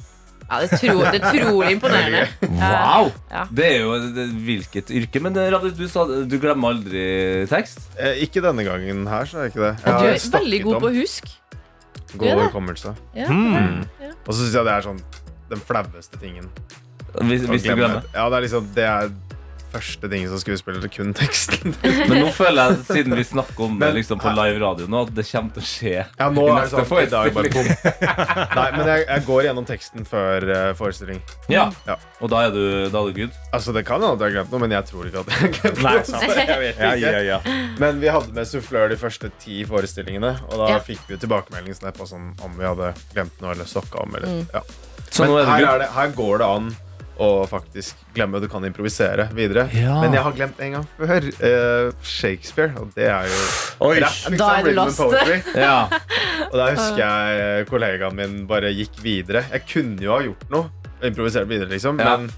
Ja, 0.53 0.59
det 0.61 0.67
er, 0.75 0.81
tro, 0.83 0.99
det 1.01 1.17
er 1.17 1.23
utrolig 1.31 1.71
imponerende. 1.79 2.23
Wow! 2.59 3.07
Ja. 3.31 3.45
Det 3.57 3.67
er 3.71 3.77
jo 3.87 3.93
det, 4.13 4.25
hvilket 4.45 4.91
yrke. 4.93 5.23
Men 5.25 5.39
eh, 5.41 5.55
du 5.79 5.85
sa 5.89 6.03
du 6.05 6.35
glemmer 6.43 6.75
aldri 6.75 7.05
tekst. 7.49 7.87
Eh, 7.97 8.19
ikke 8.27 8.43
denne 8.45 8.67
gangen 8.67 9.07
her, 9.09 9.25
så 9.31 9.39
er 9.39 9.47
jeg 9.49 9.55
ikke 9.55 9.63
det. 9.65 9.73
Du 9.81 9.89
Jeg 9.89 10.21
du 10.21 10.27
er 10.29 10.37
veldig 10.37 10.61
god 10.67 10.75
om. 10.77 10.83
på 10.85 10.91
å 10.91 10.95
huske. 10.99 11.33
God 12.13 12.27
det. 12.29 12.37
hukommelse. 12.51 12.93
Ja. 13.17 13.31
Mm. 13.33 13.87
Og 14.27 14.35
så 14.35 14.43
syns 14.43 14.59
jeg 14.59 14.69
det 14.69 14.75
er 14.77 14.87
sånn 14.91 15.01
den 15.55 15.65
flaueste 15.71 16.21
tingen. 16.21 16.51
Hvis, 17.21 17.45
hvis 17.49 17.63
du 17.67 17.75
glemmer. 17.75 18.03
Ja, 18.15 18.29
det 18.33 18.39
er 18.39 18.47
liksom 18.47 18.69
Det 18.75 18.85
er 18.89 19.11
første 19.73 20.09
ting 20.13 20.27
som 20.29 20.41
skuespiller, 20.41 20.85
kun 20.93 21.15
teksten. 21.17 21.73
Men 22.09 22.19
nå 22.21 22.31
føler 22.37 22.73
jeg, 22.75 22.81
siden 22.91 23.15
vi 23.17 23.25
snakker 23.25 23.65
om 23.65 23.79
det 23.81 23.89
liksom 23.97 24.21
på 24.21 24.33
live 24.37 24.61
radio 24.61 24.89
nå, 24.91 25.05
at 25.07 25.15
det 25.17 25.25
kommer 25.31 25.55
til 25.57 25.63
å 25.63 25.69
skje. 25.71 25.95
Ja, 26.19 26.27
nå 26.35 26.45
er 26.53 26.67
det 26.67 26.73
sånn 26.75 27.01
i 27.01 27.07
dag 27.09 27.31
bare 27.39 27.53
bom. 27.55 27.71
Nei, 28.59 28.67
men 28.77 28.91
jeg, 28.91 29.07
jeg 29.09 29.25
går 29.31 29.47
gjennom 29.49 29.69
teksten 29.69 30.05
før 30.09 30.45
uh, 30.51 30.59
forestilling. 30.77 31.23
Ja. 31.53 31.71
Ja. 31.89 31.97
Og 32.21 32.29
da 32.35 32.43
er 32.51 32.53
du, 32.53 32.61
da 32.93 33.01
er 33.01 33.09
du 33.09 33.23
good. 33.23 33.41
Altså, 33.53 33.73
Det 33.77 33.85
kan 33.89 34.03
hende 34.05 34.13
at 34.13 34.21
jeg 34.27 34.29
har 34.29 34.37
glemt 34.43 34.53
noe, 34.53 34.63
men 34.67 34.77
jeg 34.77 34.89
tror 34.93 35.09
ikke 35.09 35.25
at 35.25 35.33
jeg 35.33 35.41
har 35.41 35.57
glemt 35.57 35.83
Nei, 35.89 35.97
noe. 35.97 36.05
sant. 36.13 36.37
jeg 36.37 36.61
vet 36.67 36.83
ikke. 36.91 36.93
ja, 37.07 37.25
ja. 37.31 37.41
Men 37.81 38.05
vi 38.05 38.13
hadde 38.13 38.37
med 38.37 38.53
sufflør 38.53 38.93
de 38.93 39.01
første 39.01 39.33
ti 39.43 39.63
forestillingene, 39.73 40.35
og 40.51 40.57
da 40.67 40.71
Ja. 40.77 40.81
fikk 40.85 41.09
vi 41.09 41.17
tilbakemelding 41.25 41.81
sånn, 41.81 42.33
om 42.45 42.61
vi 42.61 42.69
hadde 42.69 42.93
glemt 43.17 43.41
noe 43.41 43.57
eller 43.57 43.69
stokka 43.69 44.05
om. 44.05 44.21
Eller, 44.21 44.43
ja. 44.53 44.67
Så 45.13 45.25
Men 45.25 45.33
nå 45.33 45.41
er 45.43 45.49
her, 45.49 45.61
good. 45.65 45.69
er 45.75 45.79
det, 45.87 45.93
her 45.97 46.13
går 46.17 46.39
det 46.45 46.47
an 46.61 46.73
å 47.21 47.47
faktisk 47.51 47.99
glemme. 48.17 48.41
Du 48.41 48.49
kan 48.51 48.65
improvisere 48.65 49.29
videre. 49.37 49.67
Ja. 49.77 49.99
Men 50.03 50.17
jeg 50.17 50.25
har 50.25 50.37
glemt 50.37 50.61
en 50.65 50.79
gang 50.79 50.87
før. 50.99 51.29
Uh, 51.43 52.05
Shakespeare. 52.07 52.73
Og 52.81 52.93
det 52.97 53.09
er 53.13 53.29
jo 53.29 53.41
Oi. 53.89 53.97
Rap, 54.03 54.15
liksom, 54.15 54.39
Da 54.41 54.53
er 54.59 54.69
du 54.69 54.73
lost. 54.79 55.03
Ja. 55.67 55.77
Og 56.49 56.57
da 56.59 56.71
husker 56.73 57.03
jeg 57.03 57.43
eh, 57.43 57.65
kollegaen 57.69 58.17
min 58.17 58.41
bare 58.49 58.73
gikk 58.75 58.97
videre. 59.05 59.45
Jeg 59.53 59.67
kunne 59.69 60.03
jo 60.05 60.15
ha 60.15 60.23
gjort 60.25 60.49
noe. 60.53 60.89
og 61.01 61.07
Improvisert 61.09 61.49
videre, 61.51 61.71
liksom. 61.73 62.01
Ja. 62.01 62.17
Men 62.17 62.31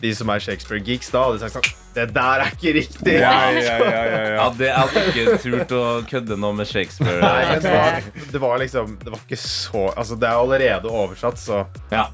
de 0.00 0.12
som 0.14 0.30
er 0.30 0.42
Shakespeare-geeks, 0.42 1.10
da 1.10 1.24
hadde 1.26 1.40
sagt 1.42 1.56
sånn 1.58 1.68
Det 1.96 2.06
der 2.14 2.44
er 2.44 2.52
ikke 2.54 2.74
riktig! 2.76 3.16
Ja, 3.18 3.32
ja, 3.50 3.62
ja, 3.64 3.76
ja, 3.96 4.02
ja. 4.04 4.20
ja, 4.36 4.46
det 4.54 4.68
jeg 4.68 4.78
hadde 4.78 5.04
ikke 5.10 5.38
turt 5.42 5.74
å 5.74 5.82
kødde 6.08 6.38
noe 6.38 6.58
med 6.60 6.70
Shakespeare. 6.70 7.18
Nei, 7.22 7.58
det, 7.64 7.72
var, 7.74 8.08
det 8.34 8.42
var 8.44 8.62
liksom 8.62 8.94
Det 9.02 9.14
var 9.14 9.24
ikke 9.24 9.40
så 9.42 9.88
Altså, 9.94 10.18
det 10.20 10.30
er 10.30 10.42
allerede 10.44 10.92
oversatt, 11.02 11.40
så 11.42 11.64
Ja. 11.94 12.08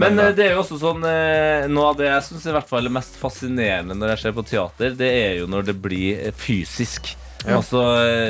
Men 0.00 0.18
eh, 0.20 0.32
det 0.36 0.46
er 0.46 0.54
jo 0.54 0.62
også 0.62 0.78
sånn 0.80 1.04
eh, 1.08 1.66
Noe 1.72 1.92
av 1.92 2.00
det 2.00 2.10
jeg 2.10 2.24
synes 2.28 2.46
er 2.50 2.58
mest 2.92 3.16
fascinerende 3.20 3.96
når 3.96 4.14
jeg 4.14 4.24
ser 4.26 4.36
på 4.36 4.46
teater, 4.46 4.96
det 4.98 5.08
er 5.08 5.38
jo 5.40 5.50
når 5.50 5.70
det 5.70 5.76
blir 5.82 6.32
fysisk. 6.36 7.14
fysisk. 7.44 7.58
Altså 7.58 7.82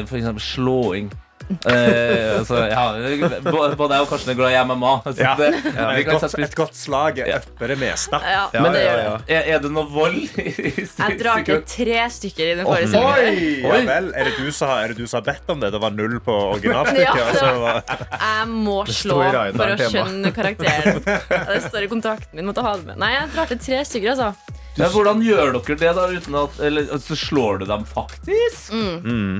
f.eks. 0.05 0.51
slåing. 0.53 1.11
Eh, 1.47 2.39
altså, 2.41 2.57
ja, 2.67 2.85
både 3.77 3.95
jeg 3.95 4.03
og 4.03 4.09
Karsten 4.11 4.33
er 4.33 4.39
glad 4.39 4.51
i 4.55 4.59
MMA. 4.67 4.93
Så 5.07 5.15
Ja. 5.21 5.35
det, 5.39 5.51
ja. 5.65 5.87
Et 6.01 6.07
godt, 6.09 6.35
et 6.43 6.55
godt 6.59 6.75
slag 6.77 7.21
upper 7.23 7.73
det 7.73 7.79
meste. 7.81 8.19
Ja, 8.23 8.47
Ja, 8.55 8.63
men 8.65 8.73
det 8.75 8.83
ja, 8.83 8.97
ja. 9.05 9.13
er, 9.29 9.51
er 9.55 9.63
det 9.63 9.71
noe 9.71 9.87
vold 9.93 10.19
Jeg 10.37 11.19
drar 11.21 11.45
til 11.47 11.63
tre 11.71 12.01
stykker 12.11 12.53
i 12.53 12.57
den 12.59 12.67
forrige 12.67 13.87
vel. 13.87 14.11
Er 14.17 14.25
det, 14.31 14.35
du 14.41 14.51
som 14.53 14.69
har, 14.73 14.85
er 14.85 14.95
det 14.95 14.99
du 14.99 15.07
som 15.07 15.21
har 15.23 15.27
bedt 15.33 15.55
om 15.55 15.63
det? 15.63 15.73
Det 15.77 15.81
var 15.87 15.95
null 15.95 16.19
på 16.27 16.35
originalstykket? 16.57 17.41
Ja. 17.41 17.55
og 17.55 17.97
Jeg 18.21 18.49
må 18.53 18.79
slå 18.91 19.21
for 19.57 19.75
å 19.77 19.91
skjønne 19.95 20.35
karakteren. 20.37 21.03
Det 21.07 21.63
står 21.71 21.87
i 21.87 21.91
kontrakten 21.93 22.37
min. 22.41 22.47
Måtte 22.51 22.63
ha 22.67 22.77
det 22.79 22.91
med. 22.91 22.99
Nei, 23.03 23.13
jeg 23.17 23.31
drar 23.35 23.51
til 23.55 23.63
tre 23.63 23.83
stykker, 23.87 24.15
altså. 24.17 24.33
Men 24.77 24.91
hvordan 24.93 25.23
gjør 25.25 25.55
dere 25.57 25.77
det, 25.81 25.93
da? 25.97 26.07
Uten 26.13 26.35
at, 26.43 26.59
eller, 26.69 26.91
så 27.01 27.17
slår 27.17 27.63
du 27.63 27.67
dem 27.71 27.85
faktisk? 27.89 28.73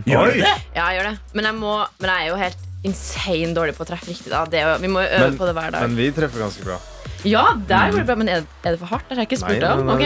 Gjør 0.09 0.33
du 0.33 0.41
det? 0.41 0.55
Ja, 0.75 0.87
jeg 0.89 1.01
gjør 1.01 1.11
det. 1.11 1.17
Men 1.37 1.51
jeg, 1.51 1.59
må, 1.61 1.75
men 2.01 2.13
jeg 2.13 2.25
er 2.25 2.31
jo 2.33 2.39
helt 2.41 2.65
insane 2.87 3.53
dårlig 3.57 3.75
på 3.77 3.85
å 3.85 3.89
treffe 3.91 4.09
riktig. 4.13 4.31
Da. 4.33 4.45
Det 4.49 4.63
vi 4.81 4.89
må 4.93 5.03
jo 5.05 5.11
øve 5.13 5.31
Men- 5.31 5.39
på 5.41 5.49
det 5.49 5.57
hver 5.59 5.75
dag. 5.75 5.87
Men 5.89 5.97
vi 5.99 6.11
treffer 6.17 6.45
ganske 6.47 6.65
bra. 6.65 6.79
Ja, 7.25 7.45
der 7.69 7.91
går 7.91 7.99
det 7.99 8.07
bra. 8.07 8.15
Men 8.21 8.29
er, 8.29 8.37
er 8.65 8.71
det 8.75 8.79
for 8.81 8.87
hardt? 8.93 9.05
Det 9.09 9.15
har 9.17 9.23
jeg 9.25 9.29
ikke 9.31 9.39
spurt 9.41 9.63
om. 9.65 9.87
bra. 9.87 9.97
Da 9.97 10.01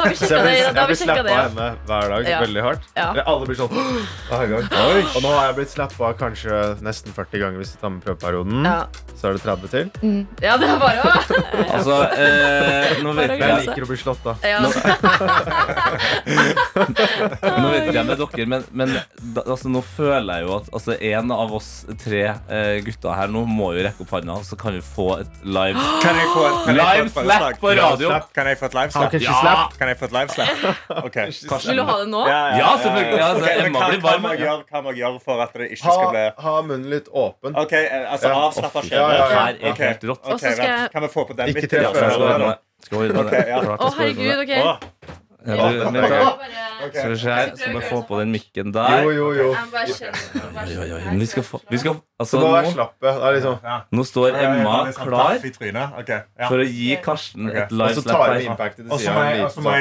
har 0.00 0.08
vi 0.08 0.14
sjekka 0.16 0.42
det. 0.42 0.44
Da 0.44 0.50
jeg 0.54 0.64
har 0.64 0.72
vi 0.74 0.80
blir 0.86 0.96
sjekket 0.96 1.04
slappa 1.04 1.22
det. 1.22 1.30
av 1.34 1.38
henne 1.44 1.66
hver 1.86 2.08
dag. 2.14 2.22
Ja. 2.30 2.38
Veldig 2.44 2.62
hardt. 2.66 2.82
Ja. 2.96 3.08
Eller 3.12 3.24
Alle 3.34 3.44
blir 3.50 3.58
sånn 3.58 3.72
hver 4.30 4.46
gang. 4.54 4.64
Og 5.14 5.20
nå 5.24 5.30
har 5.34 5.44
jeg 5.50 5.54
blitt 5.60 5.72
slappa 5.74 6.02
av 6.08 6.12
kanskje 6.20 6.54
nesten 6.84 7.10
40 7.16 7.38
ganger 7.44 7.58
hvis 7.62 7.72
vi 7.74 7.78
tar 7.84 7.90
med 7.94 8.00
prøveperioden. 8.06 8.58
Ja. 8.66 8.80
Så 9.14 9.22
er 9.28 9.32
det 9.38 9.42
30 9.44 9.68
til. 9.74 9.86
ja, 10.42 10.52
det 10.60 10.66
er 10.68 10.78
bare 10.82 11.00
å 11.00 11.02
Altså, 11.74 11.94
eh, 12.18 12.90
nå 13.04 13.10
vet 13.16 13.28
Jeg 13.34 13.40
jeg 13.44 13.50
liker 13.68 13.82
å 13.86 13.88
bli 13.90 13.98
slått 14.00 14.22
da. 14.26 14.32
ja. 14.44 14.58
Nå 14.64 14.68
vet 17.72 17.84
ikke 17.88 17.98
jeg 17.98 18.06
med 18.08 18.18
dere, 18.20 18.46
men, 18.50 18.62
men 18.76 18.88
da, 19.34 19.40
altså, 19.44 19.68
nå 19.72 19.80
føler 19.94 20.40
jeg 20.40 20.46
jo 20.48 20.52
at 20.58 20.66
altså, 20.74 20.92
en 21.14 21.28
av 21.34 21.48
oss 21.56 21.70
tre 22.02 22.22
eh, 22.34 22.76
gutter 22.86 23.12
her 23.16 23.28
nå 23.32 23.40
må 23.48 23.66
jo 23.76 23.80
rekke 23.86 24.00
opp 24.04 24.12
handa, 24.18 24.34
så 24.46 24.54
kan 24.60 24.72
vi 24.76 24.82
få 24.84 25.06
et 25.22 25.32
live 25.46 25.78
Kan 26.04 26.16
jeg 26.20 26.28
få 26.34 26.42
et, 26.48 26.53
kan 26.53 26.53
jeg 26.53 26.53
få 26.53 26.53
Live 26.74 27.08
slap 27.12 27.58
på 27.60 27.68
radio. 27.78 28.10
Kan 28.34 28.46
jeg 28.50 28.58
få 28.60 28.66
et 28.70 28.74
live 28.78 28.90
slap? 28.94 29.12
Ja. 29.20 29.54
Kan 29.78 29.88
jeg 29.92 29.98
få 30.00 30.04
et 30.08 30.14
live 30.16 30.28
slap? 30.34 30.48
Vil 31.68 31.76
du 31.80 31.84
ha 31.88 31.96
det 32.00 32.08
nå? 32.12 32.22
Ja, 32.28 32.70
selvfølgelig. 32.82 33.18
Ja, 33.18 33.28
Emma 33.66 33.78
hva- 33.80 33.88
blir 33.90 34.00
varm, 34.04 34.22
må 34.22 34.28
jeg 34.34 34.40
gjøre- 34.44 34.64
Hva 34.70 34.82
må 34.82 34.88
jeg 34.94 34.98
gjøre 35.02 35.20
for 35.24 35.42
at 35.44 35.52
det 35.58 35.70
ikke 35.74 35.82
skal 35.92 36.08
bli 36.14 36.24
ha 36.46 36.54
munnen 36.62 36.88
litt 36.90 37.08
åpen. 37.12 37.56
Ok, 37.56 37.72
altså 37.74 38.28
Ja. 38.28 38.34
avslappa 38.48 38.80
ja. 38.90 39.08
Det 39.14 39.20
her 39.34 39.54
er 39.60 39.74
helt 39.84 40.02
rått. 40.04 40.22
Kan 40.92 41.02
vi 41.02 41.08
få 41.08 41.26
på 41.28 41.36
den 41.36 41.48
Ikke 41.54 41.68
treff 41.68 41.92
Å, 42.92 43.90
herregud. 43.96 44.44
OK. 44.44 44.52
Ja, 45.46 45.54
Ja, 45.54 45.70
du, 45.70 45.78
da. 45.78 45.90
gøy. 45.90 46.10
Bare- 46.10 46.90
Skal 46.90 47.10
vi 47.10 47.16
se 47.18 47.30
her, 47.30 47.50
så 47.56 47.72
må 47.72 47.80
jeg 47.80 47.90
få 47.90 47.98
på 48.08 48.18
den 48.20 48.32
mikken 48.32 48.72
der. 48.74 49.02
jo, 49.04 49.10
jo. 49.12 49.32
jo. 49.32 49.50
bare 49.72 49.86
Oi, 50.64 50.76
oi, 50.76 50.92
oi, 50.92 51.00
men 51.10 51.20
vi 51.20 51.26
skal 51.26 51.42
få 51.42 51.60
vi 51.70 51.78
skal, 51.78 51.96
altså, 52.20 52.36
Så 52.36 52.40
må 52.40 52.52
være 52.52 52.72
nå, 52.74 53.32
liksom, 53.36 53.58
nå 53.92 54.04
står 54.04 54.28
Ja, 54.28 54.36
ja, 54.36 54.42
ja, 54.42 54.54
Emma 54.60 54.76
sånn 54.92 55.08
klar 55.08 55.38
ja. 55.40 56.48
for 56.48 56.56
å 56.58 56.66
gi 56.68 56.96
Karsten 57.04 57.50
et 57.50 57.62
og 57.64 57.72
live 57.72 57.94
så 57.94 58.02
slap 58.02 58.34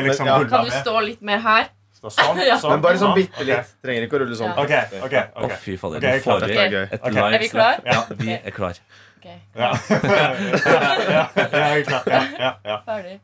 liksom 0.03 0.27
ja. 0.27 0.37
Kan 0.49 0.65
du 0.65 0.71
stå 0.71 0.99
litt 1.07 1.21
mer 1.21 1.39
her? 1.39 1.71
Sånn, 2.03 2.11
sånn. 2.59 2.71
Men 2.73 2.81
bare 2.83 2.97
sånn 2.99 3.15
bitte 3.15 3.45
litt. 3.47 3.75
Trenger 3.83 4.07
ikke 4.07 4.17
å 4.19 4.23
rulle 4.25 4.35
sånn. 4.35 4.51
Okay, 4.59 4.83
okay, 4.99 5.29
okay. 5.39 5.55
Å, 5.55 5.59
fy 5.63 5.77
fader. 5.79 6.03
Nå 6.03 6.09
er 6.09 6.19
får 6.19 6.43
vi 6.43 6.57
et 6.57 7.05
live 7.15 7.35
Er 7.37 7.39
vi 7.39 7.49
klar? 7.53 7.79
Ja, 7.87 8.01
vi 8.19 8.33
er 8.35 8.51
klar. 8.51 8.73
Ja. 9.23 9.29
ja, 9.55 9.69
ja, 10.03 10.31
ja. 11.07 11.27
Ja, 11.53 12.23
ja, 12.39 12.49
ja. 12.65 12.81
ferdig. 12.83 13.21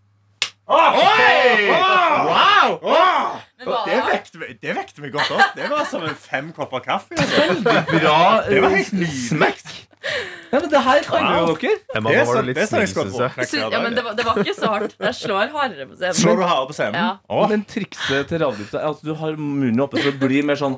Wow! 0.69 2.69
Åh! 2.84 3.36
Men 3.60 3.67
hva 3.67 3.79
Det 3.88 3.95
vekte, 4.08 4.38
meg- 4.39 4.58
det 4.62 4.73
vekte 4.77 5.01
meg 5.03 5.12
godt 5.15 5.32
opp. 5.36 5.41
Det 5.58 5.65
var 5.71 5.84
som 5.89 6.01
en 6.05 6.15
fem 6.15 6.51
kopper 6.55 6.79
kaffe. 6.86 7.13
altså. 7.17 7.41
Bra 7.89 8.41
Det 8.47 8.62
var 8.62 8.69
eh, 8.69 8.75
helt 8.77 8.93
nydelig. 8.93 9.29
smekk. 9.29 9.65
Ja, 10.51 10.60
men 10.62 10.69
det 10.71 10.79
her 10.86 10.99
kan 11.03 11.25
jo 11.27 11.32
dere. 11.60 11.73
Emma, 11.97 12.10
Det 12.13 12.21
var 12.25 12.36
sånn, 12.38 12.45
litt 12.47 12.58
sånn 12.62 12.88
snill, 12.88 13.12
jeg. 13.19 13.32
Sy- 13.49 13.60
Ja, 13.60 13.65
men 13.84 13.91
det 13.97 14.03
var, 14.05 14.13
det 14.17 14.25
var 14.25 14.36
ikke 14.43 14.55
så 14.55 14.67
hardt. 14.71 14.93
Jeg 14.99 15.13
slår 15.19 15.47
hardere 15.58 15.86
på 15.89 15.95
scenen. 15.99 16.15
Slår 16.21 16.36
du 16.39 16.43
hardere 16.47 16.67
på 16.71 16.75
scenen? 16.77 16.95
Ja. 17.01 17.10
Oh. 17.29 17.43
Men 17.51 17.60
trikset 17.67 18.27
til 18.32 18.39
radio 18.45 18.63
er 18.71 18.88
at 18.93 18.99
du 19.03 19.12
har 19.19 19.32
munnen 19.41 19.82
oppe, 19.84 19.95
så 19.99 20.03
det 20.13 20.19
blir 20.21 20.43
mer 20.47 20.55
sånn 20.62 20.77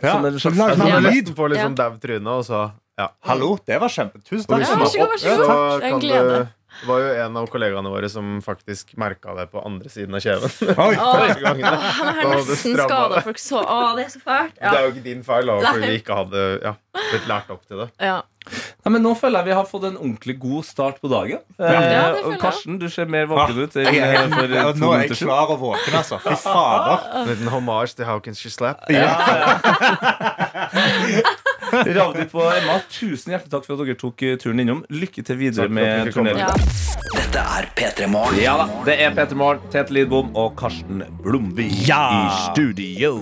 Ja. 0.00 0.12
Som 0.14 0.24
en 0.24 0.38
slags 0.38 0.56
Lag 0.56 0.68
Jeg 0.70 0.78
sånn 0.78 1.02
lyd. 1.10 1.28
får 1.36 1.48
litt 1.50 1.58
Ja. 1.58 1.64
sånn 1.66 1.74
dau 1.76 1.90
tryne, 2.00 2.26
og 2.38 2.44
så 2.46 2.70
ja. 2.98 3.08
Hallo, 3.26 3.58
det 3.66 3.80
var 3.80 3.88
kjempe. 3.88 4.22
Tusen 4.24 4.46
takk. 4.46 4.60
Ja, 4.60 4.66
vær 4.76 4.86
så 4.86 4.98
god, 5.00 5.08
vær 5.10 5.18
så 5.18 5.36
god. 5.36 5.80
Det 5.80 5.86
en 5.92 6.00
glede. 6.00 6.48
Det 6.80 6.88
var 6.88 6.98
jo 7.02 7.08
en 7.26 7.36
av 7.36 7.46
kollegaene 7.52 7.90
våre 7.92 8.08
som 8.08 8.38
faktisk 8.44 8.94
merka 9.00 9.34
det 9.36 9.46
på 9.52 9.60
andre 9.66 9.88
siden 9.92 10.14
av 10.16 10.20
kjeven. 10.24 10.50
Oi. 10.72 10.94
Gangen. 11.44 11.64
Han 11.66 12.10
har 12.16 12.34
nesten 12.40 12.76
skada 12.78 13.20
folk 13.26 13.38
så 13.42 13.60
Å, 13.60 13.80
det 13.98 14.04
er 14.06 14.12
så 14.14 14.20
fælt. 14.24 14.54
Det 14.60 14.72
er 14.72 14.82
jo 14.86 14.92
ikke 14.94 15.04
din 15.04 15.22
feil, 15.26 15.46
da, 15.50 15.58
fordi 15.68 15.86
vi 15.92 15.98
ikke 16.00 16.16
hadde 16.22 16.44
ja, 16.64 16.72
blitt 17.10 17.26
lært 17.30 17.50
opp 17.52 17.64
til 17.68 17.84
det. 17.84 17.88
Ja. 18.00 18.20
Nei, 18.80 18.90
men 18.94 19.02
Nå 19.04 19.10
føler 19.20 19.42
jeg 19.42 19.50
vi 19.50 19.54
har 19.58 19.66
fått 19.68 19.84
en 19.90 19.98
ordentlig 20.00 20.34
god 20.40 20.64
start 20.64 20.96
på 21.02 21.08
dagen. 21.12 21.42
Ja, 21.60 22.06
Eh. 22.20 22.36
Karsten, 22.40 22.78
du 22.80 22.86
ser 22.88 23.04
mer 23.12 23.26
våken 23.28 23.58
ut 23.60 23.74
enn 23.76 23.84
Jeg 23.92 24.00
er- 24.00 24.14
eh, 24.24 24.28
for 24.32 24.46
Ja, 24.48 24.68
eh, 24.70 24.78
Nå 24.80 24.92
er 24.96 25.02
jeg 25.04 25.18
klar 25.20 25.50
og 25.52 25.58
våken, 25.60 25.94
altså. 26.00 26.16
Fy 26.24 26.34
fader. 26.40 27.04
En 27.20 27.28
liten 27.28 27.48
hommage 27.52 27.94
til 27.98 28.04
How 28.08 28.18
Can 28.24 28.34
She 28.34 28.48
Slap. 28.50 28.80
Ravdip 31.96 32.34
og 32.36 32.48
Emma, 32.56 32.78
tusen 32.92 33.32
hjertelig 33.34 33.50
takk 33.52 33.66
for 33.66 33.74
at 33.76 33.86
dere 33.86 33.98
tok 34.00 34.22
eh, 34.26 34.36
turen 34.40 34.60
innom. 34.62 34.82
Lykke 34.92 35.24
til 35.26 35.38
videre 35.40 35.66
Takk 35.68 35.74
med 35.76 36.12
turneringen. 36.14 36.46
ja. 36.46 36.54
Dette 37.10 37.42
er 37.42 37.66
P3 37.78 38.06
Morgen. 38.10 38.38
Ja 38.42 38.56
da, 38.60 38.66
det 38.86 38.94
er 39.02 39.14
Peter 39.16 39.38
Morgen, 39.38 39.62
Tete 39.72 39.94
Lidbom 39.94 40.30
og 40.38 40.52
Karsten 40.58 41.02
Blomvik 41.24 41.72
Ja. 41.88 42.02
i 42.26 42.50
studio. 42.52 43.16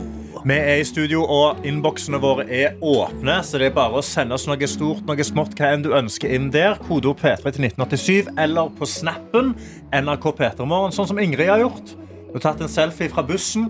Vi 0.48 0.54
er 0.54 0.78
i 0.80 0.84
studio, 0.86 1.24
og 1.26 1.64
innboksene 1.66 2.20
våre 2.22 2.44
er 2.46 2.76
åpne. 2.84 3.40
Så 3.44 3.58
det 3.58 3.70
er 3.72 3.74
bare 3.74 3.98
å 3.98 4.04
sende 4.06 4.36
oss 4.36 4.44
noe 4.48 4.68
stort, 4.70 5.02
noe 5.08 5.24
smått, 5.26 5.56
hva 5.58 5.72
enn 5.74 5.82
du 5.84 5.90
ønsker 5.98 6.30
inn 6.36 6.46
der. 6.54 6.76
Kodeord 6.86 7.18
P3 7.20 7.50
til 7.56 7.66
1987, 7.66 8.30
eller 8.38 8.70
på 8.78 8.86
snappen 8.88 9.54
NRK 9.92 10.28
P3morgen, 10.38 10.94
sånn 10.94 11.08
som 11.10 11.18
Ingrid 11.18 11.50
har 11.50 11.64
gjort. 11.64 11.94
Hun 12.28 12.36
har 12.38 12.44
tatt 12.44 12.62
en 12.64 12.70
selfie 12.70 13.10
fra 13.10 13.24
bussen, 13.26 13.66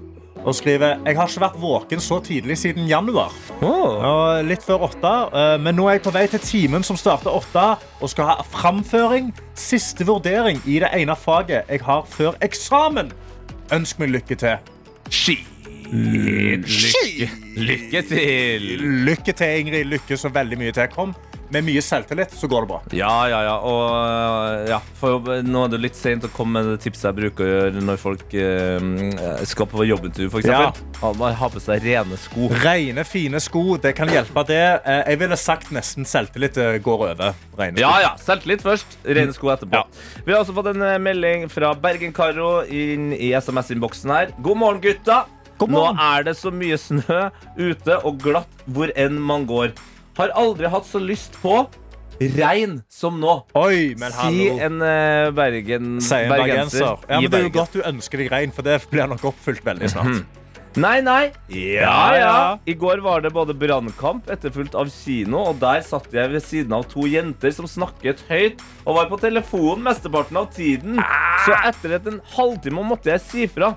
og 0.48 0.56
skriver 0.56 0.96
Jeg 1.04 1.16
har 1.18 1.28
ikke 1.28 1.42
vært 1.42 1.60
våken 1.60 2.00
så 2.02 2.18
tidlig 2.24 2.56
siden 2.58 2.88
januar. 2.88 3.34
Oh. 3.60 4.00
Og 4.08 4.48
litt 4.48 4.64
før 4.64 4.86
åtte, 4.88 5.12
eh, 5.36 5.56
men 5.60 5.76
nå 5.76 5.88
er 5.88 5.98
jeg 5.98 6.06
på 6.06 6.14
vei 6.14 6.24
til 6.32 6.42
timen 6.44 6.86
som 6.86 6.96
starter 6.96 7.34
åtte, 7.34 7.66
og 8.00 8.12
skal 8.12 8.32
ha 8.32 8.48
framføring, 8.48 9.32
siste 9.58 10.06
vurdering 10.08 10.62
i 10.64 10.80
det 10.82 10.90
ene 10.96 11.16
faget 11.18 11.68
jeg 11.68 11.84
har 11.84 12.08
før 12.08 12.38
eksamen. 12.44 13.12
Ønsk 13.74 14.00
meg 14.00 14.14
lykke 14.16 14.40
til. 14.40 14.74
Ski. 15.12 15.38
Lykke, 15.88 17.28
lykke 17.56 18.02
til. 18.08 18.68
Lykke 19.08 19.32
til, 19.32 19.60
Ingrid. 19.62 19.88
Lykke 19.88 20.16
så 20.20 20.32
veldig 20.32 20.58
mye 20.60 20.72
til. 20.76 20.88
Kom 20.92 21.16
med 21.54 21.64
mye 21.64 21.82
selvtillit, 21.84 22.32
så 22.36 22.48
går 22.50 22.64
det 22.64 22.68
bra. 22.70 22.78
Ja, 22.96 23.12
ja, 23.30 23.38
ja. 23.46 23.54
Og 23.64 24.68
ja, 24.68 24.78
for 24.98 25.24
nå 25.44 25.64
er 25.64 25.72
det 25.72 25.80
litt 25.80 25.96
sent 25.98 26.26
å 26.26 26.30
komme 26.34 26.60
med 26.62 26.72
det 26.74 26.82
tipset 26.84 27.08
jeg 27.08 27.16
bruker 27.18 27.44
å 27.46 27.50
gjøre 27.52 27.84
når 27.88 28.00
folk 28.02 28.34
eh, 28.36 29.44
skal 29.48 29.68
på 29.70 29.86
jobbintervju, 29.88 30.28
f.eks. 30.32 30.48
Ja. 30.50 30.72
Ha 31.00 31.48
på 31.52 31.62
seg 31.62 31.84
rene 31.86 32.18
sko. 32.20 32.50
Rene, 32.62 33.04
fine 33.08 33.40
sko, 33.42 33.64
det 33.80 33.94
kan 33.98 34.10
hjelpe 34.12 34.44
det. 34.48 34.60
Eh, 34.84 35.02
Jeg 35.12 35.22
ville 35.22 35.38
sagt 35.40 35.72
nesten 35.74 36.08
selvtillit 36.08 36.58
eh, 36.60 36.76
går 36.84 37.06
over. 37.12 37.34
Rene 37.58 37.80
Ja, 37.80 37.94
ja. 38.04 38.12
Selvtillit 38.20 38.64
først, 38.66 38.98
rene 39.06 39.34
sko 39.36 39.52
etterpå. 39.54 39.80
Ja. 39.80 40.22
Vi 40.26 40.34
har 40.34 40.42
også 40.44 40.56
fått 40.56 40.72
en 40.74 40.84
eh, 40.84 40.98
melding 41.02 41.48
fra 41.52 41.72
Bergen-Karo 41.78 42.64
inn 42.68 43.12
i 43.16 43.32
SMS-innboksen 43.38 44.12
her. 44.14 44.32
God 44.44 44.60
morgen, 44.64 44.82
gutta. 44.84 45.24
God 45.58 45.72
Nå 45.74 45.84
er 45.98 46.22
det 46.28 46.36
så 46.38 46.52
mye 46.54 46.76
snø 46.78 47.22
ute 47.58 47.96
og 48.06 48.20
glatt 48.22 48.60
hvor 48.70 48.92
enn 48.94 49.16
man 49.18 49.46
går. 49.48 49.72
Har 50.18 50.32
aldri 50.34 50.66
hatt 50.70 50.86
så 50.88 50.98
lyst 51.02 51.36
på 51.42 51.60
regn 52.18 52.80
som 52.90 53.20
nå. 53.22 53.36
Oi, 53.54 53.94
men 53.98 54.10
Si 54.10 54.18
hallo. 54.18 54.56
en 54.66 54.82
eh, 54.82 55.28
Bergen, 55.36 56.00
Sier 56.02 56.26
en 56.26 56.32
bergenser. 56.34 57.04
Ja, 57.06 57.20
men 57.20 57.30
det 57.30 57.38
er 57.38 57.46
jo 57.46 57.52
godt 57.54 57.76
du 57.78 57.84
ønsker 57.86 58.24
deg 58.24 58.32
regn, 58.32 58.54
for 58.54 58.66
det 58.66 58.80
blir 58.90 59.06
nok 59.10 59.28
oppfylt 59.30 59.62
veldig 59.66 59.90
snart. 59.92 60.24
Nei, 60.78 60.98
nei. 61.02 61.30
Ja, 61.50 61.92
ja. 62.14 62.18
ja. 62.18 62.40
I 62.68 62.74
går 62.78 63.00
var 63.02 63.22
det 63.24 63.30
både 63.34 63.54
brannkamp 63.56 64.28
etterfulgt 64.30 64.74
av 64.78 64.90
kino, 64.92 65.40
og 65.52 65.60
der 65.62 65.80
satt 65.86 66.10
jeg 66.14 66.30
ved 66.34 66.44
siden 66.44 66.74
av 66.76 66.84
to 66.90 67.06
jenter 67.08 67.54
som 67.54 67.66
snakket 67.70 68.20
høyt 68.28 68.62
og 68.84 68.98
var 68.98 69.08
på 69.10 69.18
telefonen 69.22 69.86
mesteparten 69.86 70.38
av 70.38 70.50
tiden. 70.54 70.98
Så 71.46 71.54
etter 71.70 71.96
et 71.98 72.10
en 72.10 72.20
halvtime 72.34 72.84
måtte 72.86 73.14
jeg 73.14 73.24
si 73.24 73.46
fra. 73.50 73.72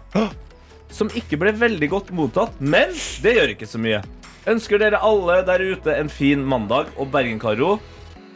Som 0.91 1.13
ikke 1.15 1.39
ble 1.39 1.53
veldig 1.55 1.87
godt 1.93 2.11
mottatt, 2.13 2.57
men 2.59 2.91
det 3.23 3.37
gjør 3.37 3.53
ikke 3.55 3.69
så 3.69 3.79
mye. 3.81 4.01
Ønsker 4.49 4.79
dere 4.81 4.97
alle 5.05 5.41
der 5.45 5.61
ute 5.75 5.93
en 5.99 6.09
fin 6.09 6.41
mandag, 6.47 6.87
og 6.97 7.11
Bergen-Karo, 7.13 7.75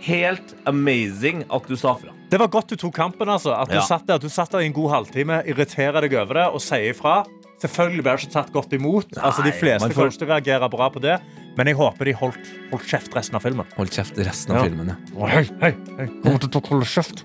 helt 0.06 0.54
amazing 0.70 1.44
at 1.50 1.66
du 1.68 1.76
sa 1.76 1.96
fra. 1.98 2.12
Det 2.30 2.38
var 2.42 2.48
godt 2.54 2.70
du 2.70 2.76
tok 2.78 2.94
kampen. 2.94 3.28
altså. 3.30 3.54
At 3.58 3.70
du, 3.70 3.76
Ja. 3.76 3.82
satt 3.82 4.06
der, 4.06 4.18
du 4.20 4.30
satt 4.30 4.52
der 4.52 4.60
i 4.60 4.66
en 4.68 4.74
god 4.74 4.92
halvtime, 4.92 5.42
irriterer 5.48 6.02
deg 6.02 6.14
over 6.14 6.34
det 6.34 6.46
og 6.54 6.62
sier 6.62 6.92
ifra. 6.94 7.26
Selvfølgelig 7.62 8.04
ble 8.04 8.12
det 8.12 8.20
ikke 8.26 8.34
tatt 8.34 8.52
godt 8.54 8.74
imot. 8.74 9.08
altså, 9.18 9.42
de 9.44 9.52
fleste 9.52 9.88
får- 9.90 9.94
kommer 9.96 10.12
til 10.12 10.28
å 10.28 10.30
reagere 10.30 10.70
bra 10.70 10.90
på 10.90 11.02
det, 11.02 11.20
men 11.58 11.68
jeg 11.68 11.76
håper 11.76 12.06
de 12.06 12.14
holdt, 12.14 12.38
holdt 12.70 12.84
kjeft 12.86 13.14
resten 13.16 13.36
av 13.36 13.42
filmen. 13.42 13.66
Holdt 13.78 13.92
kjeft 13.96 14.18
resten 14.18 14.54
Ja. 14.56 14.62
filmen, 14.64 14.88
ja. 14.88 15.28
Hei, 15.28 15.44
hei, 15.62 15.74
hei. 15.98 16.08
Kommer 16.22 16.40
til 16.40 16.50
å 16.50 16.68
holde 16.68 16.86
kjeft. 16.86 17.24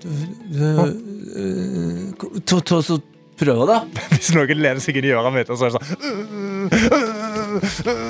Prøv, 3.41 3.65
da. 3.67 3.79
Hvis 4.13 4.33
noen 4.35 4.47
lener 4.61 4.79
seg 4.83 4.97
inn 4.97 5.05
i 5.05 5.13
øret 5.17 5.33
mitt 5.33 5.49
og 5.49 5.57
så 5.57 5.65
er 5.65 5.71
det 5.71 5.81
sånn 5.81 7.40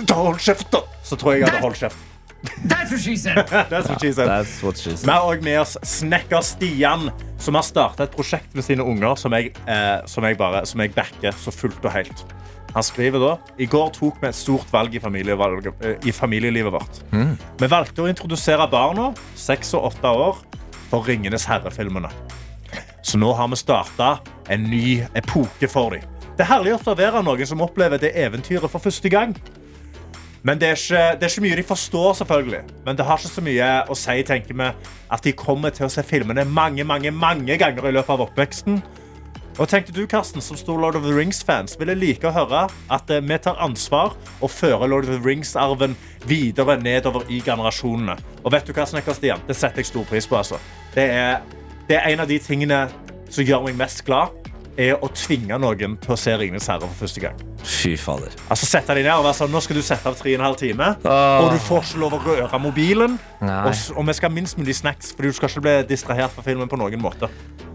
Ta 0.08 0.18
hold 0.18 0.40
kjeft, 0.44 0.72
da! 0.74 0.84
Så 1.06 1.18
tror 1.20 1.36
jeg 1.36 1.44
jeg 1.44 1.52
hadde 1.52 1.64
holdt 1.66 1.82
kjeft. 1.84 2.08
That's 2.70 2.90
what 2.92 3.02
she 3.02 3.16
said. 3.18 3.38
That's 3.70 3.88
what 3.90 4.02
she 4.02 4.12
said. 4.12 4.28
That's 4.28 4.64
what 4.64 4.78
she 4.78 4.96
Vi 4.96 5.12
har 5.12 5.22
også 5.22 5.44
med 5.46 5.60
oss 5.62 5.78
snekker 5.86 6.42
Stian, 6.42 7.10
som 7.38 7.58
har 7.58 7.66
starta 7.66 8.08
et 8.08 8.16
prosjekt 8.16 8.56
med 8.58 8.66
sine 8.66 8.86
unger 8.86 9.16
som 9.20 9.34
jeg, 9.38 9.52
eh, 9.70 10.00
som, 10.10 10.26
jeg 10.26 10.38
bare, 10.40 10.64
som 10.66 10.82
jeg 10.82 10.94
backer 10.96 11.38
så 11.38 11.54
fullt 11.54 11.86
og 11.86 11.94
helt. 11.94 12.26
Han 12.72 12.84
skriver 12.88 13.20
da 13.20 13.32
I 13.60 13.68
går 13.70 13.92
tok 13.98 14.22
vi 14.22 14.30
et 14.30 14.38
stort 14.38 14.70
valg 14.74 14.96
i, 14.96 15.02
familievalg, 15.04 15.70
eh, 15.84 15.98
i 16.08 16.14
familielivet 16.16 16.74
vårt. 16.74 17.02
Vi 17.62 17.70
valgte 17.70 18.06
å 18.06 18.10
introdusere 18.10 18.68
barna, 18.72 19.12
seks 19.38 19.76
og 19.78 19.92
åtte 19.92 20.14
år, 20.26 20.42
for 20.90 21.06
Ringenes 21.08 21.46
herre-filmene. 21.46 22.10
Så 23.04 23.18
nå 23.22 23.34
har 23.34 23.48
vi 23.52 23.60
starta 23.60 24.16
en 24.50 24.66
ny 24.70 25.02
epoke 25.18 25.70
for 25.70 25.94
dem. 25.96 26.08
Det 26.42 26.48
er 26.48 26.56
herlig 26.56 26.72
å 26.74 26.78
observere 26.80 27.20
noen 27.22 27.46
som 27.46 27.60
opplever 27.62 28.00
det 28.02 28.16
eventyret 28.18 28.66
for 28.74 28.82
første 28.82 29.10
gang. 29.14 29.36
Men 30.42 30.58
det 30.58 30.72
er, 30.72 30.80
ikke, 30.80 31.02
det 31.20 31.28
er 31.28 31.30
ikke 31.36 31.44
mye 31.44 31.60
de 31.60 31.66
forstår, 31.70 32.16
selvfølgelig. 32.18 32.62
Men 32.88 32.98
det 32.98 33.06
har 33.06 33.22
ikke 33.22 33.30
så 33.30 33.44
mye 33.46 33.68
å 33.86 33.98
si, 34.02 34.16
tenker 34.26 34.58
vi, 34.58 34.70
at 35.14 35.22
de 35.22 35.36
kommer 35.38 35.70
til 35.78 35.86
å 35.86 35.92
se 35.94 36.02
filmene 36.02 36.48
mange, 36.50 36.82
mange, 36.82 37.14
mange 37.14 37.60
ganger 37.62 37.86
i 37.86 37.94
løpet 37.94 38.16
av 38.16 38.26
oppveksten. 38.26 38.82
Og 39.52 39.70
tenkte 39.70 39.94
du, 39.94 40.02
Karsten, 40.10 40.42
som 40.42 40.58
stor 40.58 40.82
Lord 40.82 40.98
of 40.98 41.06
the 41.06 41.14
Rings-fans, 41.14 41.78
ville 41.78 41.94
like 41.94 42.26
å 42.26 42.34
høre 42.34 42.66
at 42.90 43.14
eh, 43.14 43.22
vi 43.22 43.38
tar 43.46 43.62
ansvar 43.62 44.18
og 44.42 44.50
fører 44.50 44.90
Lord 44.90 45.06
of 45.06 45.14
the 45.14 45.22
Rings-arven 45.22 45.94
videre 46.26 46.80
nedover 46.82 47.30
i 47.30 47.38
generasjonene. 47.46 48.18
Og 48.42 48.58
vet 48.58 48.66
du 48.66 48.74
hva, 48.74 48.90
Snekker 48.90 49.14
Stian? 49.14 49.46
Det 49.46 49.62
setter 49.62 49.86
jeg 49.86 49.94
stor 49.94 50.10
pris 50.10 50.26
på, 50.26 50.42
altså. 50.42 50.58
Det 50.98 51.06
er, 51.06 51.44
det 51.86 52.02
er 52.02 52.16
en 52.16 52.26
av 52.26 52.34
de 52.34 52.42
tingene 52.42 52.88
som 53.30 53.46
gjør 53.46 53.70
meg 53.70 53.78
mest 53.86 54.02
glad, 54.10 54.41
er 54.78 54.96
å 55.04 55.10
tvinge 55.14 55.58
noen 55.60 55.98
til 56.02 56.14
å 56.14 56.18
se 56.20 56.34
Ringenes 56.38 56.68
herre 56.72 56.88
for 56.88 57.06
første 57.06 57.22
gang. 57.24 57.38
Fy 57.64 57.96
fader. 58.00 58.32
Altså 58.50 58.66
sette 58.70 58.96
deg 58.96 59.04
ned 59.06 59.14
og 59.14 59.26
være 59.28 59.38
sånn, 59.38 59.52
Nå 59.52 59.62
skal 59.62 59.76
du 59.76 59.82
sette 59.86 60.08
av 60.10 60.16
tre 60.18 60.34
og 60.34 60.40
en 60.40 60.46
halv 60.48 60.58
time. 60.62 60.92
Åh. 61.04 61.44
og 61.44 61.52
du 61.52 61.60
får 61.68 61.84
ikke 61.90 62.00
lov 62.02 62.14
å 62.18 62.22
røre 62.26 62.60
mobilen. 62.64 63.20
Og, 63.42 63.72
og 63.98 64.06
vi 64.08 64.14
skal 64.18 64.30
ha 64.30 64.34
minst 64.36 64.58
mulig 64.58 64.76
snacks, 64.80 65.12
fordi 65.16 65.28
du 65.34 65.34
skal 65.38 65.50
ikke 65.50 65.66
bli 65.68 65.76
distrahert 65.92 66.32
fra 66.36 66.44
filmen 66.46 66.70
på 66.72 66.80
noen 66.80 67.02
måte. 67.02 67.30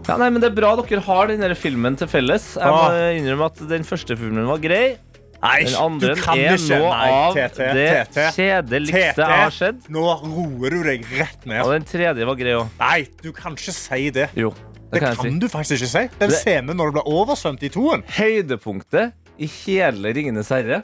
Ja, 0.07 0.15
nei, 0.17 0.29
men 0.31 0.39
Det 0.41 0.51
er 0.51 0.55
bra 0.55 0.75
dere 0.79 1.01
har 1.03 1.27
denne 1.27 1.55
filmen 1.55 1.97
til 1.99 2.07
felles. 2.07 2.53
Jeg 2.55 2.63
må 2.63 2.85
Ah. 2.89 3.11
innrømme 3.13 3.45
at 3.51 3.67
Den 3.67 3.83
første 3.83 4.15
filmen 4.17 4.45
var 4.47 4.57
grei. 4.57 4.97
Nei, 5.37 5.65
Den 5.65 5.75
andre 5.77 6.15
du 6.15 6.21
kan 6.23 6.33
er 6.39 6.55
ikke. 6.57 6.79
nå 6.81 6.89
Nei, 6.89 7.09
av 7.13 7.33
tete, 7.35 7.65
det 7.77 8.07
tete, 8.09 8.23
kjedeligste 8.33 9.21
jeg 9.21 9.37
har 9.43 9.51
sett. 9.53 9.83
Nå 9.93 10.01
roer 10.23 10.69
du 10.73 10.79
deg 10.83 11.05
rett 11.13 11.43
Og 11.45 11.51
ned. 11.51 11.69
den 11.75 11.83
tredje 11.85 12.25
var 12.25 12.35
grei 12.39 12.55
òg. 12.57 12.67
Nei, 12.79 13.07
du 13.21 13.31
kan 13.31 13.53
ikke 13.53 13.71
si 13.71 14.09
det. 14.09 14.29
Jo, 14.33 14.49
Det 14.91 14.99
kan 15.03 15.15
kan 15.15 15.25
si. 15.25 15.39
du 15.39 15.47
faktisk 15.51 15.81
ikke 15.81 15.91
si. 15.91 16.03
Den 16.19 16.29
Det- 16.29 16.37
scenen 16.39 16.75
når 16.77 16.91
du 16.91 16.91
blir 16.99 17.07
oversvømt 17.11 17.63
i 17.63 17.69
toen. 17.69 18.03
Høydepunktet 18.17 19.13
i 19.39 19.45
hele 19.65 20.13
Ringenes 20.15 20.49
herre, 20.49 20.81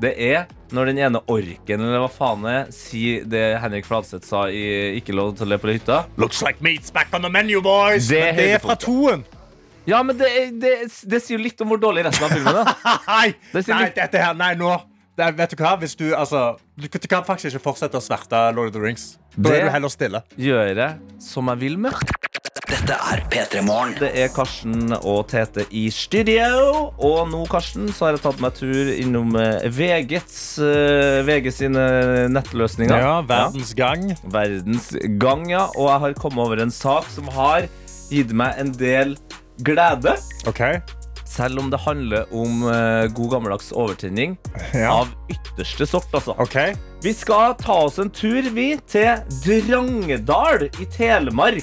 det 0.00 0.12
er 0.20 0.46
når 0.76 0.90
den 0.90 0.98
ene 0.98 1.20
orken, 1.32 1.80
eller 1.80 2.02
hva 2.04 2.10
faen 2.12 2.44
er, 2.50 2.66
sier 2.74 3.24
det 3.24 3.44
Henrik 3.62 3.86
Fladseth 3.88 4.26
sa 4.28 4.42
i 4.52 4.98
Ikke 5.00 5.14
lov 5.16 5.36
til 5.38 5.46
å 5.46 5.48
le 5.54 5.58
på 5.62 5.70
hytta. 5.72 6.02
Looks 6.20 6.42
like 6.42 6.60
meat's 6.60 6.92
back 6.92 7.08
on 7.14 7.22
the 7.22 7.30
menu, 7.30 7.62
boys. 7.62 8.08
Det 8.08 8.20
er 8.20 8.32
det 8.36 8.50
er 8.56 8.58
fra 8.58 8.74
toen. 8.76 9.24
Ja, 9.86 10.02
men 10.02 10.18
det, 10.18 10.26
er- 10.26 10.50
det, 10.60 10.74
det 11.08 11.22
sier 11.22 11.38
jo 11.38 11.44
litt 11.44 11.60
om 11.62 11.68
hvor 11.70 11.78
dårlig 11.80 12.04
resten 12.04 12.24
av 12.26 12.30
filmen 12.34 12.56
er. 12.60 12.72
Nei, 13.08 13.34
nei, 13.54 13.90
dette 13.94 14.18
her, 14.20 14.34
nei, 14.34 14.52
nå 14.58 14.74
det, 15.16 15.30
Vet 15.38 15.54
du 15.54 15.56
hva? 15.62 15.76
Hvis 15.80 15.94
du, 15.96 16.10
altså, 16.12 16.58
du, 16.76 16.88
du 16.92 17.06
kan 17.08 17.22
faktisk 17.24 17.54
ikke 17.54 17.62
fortsette 17.70 17.96
å 17.96 18.02
sverte 18.04 18.36
Lord 18.52 18.68
of 18.68 18.74
the 18.74 18.82
Rings. 18.82 19.16
Da 19.36 19.48
Det- 19.48 19.60
er 19.62 19.64
du 19.64 19.70
heller 19.70 19.88
stille. 19.88 20.20
Gjør 20.36 20.74
jeg 20.74 20.98
som 21.24 21.48
jeg 21.54 21.58
vil 21.62 21.78
med. 21.78 21.94
Dette 22.86 22.96
er 23.10 23.20
P3 23.32 23.62
Morgen. 23.66 23.94
Det 23.98 24.12
er 24.14 24.28
Karsten 24.30 24.92
og 25.00 25.24
Tete 25.32 25.64
i 25.74 25.86
studio. 25.90 26.92
Og 27.02 27.24
nå, 27.32 27.40
Karsten, 27.50 27.88
så 27.90 28.06
har 28.06 28.14
jeg 28.14 28.22
tatt 28.22 28.42
meg 28.44 28.54
tur 28.54 28.90
innom 28.94 29.34
eh, 29.40 29.64
VGs, 29.74 30.36
eh, 30.62 31.18
VG 31.26 31.48
sine 31.56 31.86
nettløsninger. 32.30 32.94
Ja, 33.02 33.16
verdens 33.26 33.72
gang. 33.78 34.06
Ja, 34.12 34.18
verdens 34.36 34.92
gang, 35.18 35.48
ja. 35.50 35.64
Og 35.74 35.88
jeg 35.90 36.04
har 36.04 36.16
kommet 36.20 36.44
over 36.46 36.62
en 36.62 36.70
sak 36.74 37.10
som 37.10 37.26
har 37.34 37.66
gitt 38.12 38.30
meg 38.38 38.54
en 38.62 38.70
del 38.78 39.16
glede. 39.66 40.14
OK. 40.46 40.62
Selv 41.26 41.58
om 41.64 41.72
det 41.74 41.82
handler 41.82 42.30
om 42.30 42.62
eh, 42.70 43.08
god 43.16 43.32
gammeldags 43.34 43.72
overtenning 43.74 44.38
Ja. 44.78 45.00
av 45.02 45.10
ytterste 45.32 45.88
sort, 45.90 46.06
altså. 46.14 46.38
ok. 46.38 46.60
Vi 47.06 47.12
skal 47.14 47.52
ta 47.60 47.74
oss 47.86 48.00
en 48.02 48.08
tur, 48.10 48.42
vi, 48.50 48.72
til 48.90 49.20
Drangedal 49.44 50.64
i 50.82 50.86
Telemark. 50.90 51.62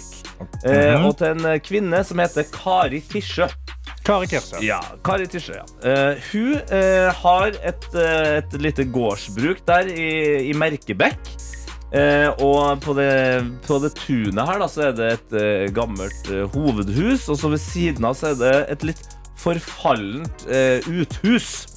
eh, 0.66 0.96
Mhm. 0.96 1.06
og 1.06 1.18
til 1.18 1.28
en 1.28 1.60
kvinne 1.60 2.00
som 2.06 2.18
heter 2.20 2.44
Kari 2.52 3.02
Tisjø. 3.02 3.48
Kari 4.06 4.28
Kirse. 4.28 4.62
Ja, 4.64 4.80
Kari 5.04 5.26
Tisjø, 5.28 5.56
ja. 5.56 5.66
Eh, 5.84 6.16
hun 6.32 6.56
eh, 6.72 7.12
har 7.12 7.48
et, 7.64 7.86
eh, 7.96 8.38
et 8.40 8.54
lite 8.62 8.84
gårdsbruk 8.86 9.66
der 9.66 9.88
i, 9.92 10.50
i 10.50 10.54
Merkebekk. 10.54 11.20
Eh, 11.94 12.30
og 12.40 12.80
på 12.82 12.96
det, 12.96 13.44
på 13.68 13.82
det 13.84 13.94
tunet 13.96 14.48
her 14.48 14.60
da, 14.60 14.68
så 14.68 14.88
er 14.90 14.96
det 14.98 15.12
et 15.14 15.34
eh, 15.40 15.68
gammelt 15.76 16.32
eh, 16.32 16.48
hovedhus, 16.56 17.28
og 17.30 17.38
så 17.38 17.50
ved 17.52 17.60
siden 17.60 18.04
av 18.06 18.16
så 18.16 18.32
er 18.32 18.40
det 18.40 18.56
et 18.78 18.84
litt 18.84 19.04
forfallent 19.38 20.48
eh, 20.50 20.80
uthus. 20.88 21.68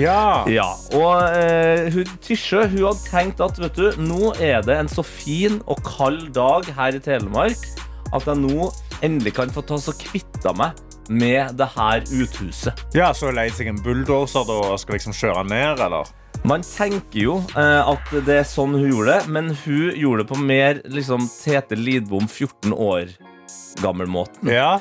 Ja. 0.00 0.44
Ja, 0.50 0.66
og 0.96 1.22
eh, 1.38 1.86
hun, 1.94 2.08
Tisjø 2.24 2.64
hun 2.72 2.80
hadde 2.88 3.04
tenkt 3.06 3.42
at 3.44 3.60
vet 3.62 3.76
du, 3.78 3.86
nå 4.02 4.32
er 4.42 4.64
det 4.66 4.78
en 4.80 4.90
så 4.90 5.04
fin 5.06 5.60
og 5.70 5.82
kald 5.86 6.32
dag 6.34 6.66
her 6.76 6.96
i 6.98 7.02
Telemark 7.02 7.68
at 8.14 8.26
jeg 8.28 8.40
nå 8.42 8.70
endelig 9.04 9.34
kan 9.36 9.52
få 9.54 9.62
ta 9.66 9.78
så 9.80 9.94
kvitta 9.98 10.54
meg 10.58 10.78
med 11.12 11.54
det 11.58 11.66
her 11.74 12.04
uthuset. 12.16 12.84
ja, 12.96 13.10
så 13.12 13.30
leid 13.34 13.52
seg 13.52 13.68
en 13.68 13.80
bulldoser 13.84 14.48
og 14.48 14.78
skal 14.80 14.96
liksom 14.96 15.14
kjøre 15.16 15.44
ned, 15.50 15.82
eller? 15.84 16.08
Man 16.44 16.64
tenker 16.66 17.18
jo 17.20 17.36
eh, 17.56 17.80
at 17.88 18.10
det 18.26 18.40
er 18.40 18.48
sånn 18.48 18.74
hun 18.76 18.88
gjorde 18.90 19.14
det, 19.14 19.30
men 19.32 19.52
hun 19.64 19.94
gjorde 19.96 20.24
det 20.24 20.28
på 20.32 20.40
mer 20.40 20.80
liksom, 20.92 21.28
Tete 21.30 21.76
Lidbom 21.78 22.26
14 22.28 22.72
år 22.74 23.14
gammel-måten. 23.82 24.50
Ja. 24.52 24.78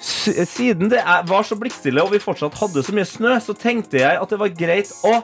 S- 0.00 0.48
siden 0.50 0.88
det 0.90 1.02
var 1.28 1.42
så 1.46 1.56
blikkstille 1.58 2.02
og 2.02 2.12
vi 2.12 2.18
fortsatt 2.22 2.54
hadde 2.60 2.82
så 2.84 2.92
mye 2.96 3.06
snø, 3.08 3.36
så 3.40 3.54
tenkte 3.56 3.98
jeg 4.00 4.18
at 4.20 4.28
det 4.30 4.38
var 4.38 4.48
greit 4.48 4.90
å 5.04 5.22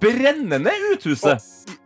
brenne 0.00 0.58
ned 0.60 0.82
uthuset. 0.92 1.40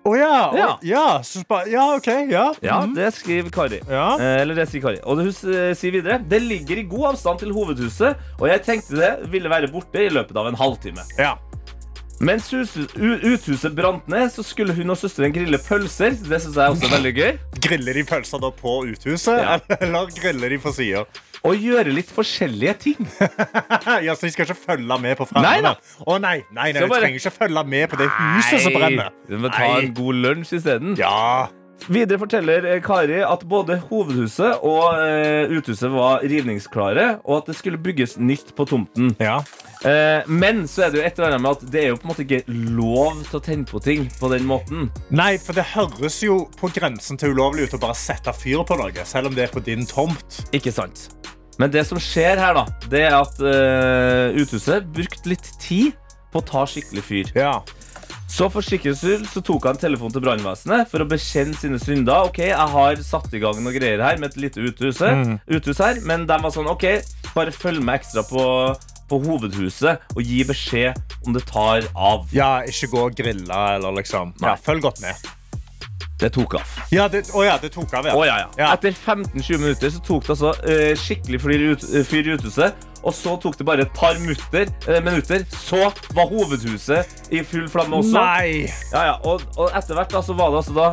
Å 0.04 0.12
ja, 0.18 0.52
Ja. 0.56 0.66
Oh, 0.74 0.78
ja, 0.82 1.18
så 1.24 1.40
spa- 1.44 1.64
ja, 1.70 1.94
OK. 1.96 2.08
Ja. 2.28 2.52
Ja, 2.60 2.80
Mhm. 2.82 2.94
det 2.96 3.12
skriver 3.14 3.50
Kari. 3.50 3.80
Ja. 3.88 4.16
Eh, 4.18 4.40
eller 4.42 4.54
det 4.54 4.68
sier 4.68 4.82
Kari. 4.82 4.98
Og 5.04 5.16
hun 5.22 5.32
sier 5.32 5.90
videre 5.92 6.18
Det 6.28 6.42
ligger 6.42 6.76
i 6.78 6.82
god 6.82 7.14
avstand 7.14 7.38
til 7.38 7.52
hovedhuset, 7.54 8.16
og 8.40 8.48
jeg 8.48 8.62
tenkte 8.64 8.96
det 8.98 9.30
ville 9.30 9.48
være 9.48 9.70
borte 9.72 9.94
i 10.04 10.10
løpet 10.10 10.36
av 10.36 10.46
en 10.48 10.54
halvtime. 10.56 11.00
ja. 11.18 11.36
Mens 12.20 12.46
uthuset 12.52 13.74
brant 13.74 14.06
ned, 14.08 14.30
så 14.30 14.42
skulle 14.44 14.72
hun 14.74 14.90
og 14.90 14.96
søsteren 14.96 15.32
grille 15.34 15.58
pølser. 15.58 16.10
Det 16.14 16.40
synes 16.42 16.54
jeg 16.54 16.70
også 16.70 16.86
er 16.86 16.92
veldig 16.98 17.14
gøy. 17.16 17.38
Griller 17.60 17.92
de 17.98 18.04
pølser 18.04 18.40
da 18.40 18.50
på 18.50 18.74
uthuset, 18.92 19.38
Ja. 19.42 19.58
eller 19.80 20.06
griller 20.14 20.48
de 20.54 20.58
på 20.62 20.72
sida? 20.74 21.04
Og 21.44 21.60
gjøre 21.60 21.92
litt 21.92 22.08
forskjellige 22.12 22.74
ting. 22.86 23.08
Ja, 24.04 24.14
så 24.16 24.26
de 24.26 24.32
skal 24.32 24.46
ikke 24.48 24.56
følge 24.56 24.96
med 25.00 25.18
på 25.18 25.26
Nei 25.28 25.42
fremmede? 25.42 25.74
Å 26.06 26.16
nei, 26.22 26.38
nei, 26.50 26.70
nei, 26.72 26.80
Så 26.80 26.86
de 26.88 27.00
trenger 27.02 27.20
ikke 27.20 27.34
følge 27.34 27.64
med 27.68 27.90
på 27.92 27.98
det 28.00 28.08
huset 28.12 28.64
som 28.64 28.74
brenner. 28.76 29.12
Vi 29.28 29.40
må 29.40 29.50
ta 29.52 29.66
Nei. 29.66 29.82
en 29.82 29.92
god 29.96 30.22
lunsj 30.24 30.56
isteden. 30.58 30.96
Ja. 31.00 31.50
Videre 31.84 32.20
forteller 32.22 32.64
eh, 32.68 32.80
Kari 32.84 33.20
at 33.26 33.42
både 33.48 33.76
hovedhuset 33.90 34.62
og 34.64 34.96
eh, 35.02 35.52
uthuset 35.52 35.90
var 35.92 36.24
rivningsklare, 36.24 37.18
og 37.24 37.42
at 37.42 37.50
det 37.50 37.58
skulle 37.58 37.80
bygges 37.82 38.16
nytt 38.18 38.54
på 38.56 38.66
tomten. 38.70 39.14
ja. 39.20 39.40
Eh, 39.84 40.24
men 40.32 40.62
så 40.70 40.86
er 40.86 40.92
det 40.92 40.96
jo 40.96 41.04
et 41.04 41.18
eller 41.18 41.34
annet 41.34 41.42
med 41.44 41.58
at 41.58 41.64
det 41.74 41.80
er 41.82 41.90
jo 41.90 41.96
på 42.00 42.06
en 42.06 42.10
måte 42.14 42.24
ikke 42.24 42.54
lov 42.78 43.18
til 43.26 43.36
å 43.36 43.42
tenne 43.44 43.68
på 43.68 43.82
ting 43.84 44.06
på 44.16 44.30
den 44.32 44.46
måten. 44.48 44.86
Nei, 45.12 45.34
for 45.36 45.56
det 45.58 45.66
høres 45.74 46.16
jo 46.24 46.38
på 46.56 46.70
grensen 46.72 47.20
til 47.20 47.34
ulovlig 47.36 47.66
ut 47.68 47.76
å 47.76 47.82
bare 47.82 47.98
sette 47.98 48.32
fyr 48.32 48.64
på 48.64 48.78
noe, 48.80 49.04
selv 49.04 49.28
om 49.28 49.36
det 49.36 49.44
er 49.44 49.52
på 49.52 49.60
din 49.66 49.84
tomt. 49.88 50.40
Ikke 50.56 50.72
sant? 50.72 51.10
Men 51.60 51.70
det 51.74 51.84
som 51.86 52.00
skjer 52.00 52.40
her, 52.40 52.56
da, 52.56 52.64
det 52.90 53.04
er 53.10 53.18
at 53.18 53.44
eh, 53.44 54.40
uthuset 54.40 54.88
brukte 54.94 55.34
litt 55.34 55.52
tid 55.60 55.92
på 56.32 56.40
å 56.40 56.48
ta 56.48 56.64
skikkelig 56.66 57.04
fyr. 57.04 57.34
Ja. 57.36 57.58
Så 58.34 58.48
for 58.50 58.66
sikkerhets 58.66 58.98
skyld 59.04 59.28
så 59.30 59.40
tok 59.46 59.68
han 59.68 59.76
telefonen 59.78 60.14
til 60.16 60.24
brannvesenet 60.24 60.88
for 60.90 61.04
å 61.04 61.06
bekjenne 61.06 61.54
sine 61.54 61.78
synder. 61.78 62.26
Ok, 62.26 62.40
jeg 62.48 62.70
har 62.72 63.02
satt 63.06 63.30
i 63.30 63.40
gang 63.42 63.60
noen 63.60 63.76
greier 63.76 64.02
her 64.02 64.18
med 64.18 64.32
et 64.32 64.40
lite 64.48 64.64
uthus, 64.64 64.98
uthus 65.46 65.82
her, 65.82 66.00
men 66.08 66.26
de 66.26 66.38
var 66.42 66.54
sånn 66.54 66.66
OK, 66.72 66.88
bare 67.36 67.54
følg 67.54 67.84
med 67.84 68.00
ekstra 68.00 68.24
på, 68.26 68.42
på 69.10 69.20
hovedhuset 69.28 70.10
og 70.16 70.20
gi 70.26 70.42
beskjed 70.48 70.98
om 71.28 71.36
det 71.36 71.44
tar 71.46 71.86
av. 71.94 72.26
ja, 72.34 72.56
ikke 72.66 72.90
gå 72.96 73.06
og 73.06 73.16
grille 73.22 73.62
eller 73.76 73.94
liksom. 74.00 74.34
Ja, 74.42 74.56
Nei. 74.56 74.58
følg 74.66 74.82
godt 74.88 74.98
med. 75.04 75.30
Det 76.24 76.30
tok 76.32 76.54
av. 76.56 76.68
Ja, 76.88 77.04
det, 77.12 77.26
å 77.36 77.42
ja, 77.44 77.58
det 77.60 77.68
tok 77.74 77.92
av, 77.98 78.06
ja. 78.08 78.14
Å, 78.16 78.24
ja, 78.24 78.36
ja. 78.56 78.70
Etter 78.72 78.94
15-20 78.96 79.60
minutter 79.60 79.90
så 79.92 80.00
tok 80.00 80.24
det 80.24 80.32
altså 80.32 80.52
eh, 80.64 80.92
skikkelig 80.96 81.40
fyr 81.42 81.64
ut, 81.74 81.84
eh, 81.90 82.06
fyr 82.08 82.30
i 82.30 82.36
uthuset. 82.38 82.86
Og 83.04 83.12
så 83.12 83.34
tok 83.42 83.58
det 83.60 83.66
bare 83.68 83.84
et 83.84 83.92
par 83.92 84.16
mutter, 84.22 84.70
eh, 84.88 85.02
minutter, 85.04 85.44
så 85.52 85.90
var 86.16 86.30
hovedhuset 86.32 87.28
i 87.28 87.42
full 87.44 87.68
flamme 87.68 88.00
også. 88.00 88.16
Nei! 88.16 88.70
Ja, 88.94 89.04
ja. 89.10 89.14
Og, 89.28 89.44
og 89.58 89.76
etter 89.76 89.98
hvert 89.98 90.16
da, 90.16 90.24
så 90.24 90.36
var 90.38 90.54
det 90.54 90.62
altså 90.62 90.78
da 90.78 90.88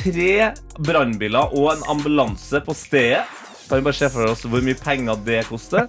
tre 0.00 0.52
brannbiler 0.86 1.50
og 1.58 1.72
en 1.74 1.82
ambulanse 1.96 2.62
på 2.62 2.76
stedet. 2.78 3.26
Kan 3.70 3.78
vi 3.78 3.84
bare 3.86 3.94
se 3.94 4.08
for 4.10 4.26
oss 4.26 4.40
hvor 4.50 4.64
mye 4.66 4.74
penger 4.74 5.18
det 5.22 5.44
koster. 5.46 5.84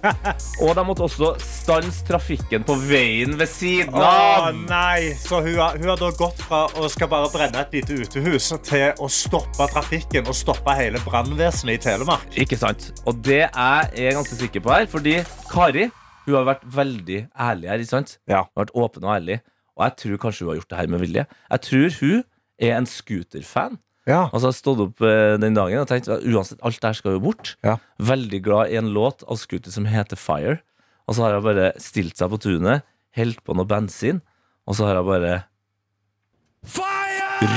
Og 0.62 0.68
de 0.78 0.82
måtte 0.86 1.02
også 1.02 1.32
stanse 1.42 2.04
trafikken 2.06 2.62
på 2.62 2.76
veien 2.78 3.34
ved 3.40 3.50
siden 3.50 3.96
av. 3.98 4.44
Å 4.46 4.52
nei! 4.68 5.08
Så 5.18 5.40
hun 5.42 5.56
har, 5.58 5.74
hun 5.80 5.90
har 5.90 5.98
da 5.98 6.12
gått 6.14 6.44
fra 6.46 6.60
å 6.78 6.86
skal 6.92 7.10
bare 7.10 7.32
brenne 7.34 7.64
et 7.64 7.74
lite 7.74 7.96
utehus 8.04 8.52
til 8.68 9.02
å 9.02 9.10
stoppe 9.10 9.66
trafikken 9.74 10.30
og 10.30 10.38
stoppe 10.38 10.76
hele 10.78 11.02
brannvesenet 11.02 11.80
i 11.80 11.82
Telemark. 11.88 12.30
Ikke 12.38 12.60
sant? 12.60 12.92
Og 13.02 13.18
det 13.26 13.48
er 13.50 13.90
jeg 13.98 14.14
ganske 14.14 14.38
sikker 14.44 14.62
på 14.62 14.76
her, 14.76 14.86
fordi 14.92 15.18
Kari 15.50 15.88
hun 16.28 16.36
har 16.38 16.46
vært 16.52 16.66
veldig 16.78 17.20
ærlig 17.34 17.72
her. 17.72 17.82
ikke 17.82 17.96
sant? 17.96 18.18
Ja. 18.30 18.44
Hun 18.46 18.60
har 18.60 18.68
vært 18.68 18.76
åpen 18.78 19.08
og 19.08 19.16
ærlig. 19.16 19.40
Og 19.74 19.88
jeg 19.88 19.98
tror 20.04 20.22
kanskje 20.28 20.46
hun 20.46 20.52
har 20.52 20.60
gjort 20.60 20.70
det 20.70 20.78
her 20.84 20.94
med 20.94 21.02
vilje. 21.02 21.26
Jeg 21.50 21.66
tror 21.66 21.96
hun 21.98 22.22
er 22.62 22.76
en 22.76 22.86
scooterfan. 22.86 23.80
Ja. 24.08 24.24
Altså, 24.32 24.48
jeg 24.48 24.50
har 24.50 24.58
stått 24.58 24.80
opp 24.82 25.04
eh, 25.06 25.36
den 25.38 25.54
dagen 25.54 25.78
og 25.82 25.88
tenkt 25.90 26.08
uansett, 26.10 26.58
alt 26.66 26.80
det 26.82 26.88
her 26.90 26.98
skal 26.98 27.16
jo 27.16 27.22
bort. 27.22 27.54
Ja. 27.62 27.76
Veldig 28.02 28.40
glad 28.42 28.72
i 28.72 28.78
en 28.80 28.90
låt 28.94 29.22
av 29.30 29.38
Scooter 29.38 29.74
som 29.74 29.86
heter 29.86 30.18
Fire. 30.18 30.58
Og 31.06 31.16
så 31.16 31.24
har 31.26 31.36
jeg 31.36 31.44
bare 31.46 31.70
stilt 31.82 32.18
seg 32.18 32.30
på 32.32 32.40
tunet, 32.42 32.86
helt 33.18 33.42
på 33.46 33.54
noe 33.58 33.68
bensin, 33.68 34.20
og 34.66 34.78
så 34.78 34.88
har 34.88 34.98
jeg 35.00 35.08
bare 35.08 35.32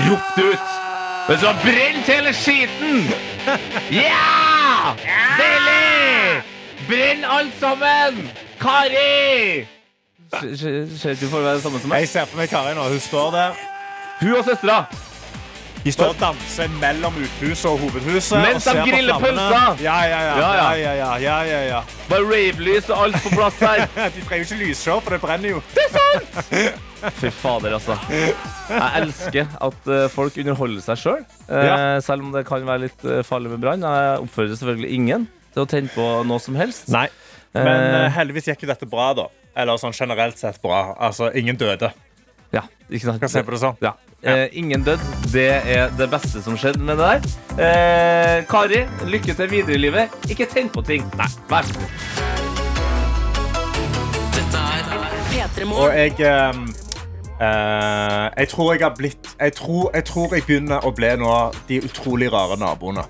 ropt 0.09 0.39
ut 0.41 0.71
Men 1.29 1.37
så 1.37 1.51
har 1.51 1.59
brent 1.61 2.09
hele 2.09 2.33
skiten! 2.37 3.05
Ja! 3.93 4.93
Deilig! 5.37 6.41
Brenn 6.89 7.25
alt 7.25 7.53
sammen! 7.61 8.21
Kari! 8.61 9.65
Ser 10.33 11.13
ikke 11.13 11.29
for 11.29 11.45
deg 11.45 11.57
det 11.57 11.63
samme 11.65 11.81
som 11.81 11.93
meg? 11.93 12.05
Jeg 12.05 12.11
ser 12.13 12.29
på 12.29 12.37
meg 12.39 12.49
Kari 12.49 12.73
nå. 12.77 12.85
Hun 12.89 13.01
står 13.01 13.33
der. 13.33 13.59
Hun 14.21 14.33
og 14.39 14.45
søstera. 14.47 14.79
De 15.85 15.91
står 15.93 16.15
og 16.15 16.17
danser 16.17 16.71
mellom 16.81 17.13
uthuset 17.21 17.67
og 17.69 17.75
hovedhuset. 17.83 18.39
Mens 18.41 18.65
de 18.65 18.73
griller 18.87 19.19
pølser. 19.21 19.83
Ja, 19.85 19.97
ja, 20.09 20.21
ja. 20.25 20.31
Ja, 20.41 20.47
ja, 20.81 20.93
ja. 20.97 21.09
ja, 21.21 21.35
ja, 21.45 21.59
ja. 21.69 21.81
Bare 22.09 22.25
ravelys 22.25 22.87
og 22.89 23.03
alt 23.03 23.19
på 23.21 23.29
plass 23.35 23.59
her. 23.61 23.83
De 24.15 24.23
trenger 24.25 24.47
ikke 24.47 24.57
lysshow, 24.63 24.97
for 25.05 25.13
det 25.13 25.19
brenner 25.21 25.53
jo. 25.53 25.61
Det 25.75 25.83
er 25.85 25.93
sant! 25.93 26.79
Fy 27.21 27.29
fader, 27.37 27.75
altså. 27.77 27.93
Jeg 28.09 28.87
elsker 29.03 29.51
at 29.67 29.89
eh, 29.93 30.07
folk 30.09 30.39
underholder 30.41 30.81
seg 30.87 30.97
sjøl. 31.03 31.21
Ja. 31.53 31.75
Selv 32.01 32.25
om 32.25 32.31
det 32.33 32.41
kan 32.49 32.65
være 32.65 32.87
litt 32.87 33.05
eh, 33.05 33.21
farlig 33.27 33.53
med 33.53 33.61
brann. 33.61 33.85
Jeg 33.85 34.23
oppfordrer 34.25 34.57
selvfølgelig 34.57 34.89
ingen 34.97 35.27
til 35.53 35.63
å 35.63 35.67
tenne 35.69 35.93
på 35.93 36.07
noe 36.25 36.41
som 36.41 36.57
helst. 36.57 36.89
Nei. 36.93 37.05
Men 37.53 37.69
Eh. 37.69 37.99
eh, 38.07 38.09
heldigvis 38.17 38.49
gikk 38.49 38.65
jo 38.65 38.71
dette 38.73 38.89
bra, 38.89 39.11
da. 39.21 39.27
Eller 39.55 39.77
sånn 39.79 39.93
generelt 39.95 40.41
sett 40.41 40.57
bra. 40.65 40.95
Altså, 40.97 41.29
ingen 41.37 41.55
døde. 41.61 41.93
Ja, 42.51 42.65
ikke 42.89 43.05
sant? 43.11 43.21
Kan 43.21 43.29
se 43.31 43.45
på 43.45 43.53
det 43.53 43.61
sånn. 43.61 43.77
Ja. 43.85 43.93
Eh, 44.25 44.47
ingen 44.51 44.83
død. 44.83 44.99
Det 45.33 45.49
er 45.77 45.89
det 45.97 46.09
beste 46.09 46.41
som 46.41 46.57
skjedde 46.57 46.81
med 46.81 46.97
det 46.97 47.05
der. 47.05 47.21
Eh, 47.61 48.45
Kari, 48.49 48.85
lykke 49.05 49.33
til 49.33 49.51
videre 49.51 49.73
i 49.73 49.77
livet. 49.77 50.09
Ikke 50.29 50.47
tenk 50.49 50.73
på 50.73 50.81
ting. 50.81 51.05
Nei, 51.17 51.29
vær 51.49 51.61
så 51.61 51.73
god. 51.73 51.85
Dette 54.35 54.63
P3 55.29 55.67
Og 55.73 55.97
jeg 55.97 56.11
eh, 56.19 56.53
eh, 57.41 58.29
Jeg 58.37 58.47
tror 58.49 58.73
jeg 58.73 58.81
har 58.81 58.95
blitt 58.97 59.35
jeg 59.39 59.53
tror, 59.53 59.91
jeg 59.93 60.05
tror 60.05 60.33
jeg 60.33 60.43
begynner 60.47 60.85
å 60.85 60.91
bli 60.95 61.11
nå 61.19 61.31
de 61.67 61.81
utrolig 61.83 62.31
rare 62.33 62.57
naboene 62.57 63.03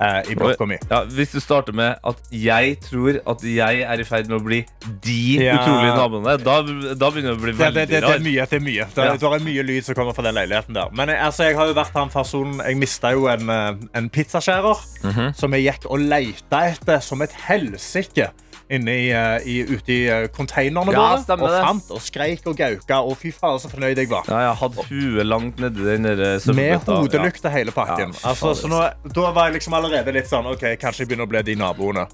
i 0.00 0.34
blokka 0.38 0.66
mi. 0.66 0.76
Ja, 0.90 1.04
hvis 1.04 1.32
du 1.32 1.40
starter 1.40 1.72
med 1.74 1.96
at 2.06 2.16
jeg 2.32 2.78
tror 2.86 3.18
at 3.26 3.42
jeg 3.42 3.80
er 3.82 4.00
i 4.00 4.04
ferd 4.04 4.28
med 4.28 4.40
å 4.40 4.44
bli 4.44 4.60
de 5.02 5.38
Ja. 5.44 5.56
utrolige 5.58 5.96
naboene, 5.96 6.36
da, 6.44 6.62
da 6.94 7.10
begynner 7.10 7.34
det 7.34 7.38
å 7.38 7.42
bli 7.42 7.52
Det, 7.52 7.58
det, 7.58 7.64
veldig 7.66 7.88
det, 7.88 8.00
det 8.00 8.14
er 8.14 8.24
mye. 8.24 8.46
det 8.46 8.58
er 8.60 8.64
mye 8.64 8.86
det, 8.94 9.04
Ja. 9.04 9.16
det 9.16 9.22
er 9.40 9.44
mye 9.44 9.62
lyd 9.66 9.84
som 9.84 9.94
kommer 9.94 10.14
fra 10.14 10.22
den 10.28 10.34
leiligheten 10.34 10.74
der. 10.74 10.88
Men 10.92 11.08
jeg, 11.08 11.18
altså, 11.18 11.42
jeg 11.48 11.56
har 11.56 11.66
jo 11.66 11.74
vært 11.74 11.92
han 11.94 12.08
personen 12.10 12.58
Jeg 12.68 12.76
mista 12.76 13.10
jo 13.12 13.26
en, 13.28 13.48
eh, 13.50 13.74
en 13.94 14.08
pizzaskjærer 14.10 14.76
Mhm. 15.04 15.34
som 15.36 15.52
jeg 15.52 15.64
gikk 15.66 15.90
og 15.90 15.98
leita 16.00 16.62
etter 16.72 17.00
som 17.02 17.22
et 17.22 17.32
helsike. 17.32 18.30
Inne 18.70 18.92
i, 19.00 19.06
eh, 19.16 19.46
i, 19.48 19.54
ute 19.64 19.92
i 19.94 20.00
konteinerne, 20.28 20.28
containerne 20.36 20.92
Ja, 20.92 21.04
våre. 21.14 21.22
stemmer 21.22 21.48
Og 21.48 21.64
fant 21.64 21.90
og 21.96 22.02
skreik 22.04 22.46
og 22.50 22.56
gauka. 22.58 22.98
Og 23.08 23.16
fy 23.16 23.30
faen, 23.32 23.56
så 23.62 23.70
fornøyd 23.72 23.96
jeg 24.02 24.10
var. 24.10 24.28
Ja, 24.28 24.42
jeg 24.50 24.56
hadde 24.60 24.84
huet 24.90 25.26
langt 25.26 25.56
nedi 25.62 25.84
den 25.86 26.02
Med 26.02 26.18
søppelbøtta. 26.44 26.98
hodelykt 27.00 27.44
og 27.48 27.52
hele 27.52 27.72
pakken. 27.72 28.12
Ja, 28.12 28.28
altså, 28.34 28.52
så 28.54 28.68
nå, 28.68 28.82
da 29.14 29.30
var 29.32 29.48
jeg 29.48 29.54
liksom 29.60 29.72
allerede 29.78 30.12
litt 30.12 30.28
sånn 30.28 30.46
Ok, 30.52 30.66
kanskje 30.82 31.06
jeg 31.06 31.08
begynner 31.08 31.24
å 31.24 31.32
bli 31.32 31.42
de 31.48 31.54
naboene. 31.56 32.06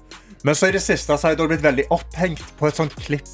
Men 0.45 0.55
så 0.55 0.69
i 0.69 0.71
det 0.77 0.81
siste 0.85 1.17
så 1.17 1.27
har 1.27 1.35
jeg 1.35 1.39
da 1.43 1.47
blitt 1.47 1.63
veldig 1.65 1.87
opphengt 1.91 2.43
på 2.59 2.67
et 2.69 2.75
sånt 2.79 2.95
klipp 3.03 3.27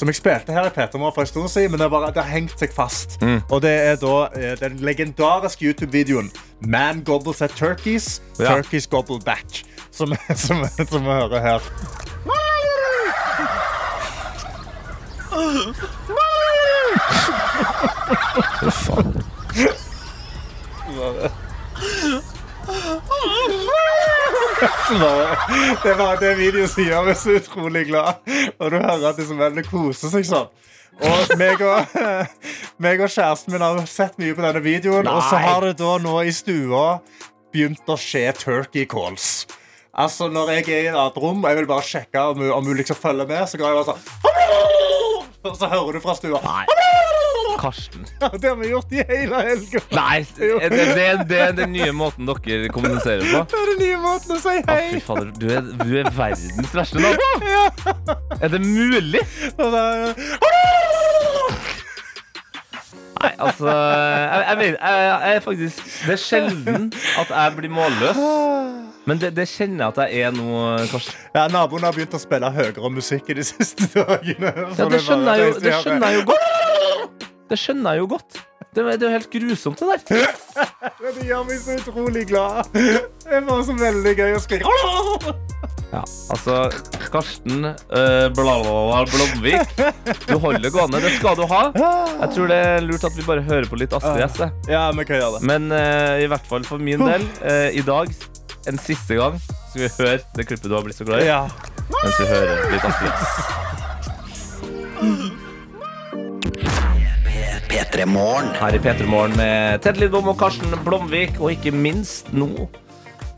som 0.00 0.08
jeg 0.08 0.16
spilte 0.16 0.54
her 0.54 0.64
i 0.64 0.70
Petermor 0.72 1.10
for 1.12 1.26
en 1.26 1.28
stund 1.28 1.50
siden, 1.52 1.72
men 1.74 1.80
det, 1.82 1.90
bare, 1.92 2.08
det 2.14 2.22
har 2.22 2.30
hengt 2.30 2.54
seg 2.58 2.72
fast. 2.72 3.18
Mm. 3.20 3.42
Og 3.52 3.60
det 3.60 3.72
er 3.90 3.98
da 4.00 4.14
eh, 4.32 4.54
den 4.56 4.78
legendariske 4.80 5.60
YouTube-videoen 5.66 6.30
Man 6.64 7.02
gobbles 7.04 7.42
at 7.42 7.52
turkeys, 7.58 8.20
Ja. 8.38 8.54
turkeys 8.56 8.86
gobble 8.86 9.18
back. 9.20 9.64
Som, 9.90 10.14
som, 10.34 10.64
som 10.88 11.04
vi 11.04 11.10
hører 11.10 11.40
her. 11.44 12.39
Det 25.82 25.94
var 25.94 26.18
det 26.20 26.34
videoen 26.38 26.68
som 26.68 26.82
gjør 26.84 27.06
meg 27.06 27.16
så 27.18 27.36
utrolig 27.38 27.86
glad. 27.88 28.18
Og 28.58 28.72
du 28.72 28.76
hører 28.80 29.06
at 29.12 29.20
disse 29.20 29.36
mennene 29.36 29.64
koser 29.66 30.12
seg 30.12 30.26
sånn. 30.28 30.50
Og 31.00 31.32
meg 31.40 31.62
og, 31.64 31.94
meg 32.82 33.00
og 33.00 33.08
kjæresten 33.08 33.54
min 33.54 33.64
har 33.64 33.78
sett 33.88 34.18
mye 34.20 34.34
på 34.36 34.44
denne 34.44 34.60
videoen, 34.64 35.08
og 35.08 35.22
så 35.30 35.38
har 35.40 35.64
det 35.64 35.78
da 35.80 35.94
nå 36.02 36.18
i 36.26 36.34
stua 36.34 36.98
begynt 37.54 37.88
å 37.88 37.96
skje 37.98 38.26
turkey 38.36 38.84
calls. 38.90 39.46
Altså, 39.94 40.28
når 40.30 40.52
jeg 40.58 40.68
er 40.68 40.90
i 40.90 40.92
et 40.92 41.16
rom 41.22 41.40
og 41.42 41.48
jeg 41.50 41.58
vil 41.62 41.70
bare 41.70 41.86
sjekke 41.86 42.26
om 42.34 42.42
hun, 42.44 42.50
om 42.58 42.68
hun 42.68 42.76
liksom 42.82 42.98
følger 43.00 43.26
med, 43.30 43.46
så 43.48 43.58
går 43.58 43.70
jeg 43.70 43.80
bare 43.80 43.94
sånn 43.94 44.99
Og 45.44 45.56
så 45.56 45.68
hører 45.72 45.92
du 45.96 46.00
fra 46.04 46.14
stua 46.18 46.40
Karsten. 47.60 48.06
Det 48.40 48.48
har 48.48 48.54
vi 48.56 48.68
gjort 48.70 48.92
i 48.94 49.02
hele 49.08 49.40
helga. 49.44 49.80
Nei, 49.92 50.20
det, 50.36 50.70
det, 50.96 51.06
det 51.28 51.40
er 51.44 51.52
den 51.58 51.72
nye 51.74 51.90
måten 51.92 52.28
dere 52.28 52.68
kommuniserer 52.72 53.24
på. 53.26 53.42
Det 53.50 53.58
er 53.60 53.72
den 53.74 53.82
nye 53.84 53.98
måten 54.00 54.36
å 54.36 54.38
si 54.40 54.54
hei. 54.54 54.62
hei 54.70 54.94
fy 54.94 55.00
fader, 55.04 55.32
du 55.36 55.46
er, 55.52 55.66
du 55.82 55.92
er 56.00 56.08
verdens 56.16 56.72
verste 56.76 57.02
nabo! 57.02 57.28
Er 58.40 58.48
det 58.54 58.60
mulig? 58.64 59.20
Og 59.58 59.74
da- 59.74 60.14
Nei, 63.20 63.32
altså 63.36 63.68
jeg, 63.68 64.44
jeg, 64.48 64.76
jeg, 64.80 65.32
jeg 65.34 65.42
faktisk 65.44 65.90
Det 66.06 66.14
er 66.14 66.20
sjelden 66.22 66.86
at 67.20 67.34
jeg 67.34 67.56
blir 67.58 67.74
målløs. 67.76 68.22
Men 69.08 69.20
det, 69.20 69.32
det 69.36 69.46
kjenner 69.48 69.86
jeg 69.86 69.94
at 69.94 70.12
jeg 70.12 70.26
er 70.28 70.34
nå, 70.36 70.60
Karsten. 70.90 71.16
Ja, 71.34 71.46
Naboen 71.52 71.86
har 71.86 71.96
begynt 71.96 72.14
å 72.16 72.20
spille 72.20 72.50
høyere 72.52 72.92
musikk 72.92 73.30
i 73.32 73.38
de 73.40 73.46
siste 73.52 73.88
dagene. 73.94 74.52
Ja, 74.76 74.88
det 74.92 75.02
skjønner 75.06 75.40
jeg 75.40 75.48
jo, 75.48 75.58
det 75.64 75.74
skjønner 75.80 76.06
jeg 76.12 76.20
jo 76.20 76.28
godt. 76.34 77.26
Det 77.50 77.58
skjønner 77.58 77.96
jeg 77.96 78.04
jo 78.04 78.10
godt. 78.12 78.42
Det, 78.70 78.84
det 78.86 79.02
er 79.02 79.08
jo 79.08 79.14
helt 79.16 79.32
grusomt, 79.32 79.80
det 79.80 80.04
der. 80.06 80.34
Det 81.00 81.24
gjør 81.26 81.46
meg 81.48 81.58
så 81.58 81.74
utrolig 81.80 82.22
glad. 82.30 82.68
Det 82.70 83.32
er 83.34 83.42
bare 83.48 83.64
så 83.66 83.74
veldig 83.74 84.12
gøy 84.20 84.36
å 84.36 84.42
skrike. 84.44 84.70
Ja, 85.90 86.04
altså, 86.30 86.68
Karsten 87.10 87.64
bla, 87.90 88.52
Blomvik. 89.10 89.72
Du 90.28 90.36
holder 90.38 90.70
gående. 90.70 91.00
Det 91.02 91.16
skal 91.16 91.34
du 91.34 91.42
ha. 91.50 91.64
Jeg 91.74 92.28
tror 92.36 92.52
det 92.52 92.58
er 92.68 92.84
lurt 92.86 93.06
at 93.08 93.16
vi 93.18 93.24
bare 93.26 93.42
hører 93.42 93.66
på 93.66 93.80
litt 93.80 93.96
Astrid 93.98 94.22
S. 94.28 94.38
Ja, 94.70 94.84
men 94.94 95.02
hva 95.08 95.18
gjør 95.18 95.34
det. 95.34 95.40
Men 95.50 95.66
eh, 95.74 96.22
i 96.22 96.28
hvert 96.30 96.46
fall 96.46 96.62
for 96.68 96.78
min 96.78 97.02
del, 97.02 97.26
eh, 97.42 97.74
i 97.74 97.82
dag, 97.82 98.14
en 98.68 98.78
siste 98.80 99.16
gang, 99.16 99.38
skal 99.70 99.82
vi 99.82 99.88
høre 99.96 100.18
det 100.36 100.46
klippet 100.48 100.68
du 100.68 100.74
har 100.76 100.84
blitt 100.84 100.98
så 100.98 101.06
glad 101.08 101.24
i. 101.24 101.30
Ja. 101.30 101.46
Mens 101.90 102.20
vi 102.20 102.26
hører 102.30 102.70
litt 102.72 102.84
Astrid 102.90 103.14
S. 103.16 103.24
P3 107.70 108.04
Her 108.58 108.74
i 108.74 108.80
P3 108.82 109.06
Morgen 109.06 109.36
med 109.38 109.80
Ted 109.84 109.98
Lidbom 110.00 110.28
og 110.32 110.38
Karsten 110.40 110.74
Blomvik, 110.84 111.38
og 111.40 111.54
ikke 111.54 111.72
minst 111.74 112.32
nå 112.34 112.68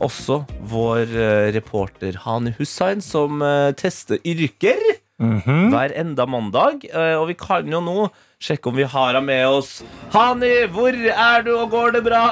også 0.03 0.41
vår 0.67 1.05
eh, 1.15 1.47
reporter 1.55 2.17
Hani 2.25 2.53
Hussein, 2.57 3.01
som 3.01 3.41
eh, 3.45 3.71
tester 3.79 4.19
yrker 4.25 4.81
hver 5.23 5.93
enda 5.95 6.25
mandag. 6.27 6.83
Eh, 6.89 7.15
og 7.15 7.29
vi 7.29 7.37
kan 7.39 7.69
jo 7.71 7.79
nå 7.83 8.09
sjekke 8.43 8.71
om 8.71 8.75
vi 8.75 8.87
har 8.89 9.13
henne 9.13 9.23
med 9.29 9.45
oss. 9.47 9.77
Hani, 10.11 10.65
hvor 10.73 10.91
er 10.91 11.45
du, 11.45 11.53
og 11.55 11.69
går 11.71 11.95
det 11.95 12.03
bra? 12.09 12.23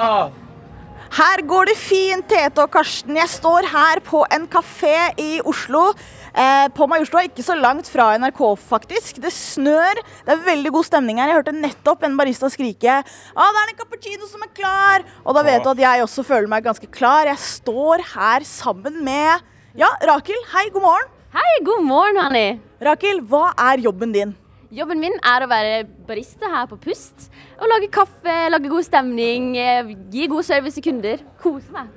Her 1.12 1.42
går 1.44 1.68
det 1.68 1.74
fint, 1.76 2.24
Tete 2.24 2.62
og 2.62 2.70
Karsten. 2.72 3.18
Jeg 3.18 3.28
står 3.28 3.66
her 3.68 4.00
på 4.00 4.22
en 4.32 4.46
kafé 4.48 5.10
i 5.20 5.42
Oslo. 5.44 5.90
Eh, 6.32 6.68
på 6.72 6.86
Majorstua, 6.88 7.26
ikke 7.26 7.44
så 7.44 7.52
langt 7.52 7.90
fra 7.92 8.14
NRK, 8.16 8.40
faktisk. 8.56 9.20
Det 9.20 9.28
snør. 9.36 10.00
Det 10.24 10.32
er 10.32 10.46
veldig 10.46 10.72
god 10.72 10.88
stemning 10.88 11.20
her. 11.20 11.28
Jeg 11.28 11.42
hørte 11.42 11.52
nettopp 11.52 12.06
en 12.08 12.16
barista 12.16 12.48
skrike 12.48 12.94
ah, 13.02 13.04
'Det 13.52 13.60
er 13.60 13.74
en 13.74 13.80
cappuccino 13.82 14.26
som 14.26 14.40
er 14.40 14.52
klar!' 14.56 15.04
Og 15.26 15.36
da 15.36 15.42
vet 15.42 15.62
du 15.62 15.68
at 15.74 15.84
jeg 15.84 16.02
også 16.02 16.24
føler 16.24 16.48
meg 16.48 16.64
ganske 16.64 16.88
klar. 16.88 17.28
Jeg 17.28 17.36
står 17.36 18.00
her 18.16 18.40
sammen 18.48 19.04
med 19.04 19.44
Ja, 19.76 19.92
Rakel. 20.08 20.40
Hei, 20.48 20.70
god 20.72 20.80
morgen. 20.80 21.08
Hei, 21.36 21.64
god 21.64 21.84
morgen, 21.84 22.16
Hanni. 22.16 22.60
Rakel, 22.80 23.20
hva 23.20 23.52
er 23.58 23.84
jobben 23.84 24.12
din? 24.12 24.32
Jobben 24.72 25.00
min 25.00 25.12
er 25.20 25.44
å 25.44 25.48
være 25.52 25.84
barista 26.08 26.48
her 26.48 26.64
på 26.72 26.80
Pust. 26.80 27.28
Og 27.62 27.68
lage 27.70 27.92
kaffe, 27.94 28.36
lage 28.50 28.70
god 28.70 28.82
stemning, 28.82 29.52
eh, 29.56 29.92
gi 30.10 30.26
god 30.26 30.42
service 30.42 30.74
til 30.74 30.82
kunder. 30.88 31.20
Kose 31.38 31.70
meg. 31.70 31.90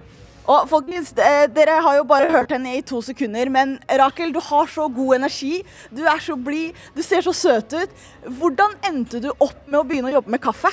Og 0.46 0.68
folkens, 0.70 1.10
eh, 1.18 1.48
Dere 1.50 1.82
har 1.82 1.96
jo 1.98 2.04
bare 2.04 2.30
hørt 2.30 2.52
henne 2.52 2.78
i 2.78 2.82
to 2.82 3.02
sekunder, 3.02 3.50
men 3.50 3.80
Rakel, 3.90 4.32
du 4.32 4.40
har 4.40 4.68
så 4.68 4.88
god 4.88 5.16
energi. 5.16 5.64
Du 5.90 6.04
er 6.04 6.20
så 6.22 6.36
blid, 6.38 6.74
du 6.96 7.02
ser 7.02 7.22
så 7.22 7.34
søt 7.34 7.74
ut. 7.74 7.90
Hvordan 8.30 8.78
endte 8.86 9.20
du 9.20 9.32
opp 9.40 9.58
med 9.68 9.80
å 9.80 9.84
begynne 9.84 10.12
å 10.12 10.22
jobbe 10.22 10.30
med 10.30 10.42
kaffe? 10.42 10.70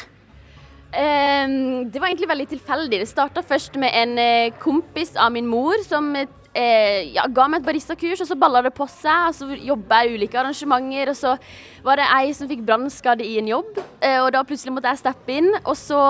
Um, 0.93 1.88
det 1.88 1.97
var 1.97 2.11
egentlig 2.11 2.28
veldig 2.28 2.49
tilfeldig. 2.49 2.99
Det 3.01 3.09
starta 3.09 3.40
først 3.40 3.78
med 3.80 3.90
en 3.95 4.18
eh, 4.18 4.53
kompis 4.61 5.16
av 5.16 5.32
min 5.32 5.49
mor 5.49 5.80
som 5.88 6.12
eh, 6.55 7.12
ja, 7.14 7.26
ga 7.28 7.46
meg 7.48 7.62
et 7.62 7.68
baristakurs, 7.68 8.22
og 8.24 8.28
så 8.28 8.36
balla 8.38 8.62
det 8.64 8.72
på 8.76 8.86
seg. 8.90 9.28
Og 9.30 9.36
så 9.36 9.48
jobba 9.57 10.03
jeg 10.03 10.12
i 10.12 10.18
ulike 10.20 10.40
arrangementer, 10.40 11.12
og 11.12 11.18
så 11.18 11.36
var 11.84 12.00
det 12.00 12.09
ei 12.18 12.32
som 12.36 12.50
fikk 12.50 12.64
brannskade 12.68 13.26
i 13.26 13.38
en 13.40 13.50
jobb. 13.53 13.78
eh, 14.00 14.18
og 14.22 14.32
da 14.34 14.44
plutselig 14.46 14.74
måtte 14.74 14.92
jeg 14.92 15.03
steppe 15.03 15.38
inn, 15.38 15.50
og 15.62 15.76
så 15.78 16.00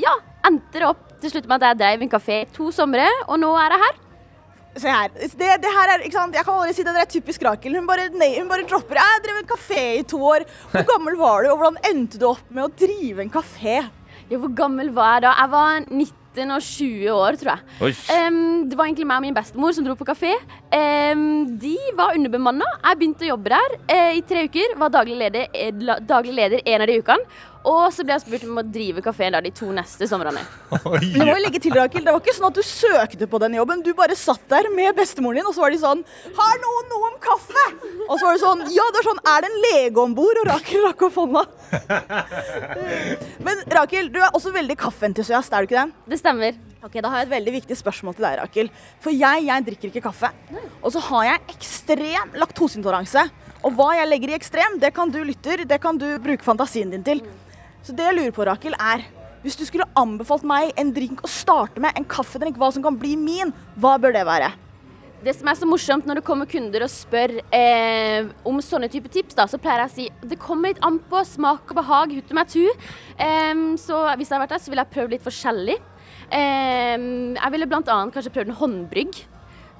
ja, 0.00 0.14
endte 0.46 0.78
det 0.80 0.88
opp 0.88 1.08
til 1.22 1.34
slutt 1.34 1.46
med 1.50 1.62
at 1.62 1.72
jeg 1.72 1.82
drev 1.82 2.06
en 2.06 2.14
kafé 2.16 2.40
i 2.42 2.48
to 2.54 2.70
somre, 2.74 3.06
og 3.28 3.38
nå 3.42 3.52
er 3.60 3.76
jeg 3.76 3.84
her. 3.86 4.00
Se 4.72 4.88
her. 4.88 5.10
Det, 5.12 5.48
det 5.60 5.70
her 5.70 5.90
er, 5.92 6.02
ikke 6.06 6.16
sant? 6.16 6.34
Jeg 6.34 6.46
kan 6.46 6.56
aldri 6.56 6.72
si 6.72 6.84
det, 6.86 6.94
det 6.96 7.02
er 7.02 7.10
typisk 7.12 7.42
Rakel. 7.44 7.74
Hun 7.76 7.88
bare, 7.88 8.06
nei, 8.16 8.30
hun 8.38 8.48
bare 8.48 8.64
dropper. 8.64 8.96
Jeg 8.96 9.20
drev 9.26 9.40
en 9.42 9.50
kafé 9.50 9.82
i 9.98 10.04
to 10.08 10.16
år. 10.24 10.46
Hvor 10.72 10.86
gammel 10.88 11.18
var 11.20 11.44
du, 11.44 11.50
og 11.52 11.58
hvordan 11.60 11.76
endte 11.90 12.20
du 12.22 12.24
opp 12.30 12.48
med 12.48 12.64
å 12.64 12.72
drive 12.80 13.20
en 13.20 13.32
kafé? 13.34 13.82
Ja, 14.30 14.38
hvor 14.40 14.54
gammel 14.56 14.88
var 14.96 15.18
jeg 15.18 15.26
da? 15.26 15.34
Jeg 15.42 15.52
var 15.52 15.84
19 15.90 16.21
og 16.32 16.62
20 16.62 17.12
år, 17.12 17.36
tror 17.40 17.52
jeg. 17.52 17.94
Um, 18.28 18.68
det 18.68 18.78
var 18.78 18.88
egentlig 18.88 19.06
meg 19.06 19.20
og 19.20 19.26
min 19.26 19.36
bestemor 19.36 19.72
som 19.76 19.84
dro 19.84 19.94
på 19.98 20.06
kafé. 20.08 20.32
Um, 20.72 21.58
de 21.60 21.76
var 21.98 22.16
underbemanna. 22.16 22.68
Jeg 22.80 22.98
begynte 23.00 23.26
å 23.26 23.32
jobbe 23.34 23.52
der 23.52 23.76
uh, 23.92 24.12
i 24.16 24.22
tre 24.24 24.46
uker. 24.48 24.76
Var 24.80 24.94
daglig 24.94 25.18
leder, 25.20 25.48
eh, 25.52 25.72
daglig 26.08 26.34
leder 26.38 26.64
en 26.64 26.84
av 26.84 26.88
de 26.88 26.98
ukene. 27.02 27.40
Og 27.68 27.92
så 27.94 28.02
ble 28.02 28.16
jeg 28.16 28.24
spurt 28.24 28.44
om 28.48 28.58
å 28.58 28.64
drive 28.66 29.02
kafeen 29.04 29.36
de 29.44 29.52
to 29.54 29.68
neste 29.74 30.06
somrene. 30.10 30.42
Men 30.72 31.26
må 31.26 31.34
jeg 31.36 31.44
legge 31.44 31.60
til, 31.62 31.74
Rakel, 31.76 32.02
Det 32.04 32.14
var 32.14 32.22
ikke 32.22 32.34
sånn 32.34 32.48
at 32.48 32.58
du 32.58 32.62
søkte 32.66 33.28
på 33.30 33.40
den 33.42 33.54
jobben. 33.58 33.84
Du 33.86 33.92
bare 33.98 34.16
satt 34.18 34.42
der 34.50 34.68
med 34.74 34.96
bestemoren 34.98 35.38
din, 35.40 35.46
og 35.48 35.54
så 35.54 35.64
var 35.64 35.74
de 35.74 35.78
sånn 35.82 36.02
Har 36.38 36.58
noen 36.62 36.90
noe 36.90 37.10
om 37.12 37.20
kaffe? 37.22 37.66
Og 38.08 38.16
så 38.18 38.26
var 38.26 38.34
det 38.36 38.42
sånn 38.42 38.64
Ja, 38.74 38.88
det 38.90 39.02
er 39.02 39.08
sånn 39.08 39.22
Er 39.34 39.44
det 39.44 39.50
en 39.52 39.60
lege 39.68 40.02
om 40.02 40.16
bord? 40.16 40.40
Og 40.42 40.50
Rakel 40.50 40.82
rakk 40.88 41.06
opp 41.06 41.20
hånda. 41.22 41.44
Men 43.46 43.62
Rakel, 43.78 44.10
du 44.12 44.18
er 44.20 44.32
også 44.32 44.52
veldig 44.54 44.76
kaffeentusiast, 44.80 45.52
er 45.52 45.62
du 45.62 45.70
ikke 45.70 45.84
det? 45.84 46.04
Det 46.14 46.20
stemmer. 46.20 46.58
Ok, 46.82 46.98
Da 46.98 47.12
har 47.12 47.22
jeg 47.22 47.28
et 47.30 47.36
veldig 47.36 47.54
viktig 47.60 47.78
spørsmål 47.78 48.16
til 48.18 48.26
deg, 48.26 48.40
Rakel. 48.42 48.72
For 49.04 49.14
jeg, 49.14 49.46
jeg 49.46 49.66
drikker 49.68 49.92
ikke 49.92 50.04
kaffe. 50.08 50.32
Og 50.82 50.90
så 50.94 51.02
har 51.12 51.28
jeg 51.30 51.54
ekstrem 51.54 52.34
laktoseintoleranse. 52.42 53.28
Og 53.62 53.76
hva 53.78 53.92
jeg 53.94 54.10
legger 54.10 54.32
i 54.32 54.34
ekstrem, 54.34 54.80
det 54.82 54.90
kan 54.96 55.10
du 55.14 55.20
lytter, 55.22 55.62
det 55.68 55.78
kan 55.82 55.98
du 55.98 56.08
bruke 56.22 56.42
fantasien 56.42 56.90
din 56.90 57.04
til. 57.06 57.22
Så 57.82 57.94
det 57.98 58.06
jeg 58.06 58.14
lurer 58.14 58.34
på, 58.34 58.46
Rakel, 58.46 58.76
er 58.78 59.02
hvis 59.42 59.56
du 59.58 59.64
skulle 59.66 59.88
anbefalt 59.98 60.44
meg 60.46 60.70
en 60.78 60.92
drink 60.94 61.24
å 61.26 61.30
starte 61.30 61.82
med, 61.82 61.96
en 61.98 62.06
kaffedrink, 62.06 62.58
hva 62.60 62.68
som 62.74 62.84
kan 62.84 62.94
bli 62.98 63.16
min, 63.18 63.50
hva 63.82 63.96
bør 63.98 64.14
det 64.14 64.22
være? 64.28 64.52
Det 65.22 65.34
som 65.38 65.50
er 65.50 65.58
så 65.58 65.66
morsomt 65.66 66.06
når 66.06 66.18
det 66.18 66.24
kommer 66.26 66.48
kunder 66.50 66.82
og 66.82 66.90
spør 66.90 67.36
eh, 67.54 68.30
om 68.46 68.58
sånne 68.62 68.88
type 68.90 69.10
tips, 69.10 69.36
da, 69.38 69.46
så 69.50 69.58
pleier 69.62 69.84
jeg 69.84 69.90
å 69.90 69.94
si 69.96 70.30
det 70.30 70.38
kommer 70.42 70.70
litt 70.70 70.82
an 70.86 70.98
på 71.10 71.22
smak 71.26 71.70
og 71.70 71.78
behag, 71.78 72.14
hutt 72.18 72.30
og 72.30 72.40
tu. 72.50 72.64
Eh, 73.18 73.66
så 73.82 74.00
hvis 74.14 74.30
jeg 74.30 74.34
hadde 74.34 74.44
vært 74.44 74.56
der, 74.56 74.62
så 74.62 74.74
ville 74.74 74.86
jeg 74.86 74.94
prøvd 74.94 75.14
litt 75.16 75.26
forskjellig. 75.26 75.78
Eh, 76.30 76.96
jeg 77.34 77.54
ville 77.54 77.70
annet 77.98 78.14
kanskje 78.14 78.34
prøvd 78.34 78.54
en 78.54 78.60
håndbrygg. 78.62 79.22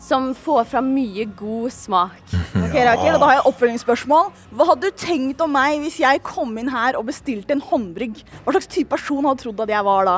Som 0.02 0.32
får 0.34 0.64
fram 0.72 0.88
mye 0.96 1.28
god 1.38 1.70
smak. 1.74 2.22
Ok, 2.62 2.74
Rakel, 2.84 3.14
og 3.14 3.20
Da 3.20 3.26
har 3.28 3.34
jeg 3.38 3.46
oppfølgingsspørsmål. 3.50 4.28
Hva 4.56 4.66
hadde 4.70 4.88
du 4.90 4.96
tenkt 4.98 5.40
om 5.44 5.50
meg 5.52 5.78
hvis 5.84 5.98
jeg 6.02 6.22
kom 6.24 6.54
inn 6.60 6.70
her 6.72 6.96
og 6.98 7.04
bestilte 7.10 7.52
en 7.54 7.60
håndbrygg? 7.64 8.20
Hva 8.44 8.54
slags 8.56 8.68
type 8.72 8.88
person 8.94 9.24
hadde 9.28 9.42
du 9.42 9.44
trodd 9.50 9.62
at 9.66 9.72
jeg 9.74 9.84
var 9.88 10.08
da? 10.08 10.14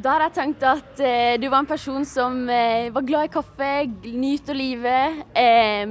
Da 0.00 0.14
hadde 0.14 0.26
jeg 0.28 0.34
tenkt 0.38 0.62
at 0.64 1.00
eh, 1.04 1.34
du 1.40 1.46
var 1.52 1.60
en 1.64 1.68
person 1.68 2.04
som 2.08 2.36
eh, 2.52 2.88
var 2.94 3.04
glad 3.08 3.28
i 3.28 3.32
kaffe, 3.34 3.70
nyter 4.08 4.56
livet. 4.56 5.18
Eh, 5.36 5.82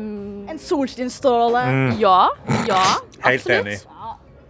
En 0.50 0.62
solskinnsstråle. 0.62 1.64
Ja. 2.02 2.18
Ja. 2.70 2.84
Helt 3.26 3.44
absolutt. 3.46 3.60
enig. 3.60 3.78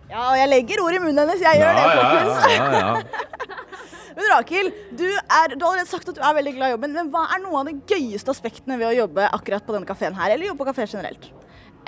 Ja, 0.09 0.21
og 0.31 0.37
jeg 0.39 0.49
legger 0.55 0.83
ord 0.85 0.95
i 0.95 1.01
munnen 1.03 1.19
hennes. 1.25 1.43
Jeg 1.43 1.59
gjør 1.61 1.75
det, 1.77 1.87
folkens. 1.99 2.53
ja, 2.55 2.69
ja. 2.79 2.93
Men 4.19 4.31
Rakel, 4.33 4.71
du, 4.99 5.05
er, 5.07 5.53
du 5.55 5.63
har 5.63 5.73
allerede 5.73 5.87
sagt 5.87 6.09
at 6.11 6.17
du 6.17 6.23
er 6.23 6.33
veldig 6.35 6.57
glad 6.57 6.73
i 6.73 6.73
jobben, 6.75 6.95
men 6.97 7.11
hva 7.13 7.21
er 7.31 7.39
noen 7.39 7.61
av 7.61 7.69
de 7.69 7.77
gøyeste 7.87 8.33
aspektene 8.33 8.75
ved 8.81 8.89
å 8.91 8.97
jobbe 9.05 9.29
akkurat 9.31 9.63
på 9.63 9.75
denne 9.77 9.87
kafeen 9.87 10.17
her, 10.17 10.33
eller 10.35 10.49
jobbe 10.51 10.65
på 10.65 10.73
kafé 10.73 10.89
generelt? 10.91 11.29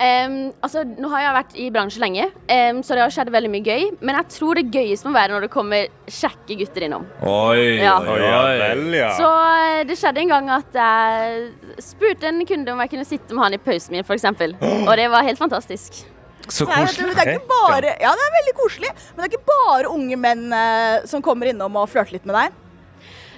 Um, 0.02 0.48
altså, 0.64 0.82
nå 0.88 1.10
har 1.12 1.20
jeg 1.20 1.34
vært 1.36 1.52
i 1.60 1.66
bransjen 1.70 2.02
lenge, 2.02 2.24
um, 2.32 2.78
så 2.82 2.96
det 2.96 3.02
har 3.04 3.12
skjedd 3.12 3.28
veldig 3.34 3.50
mye 3.52 3.66
gøy. 3.66 3.84
Men 4.00 4.16
jeg 4.18 4.30
tror 4.38 4.58
det 4.58 4.64
gøyeste 4.72 5.06
må 5.06 5.12
være 5.14 5.36
når 5.36 5.44
det 5.46 5.50
kommer 5.52 5.92
kjekke 6.08 6.56
gutter 6.62 6.86
innom. 6.88 7.04
Oi, 7.28 7.76
Ja. 7.84 7.98
oi, 8.00 8.16
oi. 8.16 8.56
vel, 8.64 8.82
ja. 8.96 9.12
Så 9.20 9.28
eh, 9.28 9.82
det 9.86 9.98
skjedde 10.00 10.24
en 10.24 10.32
gang 10.32 10.50
at 10.56 10.80
jeg 10.80 11.84
spurte 11.84 12.32
en 12.32 12.40
kunde 12.48 12.72
om 12.72 12.82
jeg 12.82 12.94
kunne 12.96 13.06
sitte 13.12 13.36
med 13.36 13.44
han 13.44 13.58
i 13.58 13.62
pausen 13.62 13.94
min, 13.94 14.08
f.eks. 14.08 14.26
Og 14.88 14.92
det 14.98 15.06
var 15.12 15.28
helt 15.28 15.44
fantastisk. 15.44 16.02
Så 16.50 16.66
Nei, 16.66 16.80
vet 16.84 16.98
du, 16.98 17.06
det 17.06 17.22
er 17.22 17.36
ikke 17.36 17.50
bare, 17.50 17.92
ja, 18.02 18.10
det 18.18 18.24
er 18.26 18.34
veldig 18.38 18.54
koselig, 18.58 18.90
men 19.12 19.22
det 19.22 19.28
er 19.28 19.32
ikke 19.36 19.52
bare 19.52 19.92
unge 19.92 20.18
menn 20.18 20.44
eh, 20.56 21.04
som 21.08 21.22
kommer 21.24 21.50
innom 21.52 21.76
og 21.78 21.88
flørter 21.92 22.16
litt 22.16 22.26
med 22.28 22.34
deg. 22.38 22.58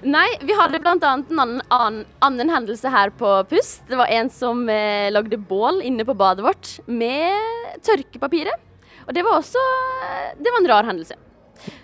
Nei, 0.05 0.27
vi 0.45 0.53
hadde 0.57 0.81
bl.a. 0.85 0.93
en 0.93 1.05
annen, 1.09 1.61
annen, 1.73 2.01
annen 2.25 2.53
hendelse 2.53 2.91
her 2.93 3.13
på 3.17 3.31
Pust. 3.49 3.85
Det 3.89 3.97
var 3.97 4.11
en 4.13 4.29
som 4.33 4.65
eh, 4.69 5.09
lagde 5.13 5.39
bål 5.41 5.81
inne 5.85 6.05
på 6.05 6.17
badet 6.17 6.45
vårt 6.45 6.75
med 6.87 7.79
tørkepapiret. 7.85 8.61
Og 9.05 9.13
det 9.17 9.25
var 9.25 9.37
også 9.37 9.61
Det 10.41 10.49
var 10.53 10.63
en 10.63 10.69
rar 10.71 10.89
hendelse. 10.89 11.17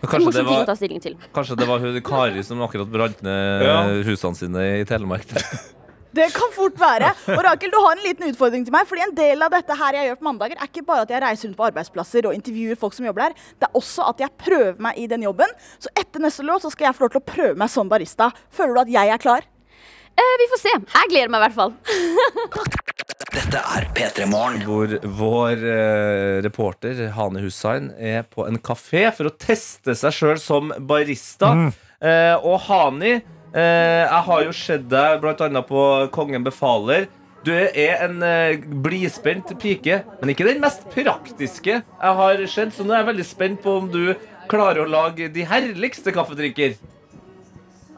Kanskje 0.04 0.32
det, 0.34 0.44
var, 0.44 1.00
til. 1.00 1.14
kanskje 1.32 1.56
det 1.56 1.66
var 1.68 1.80
hun 1.80 2.00
Kari 2.04 2.42
som 2.44 2.60
akkurat 2.64 2.88
brant 2.90 3.22
ned 3.24 3.62
Ja. 3.64 3.76
husene 4.04 4.36
sine 4.36 4.64
i 4.80 4.84
Telemark. 4.84 5.24
Det 6.16 6.26
kan 6.34 6.50
fort 6.54 6.78
være. 6.80 7.12
Og 7.36 7.42
Rakel, 7.46 7.70
du 7.70 7.78
har 7.84 7.94
en 7.96 8.02
liten 8.04 8.30
utfordring 8.32 8.64
til 8.66 8.74
meg. 8.74 8.88
Fordi 8.90 9.04
en 9.06 9.14
del 9.14 9.46
av 9.46 9.52
dette 9.54 9.76
her 9.78 9.98
jeg 9.98 10.10
gjør 10.10 10.18
på 10.20 10.28
mandager, 10.30 10.58
er 10.58 10.70
ikke 10.70 10.86
bare 10.88 11.06
at 11.06 11.14
jeg 11.14 11.22
reiser 11.22 11.48
rundt 11.50 11.60
på 11.60 11.68
arbeidsplasser 11.68 12.26
og 12.30 12.34
intervjuer 12.36 12.80
folk 12.80 12.96
som 12.96 13.06
jobber 13.06 13.28
der. 13.28 13.38
Det 13.60 13.68
er 13.68 13.78
også 13.78 14.08
at 14.10 14.24
jeg 14.24 14.34
prøver 14.42 14.82
meg 14.82 14.98
i 14.98 15.06
den 15.10 15.24
jobben. 15.28 15.54
Så 15.78 15.92
etter 15.94 16.22
neste 16.24 16.46
låt 16.46 16.66
så 16.66 16.72
skal 16.74 16.90
jeg 16.90 16.98
få 16.98 17.06
lov 17.06 17.14
til 17.14 17.22
å 17.22 17.28
prøve 17.30 17.62
meg 17.62 17.72
som 17.72 17.90
barista. 17.90 18.30
Føler 18.54 18.76
du 18.76 18.84
at 18.86 18.94
jeg 18.98 19.14
er 19.14 19.22
klar? 19.22 19.46
Eh, 20.18 20.34
vi 20.42 20.48
får 20.52 20.60
se. 20.64 20.72
Jeg 20.74 21.12
gleder 21.12 21.30
meg 21.32 21.40
i 21.40 21.46
hvert 21.48 21.58
fall. 21.60 21.76
Dette 23.30 23.60
er 23.62 23.86
P3 23.94 24.26
Morgen. 24.26 24.64
Hvor 24.66 24.94
vår 25.20 25.62
eh, 25.70 26.40
reporter 26.44 27.04
Hane 27.14 27.42
Hussein 27.44 27.92
er 27.94 28.24
på 28.26 28.46
en 28.48 28.58
kafé 28.58 29.06
for 29.14 29.30
å 29.30 29.36
teste 29.38 29.94
seg 29.98 30.16
sjøl 30.16 30.40
som 30.42 30.74
barista. 30.90 31.52
Eh, 32.02 32.34
og 32.42 32.58
Hani, 32.66 33.20
jeg 33.54 34.22
har 34.26 34.44
jo 34.46 34.52
sett 34.54 34.84
deg 34.90 35.22
bl.a. 35.22 35.62
på 35.66 35.86
Kongen 36.14 36.44
befaler. 36.46 37.08
Du 37.40 37.54
er 37.56 37.72
en 38.04 38.20
eh, 38.22 38.60
blidspent 38.84 39.54
pike, 39.62 40.02
men 40.20 40.32
ikke 40.32 40.44
den 40.44 40.60
mest 40.60 40.84
praktiske 40.92 41.78
jeg 41.80 42.16
har 42.20 42.42
sett. 42.52 42.74
Så 42.76 42.84
nå 42.84 42.92
er 42.92 43.00
jeg 43.00 43.10
veldig 43.14 43.26
spent 43.26 43.62
på 43.64 43.78
om 43.80 43.88
du 43.88 44.12
klarer 44.50 44.84
å 44.84 44.90
lage 44.90 45.30
de 45.32 45.46
herligste 45.48 46.12
kaffedrikker. 46.12 46.76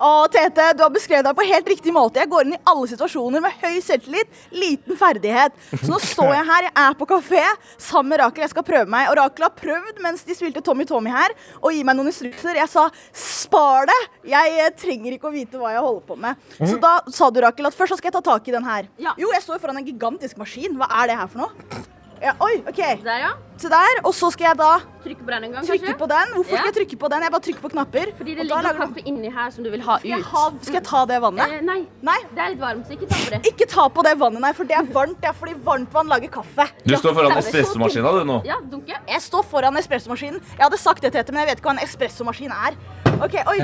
Å, 0.03 0.27
Tete, 0.33 0.73
du 0.75 0.81
har 0.83 0.91
beskrevet 0.91 1.23
deg 1.29 1.37
på 1.39 1.45
helt 1.47 1.69
riktig 1.71 1.93
måte. 1.95 2.19
Jeg 2.19 2.31
går 2.33 2.49
inn 2.49 2.57
i 2.57 2.61
alle 2.67 2.89
situasjoner 2.91 3.43
med 3.45 3.55
høy 3.61 3.77
selvtillit, 3.85 4.41
liten 4.51 4.99
ferdighet. 4.99 5.55
Så 5.77 5.93
nå 5.93 6.01
står 6.03 6.33
jeg 6.35 6.49
her, 6.49 6.67
jeg 6.67 6.75
er 6.83 6.97
på 6.99 7.07
kafé 7.13 7.43
sammen 7.77 8.11
med 8.11 8.23
Rakel. 8.25 8.43
Jeg 8.43 8.51
skal 8.51 8.67
prøve 8.67 8.91
meg. 8.91 9.13
Og 9.13 9.21
Rakel 9.21 9.47
har 9.47 9.55
prøvd 9.55 10.03
mens 10.03 10.27
de 10.27 10.35
spilte 10.35 10.65
Tommy 10.67 10.89
Tommy 10.91 11.13
her, 11.15 11.37
og 11.61 11.71
gi 11.71 11.85
meg 11.87 12.01
noen 12.01 12.11
instrukser. 12.11 12.59
Jeg 12.59 12.73
sa 12.73 12.89
spar 13.15 13.87
det! 13.93 14.01
Jeg 14.33 14.59
eh, 14.59 14.75
trenger 14.83 15.15
ikke 15.15 15.31
å 15.31 15.35
vite 15.37 15.63
hva 15.63 15.71
jeg 15.77 15.87
holder 15.87 16.05
på 16.11 16.19
med. 16.27 16.51
Så 16.59 16.83
da 16.83 16.97
sa 17.07 17.31
du, 17.31 17.39
Rakel, 17.47 17.71
at 17.71 17.79
først 17.79 18.01
skal 18.01 18.11
jeg 18.11 18.19
ta 18.19 18.27
tak 18.33 18.51
i 18.51 18.59
den 18.59 18.67
her. 18.67 18.91
Jo, 18.99 19.31
jeg 19.31 19.47
står 19.47 19.63
foran 19.63 19.79
en 19.79 19.87
gigantisk 19.87 20.43
maskin. 20.43 20.75
Hva 20.83 20.91
er 20.99 21.13
det 21.13 21.21
her 21.23 21.31
for 21.31 21.47
noe? 21.47 21.83
Ja, 22.23 22.33
oi, 22.39 22.61
OK. 22.71 22.79
Der, 23.03 23.17
ja. 23.19 23.31
Se 23.59 23.69
der. 23.71 23.99
Og 24.07 24.13
så 24.15 24.29
skal 24.31 24.53
jeg 24.53 24.59
da 24.61 24.71
Trykke 25.03 25.25
på 25.27 25.31
den 25.33 25.45
en 25.49 25.53
gang, 25.57 25.65
trykke 25.67 25.83
kanskje? 25.83 25.99
på 25.99 26.07
den. 26.13 26.29
Hvorfor 26.37 26.53
Ja. 26.55 26.59
skal 26.61 26.69
jeg 26.71 26.75
trykke 26.77 26.99
på 27.01 27.09
den? 27.11 27.23
Jeg 27.27 27.33
bare 27.35 27.43
trykker 27.47 27.63
på 27.65 27.71
knapper. 27.73 28.07
Fordi 28.19 28.35
det 28.35 28.41
og 28.41 28.47
ligger 28.47 28.77
kaffe 28.79 29.03
inni 29.11 29.31
her 29.35 29.51
som 29.51 29.65
du 29.65 29.71
vil 29.71 29.83
ha 29.83 29.97
ut. 29.97 30.01
Skal 30.01 30.11
jeg, 30.13 30.23
ha, 30.31 30.43
skal 30.63 30.75
jeg 30.79 30.85
ta 30.87 31.01
det 31.11 31.19
vannet? 31.25 31.51
Eh, 31.57 31.61
nei. 31.67 31.81
Nei. 32.03 32.19
Det 32.31 32.39
er 32.45 32.49
litt 32.55 32.61
varmt, 32.63 32.87
så 32.87 32.95
ikke 32.95 33.09
ta 33.11 33.19
på 33.25 33.31
det. 33.35 33.41
Ikke 33.53 33.69
ta 33.75 33.89
på 33.89 34.05
det 34.07 34.15
vannet, 34.23 34.41
nei, 34.47 34.53
for 34.53 34.65
det 34.71 34.77
er 34.79 34.87
varmt. 34.95 35.21
Det 35.21 35.29
er 35.29 35.37
fordi 35.43 35.55
varmt 35.67 35.93
vann 35.93 36.07
lager 36.15 36.29
kaffe. 36.39 36.69
Du 36.87 36.95
står 36.97 37.15
foran 37.19 37.37
espressomaskina 37.43 38.13
du 38.19 38.25
nå. 38.31 38.41
Ja, 38.47 38.61
dunke. 38.71 38.95
Jeg 39.09 39.21
står 39.21 39.43
foran 39.43 39.77
espressomaskinen. 39.77 40.41
Jeg 40.41 40.63
hadde 40.63 40.79
sagt 40.79 41.03
det 41.03 41.11
til 41.13 41.19
Tete, 41.21 41.33
men 41.33 41.43
jeg 41.43 41.51
vet 41.51 41.59
ikke 41.59 41.71
hva 41.73 41.79
en 41.81 41.85
espressomaskin 41.89 42.53
er. 42.55 42.79
Ok, 43.19 43.35
Oi, 43.47 43.59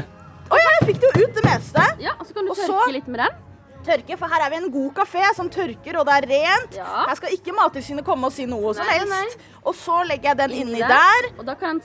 oi 0.50 0.58
jeg 0.66 0.86
fikk 0.90 1.00
det 1.00 1.10
jo 1.14 1.26
ut, 1.28 1.34
det 1.34 1.44
meste. 1.44 1.86
Ja, 2.02 2.18
og 2.18 2.26
så 2.26 2.34
kan 2.34 2.44
du 2.44 2.54
tørke 2.54 2.92
litt 2.92 3.06
med 3.06 3.20
den. 3.22 3.44
Tørke, 3.88 4.18
for 4.20 4.28
her 4.32 4.44
er 4.44 4.52
vi 4.52 4.58
en 4.60 4.68
god 4.72 4.90
kafé 4.98 5.22
som 5.36 5.48
tørker, 5.52 5.96
og 6.00 6.08
det 6.08 6.16
er 6.18 6.26
rent. 6.34 6.76
Ja. 6.76 7.06
Her 7.08 7.16
skal 7.20 7.32
ikke 7.36 7.54
Mattilsynet 7.56 8.04
komme 8.06 8.28
og 8.28 8.34
si 8.34 8.44
noe 8.48 8.74
som 8.76 8.84
Nei, 8.88 8.98
nei. 9.08 9.24
Og 9.64 9.76
så 9.78 10.02
legger 10.08 10.34
jeg 10.34 10.40
den 10.42 10.54
Inni 10.58 10.76
inni 10.76 10.82
der. 10.84 10.92
der. 10.92 11.32
Og 11.38 11.48
da 11.48 11.56
kan 11.58 11.80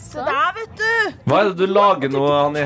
Se 0.00 0.22
der, 0.24 0.52
vet 0.56 0.78
du. 0.80 1.16
Hva 1.28 1.40
er 1.42 1.50
det 1.50 1.58
du 1.60 1.66
lager 1.68 2.08
nå, 2.08 2.22
Hani? 2.32 2.62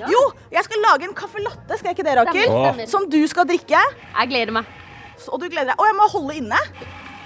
Ja. 0.00 0.08
Jo, 0.10 0.22
jeg 0.50 0.64
skal 0.66 0.82
lage 0.82 1.06
en 1.06 1.14
caffè 1.14 1.42
latte, 1.44 1.78
skal 1.78 1.92
jeg 1.92 1.98
ikke 1.98 2.06
det, 2.08 2.16
Rakel? 2.18 2.82
Som 2.90 3.06
du 3.10 3.20
skal 3.30 3.46
drikke. 3.46 3.78
Jeg 3.78 4.32
gleder 4.32 4.56
meg. 4.58 4.66
Og 5.28 5.38
du 5.38 5.46
gleder 5.46 5.70
deg. 5.70 5.78
Å, 5.78 5.86
jeg 5.86 5.96
må 6.00 6.08
holde 6.16 6.36
inne. 6.40 6.58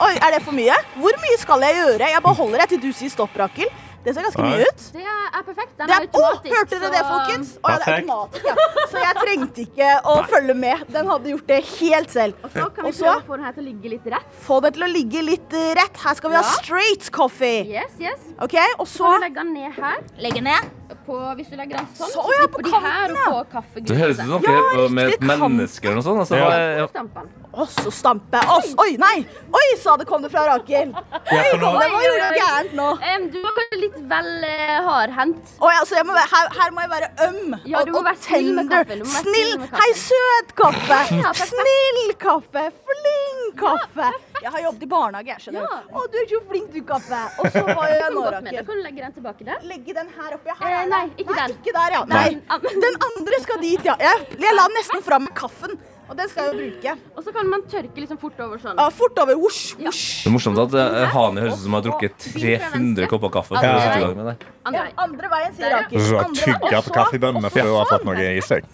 Oi, 0.04 0.12
er 0.20 0.34
det 0.36 0.42
for 0.44 0.52
mye? 0.52 0.76
Hvor 1.00 1.16
mye 1.22 1.38
skal 1.40 1.64
jeg 1.64 1.78
gjøre? 1.80 2.10
Jeg 2.12 2.22
bare 2.26 2.38
holder 2.42 2.62
jeg 2.66 2.74
til 2.74 2.82
du 2.84 2.90
sier 2.92 3.14
stopp, 3.14 3.32
Rakel. 3.40 3.70
Det 4.06 4.12
ser 4.14 4.22
ganske 4.28 4.44
mye 4.46 4.66
ut. 4.68 4.82
Det 4.94 5.02
er 5.02 5.42
perfekt. 5.48 5.72
Den 5.80 5.88
Det 5.90 5.94
er 5.96 6.04
er, 6.04 6.06
å, 6.06 6.20
automatisk. 6.28 6.54
hørte 6.54 6.78
dere 6.78 6.90
det, 6.94 7.00
folkens? 7.10 7.48
Å, 7.58 7.72
ja, 7.72 7.76
det 7.76 7.86
er 7.86 7.96
automatisk, 7.96 8.46
ja. 8.46 8.84
Så 8.92 9.02
jeg 9.02 9.18
trengte 9.18 9.64
ikke 9.66 9.88
å 10.06 10.14
følge 10.30 10.54
med. 10.62 10.84
Den 10.94 11.10
hadde 11.10 11.32
gjort 11.34 11.46
det 11.50 11.58
helt 11.72 12.14
selv. 12.14 12.38
Og 12.46 12.54
så 12.54 12.68
kan 12.76 12.86
vi 12.86 12.92
Også, 12.94 13.02
prøve 13.02 13.18
å 13.18 13.26
få 13.26 13.36
den 13.40 13.44
her 13.48 13.56
til 13.58 13.64
å 13.64 13.66
ligge 13.66 13.92
litt 13.96 14.06
rett. 14.14 14.38
få 14.46 14.60
det 14.62 14.72
til 14.78 14.86
å 14.86 14.90
ligge 14.94 15.24
litt 15.26 15.58
rett. 15.82 16.00
Her 16.06 16.14
skal 16.22 16.30
vi 16.30 16.36
ha 16.38 16.46
straight 16.54 17.10
coffee. 17.10 17.60
Yes, 17.74 17.98
yes. 18.00 18.22
Ok, 18.38 18.54
Og 18.78 18.86
Så 18.86 19.02
så 19.02 19.10
kan 19.10 19.20
du 19.20 19.26
legge 19.26 19.42
den 19.42 19.54
ned 19.58 19.72
her. 19.82 20.02
legge 20.22 20.40
ned. 20.46 20.72
På, 21.06 21.14
hvis 21.38 21.46
du 21.50 21.54
legger 21.54 21.76
den 21.78 21.86
sånn, 21.94 22.10
Så, 22.10 22.18
så, 22.18 22.32
ja, 22.34 22.46
på 22.50 22.62
de 22.66 22.70
her 22.82 23.12
og 23.12 23.16
å 23.16 23.24
få 23.26 23.34
ja. 23.36 23.42
kaffe. 23.52 23.80
Du 23.86 23.92
høres 23.94 24.18
ut 24.18 24.26
som 24.26 24.42
Ja, 24.42 24.54
noe 24.74 24.88
med 24.90 25.12
et 25.14 25.20
menneske 25.22 25.86
eller 25.86 26.00
noe 26.00 26.02
sånt. 26.06 26.18
Altså, 26.24 26.34
Ja. 26.38 26.86
Stampen. 26.90 27.28
Og 27.56 27.68
så 27.72 27.92
stampe. 27.94 28.40
Oss. 28.52 28.72
oi, 28.82 28.96
nei! 29.00 29.22
Oi, 29.54 29.66
sa 29.80 29.94
det 29.96 30.06
kom 30.10 30.20
det 30.22 30.30
fra 30.32 30.42
Rakel. 30.50 30.90
Ja, 30.92 31.42
Oi, 31.46 31.58
nå, 31.62 31.70
det, 31.78 31.86
hva 31.94 32.00
gjorde 32.02 32.26
jeg 32.26 32.40
gærent 32.42 32.74
nå? 32.76 32.88
Um, 33.06 33.28
du 33.32 33.38
var 33.46 33.78
litt 33.80 33.95
vel 34.10 34.30
uh, 34.46 34.88
hardhendt. 34.88 35.52
Oh, 35.60 35.70
ja, 35.74 35.82
så 35.88 36.00
være, 36.08 36.24
her, 36.32 36.50
her 36.60 36.72
må 36.76 36.84
jeg 36.86 36.90
være 36.94 37.08
øm 37.28 37.56
Ja, 37.66 37.82
og, 37.82 37.94
og 38.00 38.08
tender. 38.22 38.84
du 38.84 39.04
Snill. 39.04 39.52
snill. 39.52 39.68
Hei, 39.76 39.90
søt 40.06 40.54
kaffe. 40.56 41.00
Ja. 41.26 41.32
Snill 41.36 42.14
kaffe. 42.20 42.64
Flink 42.90 43.60
kaffe. 43.60 44.10
Jeg 44.42 44.50
har 44.52 44.60
jobbet 44.66 44.82
i 44.82 44.90
barnehage, 44.90 45.36
skjønner. 45.44 45.64
Ja. 45.66 45.78
Å, 45.96 46.06
du 46.12 46.18
er 46.20 46.26
så 46.30 46.40
flink, 46.50 46.72
du, 46.74 46.80
kaffe. 46.88 47.22
Og 47.42 47.50
så 47.54 47.62
var 47.68 47.92
jeg 47.92 48.02
Rakel? 48.16 48.58
kan 48.66 48.80
du 48.80 48.82
legge 48.84 49.04
den 49.04 49.14
tilbake 49.16 49.46
der. 49.48 49.62
Legge 49.70 49.94
den 49.96 50.10
her 50.18 50.36
oppi. 50.36 50.56
Her 50.60 50.76
Eh, 50.76 50.82
nei, 50.90 51.04
ikke 51.16 51.26
ikke 51.26 51.42
den. 51.42 51.56
Ikke 51.60 51.74
der, 51.76 51.94
ja. 51.96 52.02
Nei. 52.10 52.30
Nei. 52.48 52.74
Den 52.86 52.98
andre 53.08 53.40
skal 53.42 53.60
dit, 53.62 53.84
ja. 53.84 53.96
Jeg, 54.00 54.26
jeg 54.40 54.56
la 54.56 54.66
nesten 54.76 55.02
fram 55.04 55.28
kaffen, 55.36 55.76
og 56.08 56.16
den 56.16 56.28
skal 56.30 56.46
jeg 56.46 56.52
jo 56.52 56.58
bruke. 56.60 56.94
Og 57.16 57.24
så 57.26 57.32
kan 57.34 57.48
man 57.50 57.62
tørke 57.70 58.02
liksom 58.02 58.18
fort 58.22 58.40
over 58.44 58.60
sånn. 58.62 58.78
Ja, 58.78 58.88
fort 58.94 59.18
over. 59.22 59.34
Wosj, 59.42 59.74
Ja. 59.82 59.90
Det 59.90 60.30
er 60.30 60.34
morsomt 60.34 60.58
at 60.62 60.74
eh, 60.78 61.06
Hani 61.14 61.40
høres 61.44 61.58
ut 61.58 61.62
som 61.64 61.74
hun 61.74 61.80
har 61.80 61.86
drukket 61.88 62.16
300 62.38 63.06
kopper 63.10 63.32
kaffe. 63.40 63.58
Ja. 63.62 63.76
Andre 64.06 64.36
Ja, 64.72 64.86
andre 65.06 65.28
veien, 65.32 65.54
sier. 65.54 65.70
Rakel. 65.76 66.00
så 66.00 66.18
har 66.22 66.34
tygga 66.34 66.82
på 66.86 66.94
kaffebønnene 66.96 67.50
før 67.54 67.70
hun 67.70 67.78
har 67.82 67.90
fått 67.90 68.04
noe 68.08 68.26
i 68.36 68.42
seg. 68.44 68.64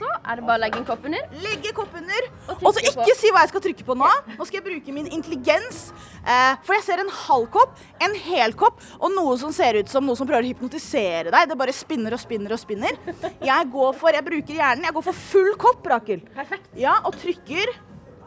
Så 0.00 0.08
er 0.08 0.36
det 0.38 0.44
bare 0.46 0.56
å 0.56 0.60
legge 0.62 0.78
en 0.80 0.86
kopp 0.88 1.02
under. 1.04 1.24
Legge 1.44 1.72
kopp 1.76 1.94
under. 1.96 2.26
Og 2.48 2.72
så 2.74 2.80
ikke 2.84 3.14
si 3.18 3.30
hva 3.34 3.42
jeg 3.44 3.50
skal 3.52 3.64
trykke 3.66 3.84
på 3.84 3.96
nå. 4.00 4.08
Nå 4.38 4.46
skal 4.48 4.60
jeg 4.60 4.66
bruke 4.68 4.94
min 4.96 5.06
intelligens. 5.12 5.90
Eh, 6.20 6.54
for 6.66 6.76
jeg 6.76 6.84
ser 6.84 7.00
en 7.02 7.12
halv 7.26 7.46
kopp, 7.54 7.78
en 8.04 8.14
hel 8.26 8.52
kopp 8.58 8.80
og 8.98 9.12
noe 9.14 9.36
som 9.40 9.52
ser 9.56 9.78
ut 9.80 9.88
som 9.88 10.04
noe 10.06 10.18
som 10.18 10.28
prøver 10.28 10.44
å 10.44 10.50
hypnotisere 10.52 11.30
deg. 11.32 11.48
Det 11.48 11.56
bare 11.60 11.72
spinner 11.76 12.16
og 12.16 12.20
spinner 12.22 12.52
og 12.56 12.60
spinner. 12.60 12.98
Jeg 13.40 13.70
går 13.72 13.94
for, 14.00 14.12
jeg 14.12 14.26
bruker 14.26 14.58
hjernen. 14.60 14.84
Jeg 14.88 14.96
går 14.98 15.06
for 15.10 15.20
full 15.30 15.54
kopp, 15.60 15.86
Rakel. 15.94 16.20
Perfekt. 16.36 16.68
Ja, 16.78 16.98
og 17.08 17.16
trykker. 17.20 17.72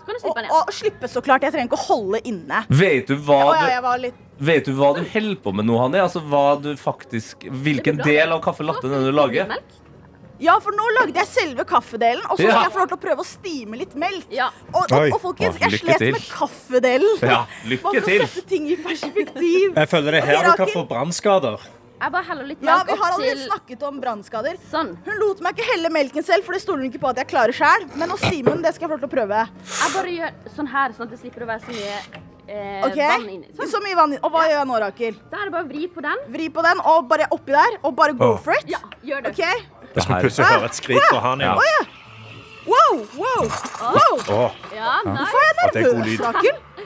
Så 0.03 0.07
kan 0.09 0.17
du 0.17 0.19
Og, 0.19 0.21
slippe 0.23 0.41
den 0.41 0.49
ned. 0.49 0.55
og 0.57 0.73
slippe, 0.75 1.07
så 1.07 1.21
klart. 1.23 1.43
Jeg 1.47 1.53
trenger 1.53 1.69
ikke 1.69 1.79
å 1.79 1.87
holde 1.87 2.19
inne. 2.27 2.63
Vet 2.75 3.07
du 3.07 3.15
hva 3.23 3.37
ja, 3.45 3.61
du 3.61 3.71
jeg 3.71 3.83
var 3.85 4.01
litt 4.03 4.19
Vet 4.43 4.65
du 4.65 4.73
hva 4.75 4.89
du 4.97 5.03
holder 5.07 5.37
på 5.39 5.53
med 5.55 5.63
nå, 5.69 5.77
Hanni? 5.79 5.99
Altså, 6.01 6.19
hva 6.27 6.57
du 6.59 6.73
faktisk, 6.75 7.45
hvilken 7.63 8.01
del 8.03 8.33
av 8.33 8.41
kaffe 8.43 8.65
latte 8.65 8.89
er 8.89 8.97
det 8.97 9.05
du 9.05 9.15
lager? 9.15 9.45
Melk. 9.47 9.77
Ja, 10.41 10.55
for 10.63 10.75
nå 10.75 10.85
lagde 10.97 11.13
jeg 11.19 11.29
selve 11.29 11.65
kaffedelen, 11.67 12.23
og 12.25 12.37
så 12.37 12.47
skal 12.47 12.55
Ja. 12.55 12.63
jeg 12.63 12.73
få 12.73 12.79
lov 12.79 12.87
til 12.89 12.97
å 12.97 13.03
prøve 13.03 13.21
å 13.21 13.27
stime 13.27 13.77
litt 13.77 13.93
melk. 13.95 14.25
Ja. 14.33 14.49
Og, 14.73 14.89
og, 14.89 15.13
og 15.13 15.21
folkens, 15.21 15.59
jeg 15.61 15.79
slet 15.79 15.97
til. 15.97 16.11
med 16.13 16.25
kaffedelen. 16.31 17.21
Ja, 17.21 17.45
lykke 17.65 18.01
til. 18.03 18.25
sette 18.27 18.47
ting 18.49 18.67
i 18.71 18.75
perspektiv. 18.75 19.73
Jeg 19.75 19.89
føler 19.89 20.11
det 20.11 20.23
er 20.23 20.25
her 20.25 20.51
du 20.51 20.57
kan 20.57 20.73
få 20.73 20.87
brannskader. 20.89 21.61
Jeg 22.03 22.11
bare 22.11 22.27
heller 22.27 22.47
litt 22.49 22.63
Ja, 22.65 22.81
vi 22.83 22.95
har 22.99 23.13
allerede 23.13 23.37
til 23.37 23.45
snakket 23.47 23.83
om 23.87 24.01
brannskader. 24.01 24.57
Sånn. 24.71 24.97
Hun 25.05 25.15
lot 25.21 25.39
meg 25.39 25.55
ikke 25.55 25.69
helle 25.69 25.91
melken 25.93 26.25
selv, 26.25 26.43
for 26.43 26.51
det 26.51 26.59
stoler 26.59 26.83
hun 26.83 26.91
ikke 26.91 26.99
på 26.99 27.13
at 27.13 27.21
jeg 27.21 27.29
klarer 27.31 27.55
sjøl. 27.55 27.87
Men 27.95 28.11
å 28.11 28.17
stime 28.19 28.51
den, 28.51 28.65
det 28.65 28.73
skal 28.75 28.89
jeg 28.89 28.91
få 28.91 28.97
lov 28.97 29.05
til 29.05 29.11
å 29.11 29.13
prøve. 29.13 29.45
Jeg 29.71 29.93
bare 29.95 30.17
gjør 30.17 30.35
sånn 30.57 30.71
her, 30.73 30.97
sånn 30.97 31.07
at 31.07 31.15
det 31.15 31.19
slipper 31.21 31.45
å 31.45 31.49
være 31.53 31.63
så 31.63 31.77
mye 31.77 32.23
eh, 32.47 32.83
okay. 32.89 33.07
vann 33.07 33.29
inni. 33.29 33.53
Sånn. 33.55 33.71
Så 33.71 33.81
mye 33.85 33.95
vann 34.01 34.11
inni. 34.11 34.19
Og 34.19 34.35
hva 34.35 34.43
gjør 34.49 34.59
jeg 34.59 34.69
nå, 34.73 34.81
Rakel? 34.83 35.21
Da 35.31 35.39
er 35.39 35.47
det 35.47 35.55
bare 35.55 35.63
å 35.63 35.69
vri 35.69 35.87
på 35.95 36.03
den. 36.03 36.25
Vri 36.35 36.49
på 36.57 36.65
den, 36.67 36.83
og 36.91 37.07
bare 37.13 37.29
oppi 37.37 37.55
der, 37.55 37.79
og 37.83 37.95
bare 38.01 38.17
go 38.19 38.33
oh. 38.33 38.43
for 38.43 38.57
it. 38.57 38.67
Ja, 38.73 38.83
gjør 39.05 39.23
det. 39.29 39.33
OK? 39.37 39.72
Hvis 39.93 40.07
vi 40.09 40.19
plutselig 40.25 40.47
hører 40.49 40.65
et 40.69 40.79
skrik 40.79 41.03
fra 41.09 41.19
han 41.29 41.43
Ja. 41.43 41.53
igjen. 41.53 41.91
Wow, 42.65 42.95
wow, 43.19 43.43
wow. 43.83 44.13
Oh. 44.31 44.51
Ja, 44.73 45.01
nei. 45.03 45.13
Hvorfor 45.17 45.37
er 45.37 45.47
jeg 45.49 45.85
er 45.85 45.93
nervøs. 45.93 46.19
Rakel? 46.23 46.83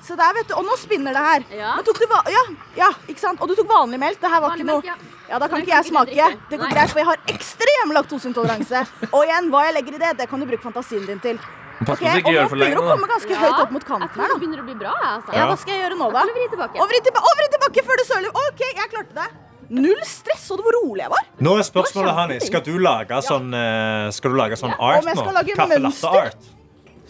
Se 0.00 0.16
der, 0.16 0.32
vet 0.34 0.48
du. 0.48 0.54
Og 0.56 0.64
nå 0.64 0.76
spinner 0.80 1.12
det 1.14 1.22
her. 1.26 1.44
Ja. 1.58 1.72
Tok 1.84 1.98
du 2.00 2.06
va 2.10 2.22
ja, 2.32 2.42
ja, 2.78 2.88
ikke 3.06 3.20
sant? 3.20 3.40
Og 3.44 3.50
du 3.50 3.54
tok 3.58 3.68
vanlig 3.68 4.00
melk. 4.00 4.18
Det 4.22 4.30
her 4.32 4.40
var 4.40 4.54
Vanlig 4.54 4.64
ikke 4.64 4.70
noe 4.72 4.80
melk, 4.80 4.88
ja. 4.88 4.96
Ja, 5.30 5.38
Da 5.38 5.46
kan 5.46 5.60
ikke 5.62 5.74
jeg 5.74 5.84
du 5.84 5.90
smake. 5.92 6.28
Det 6.50 6.58
går 6.58 6.72
greit, 6.72 6.90
for 6.90 6.98
jeg 7.02 7.06
har 7.10 7.20
ekstrem 7.34 7.92
laktoseintoleranse. 7.94 8.80
Og 9.12 9.20
igjen, 9.28 9.50
hva 9.52 9.66
jeg 9.68 9.76
legger 9.76 9.98
i 9.98 10.02
det, 10.02 10.14
det 10.22 10.28
kan 10.32 10.40
du 10.40 10.46
bruke 10.48 10.64
fantasien 10.64 11.04
din 11.06 11.20
til. 11.20 11.38
Pass 11.84 12.00
på 12.00 12.04
Ok, 12.04 12.26
og 12.26 12.32
nå 12.34 12.48
begynner 12.48 12.74
det 12.74 12.80
å 12.80 12.88
komme 12.90 13.06
ganske 13.08 13.36
høyt 13.40 13.60
opp 13.62 13.70
mot 13.72 13.84
kanten 13.88 14.20
her, 14.20 14.28
det 14.28 14.40
begynner 14.40 14.60
å 14.60 14.66
bli 14.66 14.74
bra. 14.82 14.96
Altså. 15.14 15.32
Ja, 15.36 15.46
hva 15.48 15.54
skal 15.60 15.72
jeg 15.76 15.84
gjøre 15.84 15.96
nå, 16.00 16.10
da? 16.12 16.24
Å, 16.24 16.28
du 16.28 16.34
vri 16.36 16.48
tilbake? 16.52 16.80
Og 16.82 16.90
vri 16.90 17.00
tilbake, 17.06 17.30
og 17.30 17.38
vri 17.38 17.46
tilbake 17.54 17.84
før 17.86 18.02
det 18.02 18.06
søler. 18.10 18.34
OK, 18.48 18.60
jeg 18.66 18.90
klarte 18.96 19.16
det. 19.16 19.28
Null 19.70 20.00
stress. 20.02 20.46
Så 20.50 20.56
du 20.58 20.62
hvor 20.66 20.74
rolig 20.82 21.04
jeg 21.04 21.10
var? 21.12 21.26
Nå 21.38 21.56
er 21.58 21.66
spørsmålet, 21.66 22.14
Hanni, 22.16 22.38
skal 22.42 22.62
du 22.66 22.72
lage 22.82 23.20
sånn, 23.22 23.52
eh, 23.54 24.10
skal 24.10 24.32
du 24.34 24.36
lage 24.40 24.56
sånn 24.58 24.74
art 24.78 25.04
nå? 25.06 25.44
Kaffe 25.54 25.78
latte-art? 25.78 26.48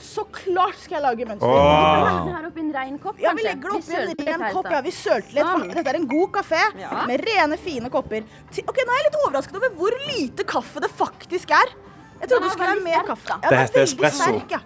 Så 0.01 0.25
klart 0.35 0.77
skal 0.81 0.97
jeg 0.99 1.03
lage 1.05 1.27
mønster. 1.29 1.47
Oh. 1.47 2.05
Legg 2.05 2.27
den 2.27 2.35
her 2.35 2.47
en 2.61 2.73
rein 2.75 2.99
kopp, 2.99 3.19
Ja, 3.21 3.33
vi 3.37 3.43
legger 3.45 3.69
det 3.69 3.77
oppi 3.79 3.93
Vi 3.93 4.33
en 4.33 4.41
ren 4.43 4.53
kopp. 4.55 4.67
Ja, 4.73 4.81
vi 4.81 4.91
sølte 4.91 5.33
litt. 5.37 5.45
Sånn. 5.45 5.67
For 5.69 5.75
dette 5.79 5.93
er 5.93 5.99
en 6.01 6.07
god 6.09 6.33
kafé 6.33 6.61
Ja. 6.81 7.07
med 7.07 7.25
rene, 7.27 7.59
fine 7.59 7.91
kopper. 7.91 8.25
Ok, 8.51 8.77
Nå 8.87 8.93
er 8.93 8.97
jeg 8.97 9.07
litt 9.07 9.19
overrasket 9.25 9.57
over 9.57 9.71
hvor 9.79 9.93
lite 10.09 10.45
kaffe 10.45 10.81
det 10.81 10.91
faktisk 10.91 11.51
er. 11.51 11.73
Jeg 12.21 12.29
trodde 12.29 12.43
du 12.43 12.49
det 12.49 12.53
skulle 12.53 12.75
være 12.75 12.85
mer 12.85 13.03
kaffe. 13.07 13.27
da. 13.29 13.39
Ja, 13.43 13.49
Det 13.49 13.59
er 13.59 13.67
heter 13.67 13.83
espresso. 13.83 14.23
sterk, 14.25 14.51
Ja. 14.51 14.61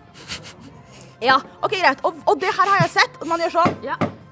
ja, 1.21 1.37
ok, 1.63 1.71
greit. 1.71 1.99
Og, 2.05 2.15
og 2.27 2.41
det 2.41 2.49
her 2.55 2.67
har 2.67 2.79
jeg 2.81 2.91
sett. 2.91 3.27
Man 3.27 3.39
gjør 3.41 3.53
sånn. 3.61 3.77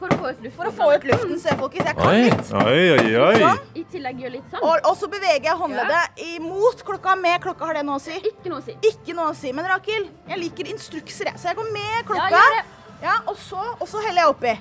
For 0.03 0.11
å 0.11 0.19
få 0.19 0.31
ut 0.33 0.41
luften. 0.43 0.57
For 0.57 0.69
å 0.69 0.73
få 0.79 0.89
ut 0.97 1.05
luften, 1.11 1.35
se 1.39 1.55
folkens. 1.61 1.89
Jeg 1.91 1.99
kan 1.99 2.09
Oi. 2.11 2.23
litt. 2.25 2.49
Oi, 2.59 2.87
oi, 2.97 3.13
oi. 3.23 3.37
Sånn. 3.43 3.61
I 3.79 3.85
tillegg 3.93 4.25
gjør 4.25 4.35
litt 4.35 4.49
sånn. 4.51 4.65
Og, 4.67 4.89
og 4.91 4.97
så 4.99 5.09
beveger 5.13 5.47
jeg 5.47 5.61
håndleddet 5.61 6.25
imot 6.33 6.83
klokka 6.89 7.15
med 7.21 7.39
klokka. 7.45 7.69
Har 7.71 7.79
det 7.79 7.87
noe 7.87 8.01
å 8.01 8.03
si? 8.03 8.17
Ikke 8.19 8.51
noe 8.51 8.59
å 8.59 8.67
si. 8.67 8.75
Ikke 8.91 9.15
noe 9.15 9.31
å 9.31 9.39
si. 9.39 9.55
Men 9.55 9.71
Rakel, 9.71 10.11
jeg 10.33 10.43
liker 10.43 10.73
instrukser, 10.75 11.31
jeg. 11.31 11.39
Så 11.39 11.53
jeg 11.53 11.61
går 11.61 11.71
med 11.77 12.03
klokka. 12.11 12.29
Ja, 12.35 12.43
gjør 12.43 12.59
det. 12.59 12.67
Ja, 13.03 13.17
og, 13.31 13.39
så, 13.39 13.63
og 13.79 13.89
så 13.91 14.03
heller 14.03 14.25
jeg 14.25 14.35
oppi. 14.35 14.59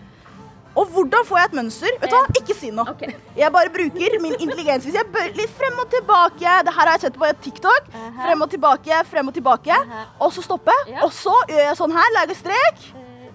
Og 0.71 0.87
hvordan 0.93 1.25
får 1.27 1.37
jeg 1.37 1.49
et 1.49 1.55
mønster? 1.57 1.97
Vet 1.99 2.13
du 2.13 2.15
hva? 2.15 2.21
Ikke 2.39 2.55
si 2.55 2.69
noe. 2.71 2.93
Okay. 2.93 3.17
Jeg 3.35 3.51
bare 3.51 3.73
bruker 3.73 4.15
min 4.23 4.37
intelligens. 4.37 4.85
Hvis 4.87 4.95
jeg 4.95 5.09
bør 5.11 5.27
litt 5.35 5.51
frem 5.57 5.81
og 5.83 5.89
tilbake 5.91 6.53
Det 6.63 6.75
her 6.77 6.85
har 6.85 6.93
jeg 6.95 7.09
sett 7.09 7.19
på 7.19 7.31
TikTok. 7.43 7.91
Frem 8.21 8.45
og 8.45 8.53
tilbake, 8.53 9.01
frem 9.09 9.33
og 9.33 9.35
tilbake. 9.35 9.81
Og 10.21 10.31
så 10.31 10.45
stoppe. 10.45 10.75
Ja. 10.87 11.01
Og 11.03 11.11
så 11.15 11.35
gjør 11.49 11.65
jeg 11.65 11.77
sånn 11.81 11.97
her. 11.97 12.15
Lager 12.21 12.39
strek. 12.39 12.87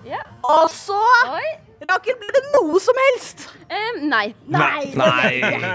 Ja. 0.07 0.23
Og 0.47 0.71
så 0.73 0.97
Oi. 1.35 1.66
Rakel, 1.87 2.17
blir 2.19 2.33
det 2.35 2.43
noe 2.55 2.79
som 2.83 2.99
helst? 2.99 3.45
Em, 3.71 3.99
nei. 4.11 4.35
Nei. 4.51 4.93
Nei. 5.01 5.33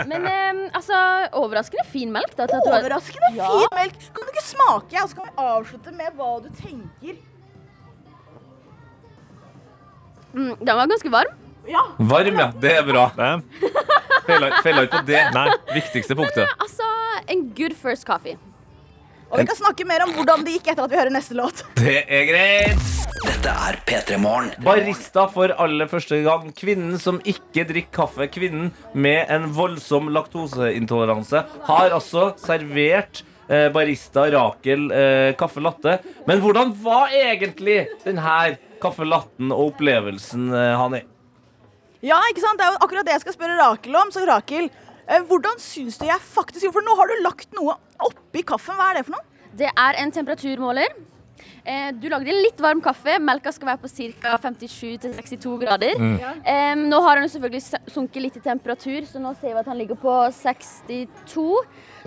Men 0.09 0.25
em, 0.27 0.61
altså, 0.75 0.97
overraskende 1.39 1.85
fin 1.91 2.11
melk. 2.11 2.33
da. 2.39 2.47
Overraskende 2.59 3.31
Ja. 3.37 3.49
fin 3.51 3.75
melk. 3.77 3.99
Kan 4.15 4.27
du 4.27 4.33
ikke 4.33 4.45
smake, 4.47 5.03
og 5.03 5.09
så 5.11 5.19
kan 5.19 5.29
vi 5.29 5.45
avslutte 5.47 5.93
med 5.95 6.17
hva 6.19 6.31
du 6.43 6.49
tenker? 6.59 7.19
Mm, 10.33 10.53
den 10.61 10.75
var 10.77 10.87
ganske 10.87 11.11
varm. 11.11 11.33
Ja. 11.67 11.83
Varm, 11.99 12.39
ja. 12.39 12.51
Det 12.61 12.71
er 12.79 12.85
bra. 12.87 13.07
Feila 14.25 14.85
ikke 14.87 15.01
på 15.01 15.05
det. 15.07 15.23
Nei. 15.35 15.47
Viktigste 15.75 16.15
punktet. 16.17 16.47
Altså, 16.63 16.87
en 17.31 17.49
good 17.57 17.75
first 17.77 18.07
coffee. 18.07 18.37
Og 19.31 19.39
vi 19.39 19.47
kan 19.47 19.55
snakke 19.55 19.85
mer 19.87 20.03
om 20.03 20.11
hvordan 20.15 20.43
det 20.43 20.57
gikk 20.57 20.73
etter 20.73 20.83
at 20.83 20.91
vi 20.91 20.99
hører 20.99 21.13
neste 21.15 21.37
låt. 21.39 21.63
Det 21.79 22.01
er 22.03 22.25
greit. 22.27 22.87
Dette 23.21 23.51
er 23.53 23.77
P3 23.87 24.17
Morgen. 24.19 24.49
Barista 24.65 25.27
for 25.31 25.53
aller 25.61 25.87
første 25.89 26.19
gang. 26.25 26.49
Kvinnen 26.57 26.97
som 26.99 27.19
ikke 27.23 27.63
drikker 27.69 27.93
kaffe. 28.01 28.27
Kvinnen 28.33 28.71
med 28.93 29.31
en 29.31 29.47
voldsom 29.55 30.09
laktoseintoleranse 30.13 31.45
har 31.69 31.95
altså 31.95 32.31
servert 32.41 33.23
eh, 33.47 33.69
barista 33.73 34.25
Rakel 34.33 34.89
eh, 34.91 35.31
kaffe 35.39 35.63
latte. 35.63 35.99
Men 36.27 36.43
hvordan 36.43 36.75
var 36.83 37.13
egentlig 37.15 37.85
denne 38.03 38.57
kaffe 38.83 39.07
latten 39.07 39.53
og 39.53 39.71
opplevelsen, 39.71 40.49
eh, 40.51 40.75
Hani? 40.81 41.03
Ja, 42.01 42.17
ikke 42.31 42.41
sant? 42.41 42.57
Det 42.57 42.65
er 42.65 42.73
jo 42.73 42.81
akkurat 42.81 43.05
det 43.05 43.13
jeg 43.19 43.23
skal 43.27 43.37
spørre 43.37 43.59
Rakel 43.61 43.95
om. 44.01 44.11
Så 44.13 44.25
Rakel, 44.25 44.71
hvordan 45.27 45.59
syns 45.59 45.97
du 45.97 46.05
jeg 46.05 46.19
faktisk 46.21 46.63
gjorde? 46.65 46.73
For 46.79 46.81
nå 46.85 46.95
har 46.99 47.07
du 47.07 47.23
lagt 47.23 47.53
noe 47.57 47.75
oppi 47.99 48.43
kaffen. 48.43 48.75
Hva 48.75 48.91
er 48.91 48.99
det 49.01 49.05
for 49.07 49.17
noe? 49.17 49.25
Det 49.57 49.67
er 49.71 49.97
en 49.99 50.11
temperaturmåler. 50.11 50.93
Eh, 51.65 51.91
du 51.97 52.07
lagde 52.09 52.33
litt 52.33 52.59
varm 52.61 52.81
kaffe. 52.81 53.17
Melka 53.21 53.51
skal 53.53 53.67
være 53.73 53.81
på 53.83 53.89
ca. 54.21 54.37
57-62 54.41 55.59
grader. 55.61 55.93
Em, 56.45 56.87
nå 56.89 57.01
har 57.05 57.19
den 57.21 57.29
selvfølgelig 57.29 57.79
sunket 57.91 58.21
litt 58.23 58.37
i 58.37 58.43
temperatur, 58.45 59.01
så 59.09 59.19
nå 59.21 59.33
ser 59.39 59.53
vi 59.53 59.59
at 59.59 59.69
han 59.69 59.77
ligger 59.77 59.95
på 60.01 60.15
62. 60.37 61.45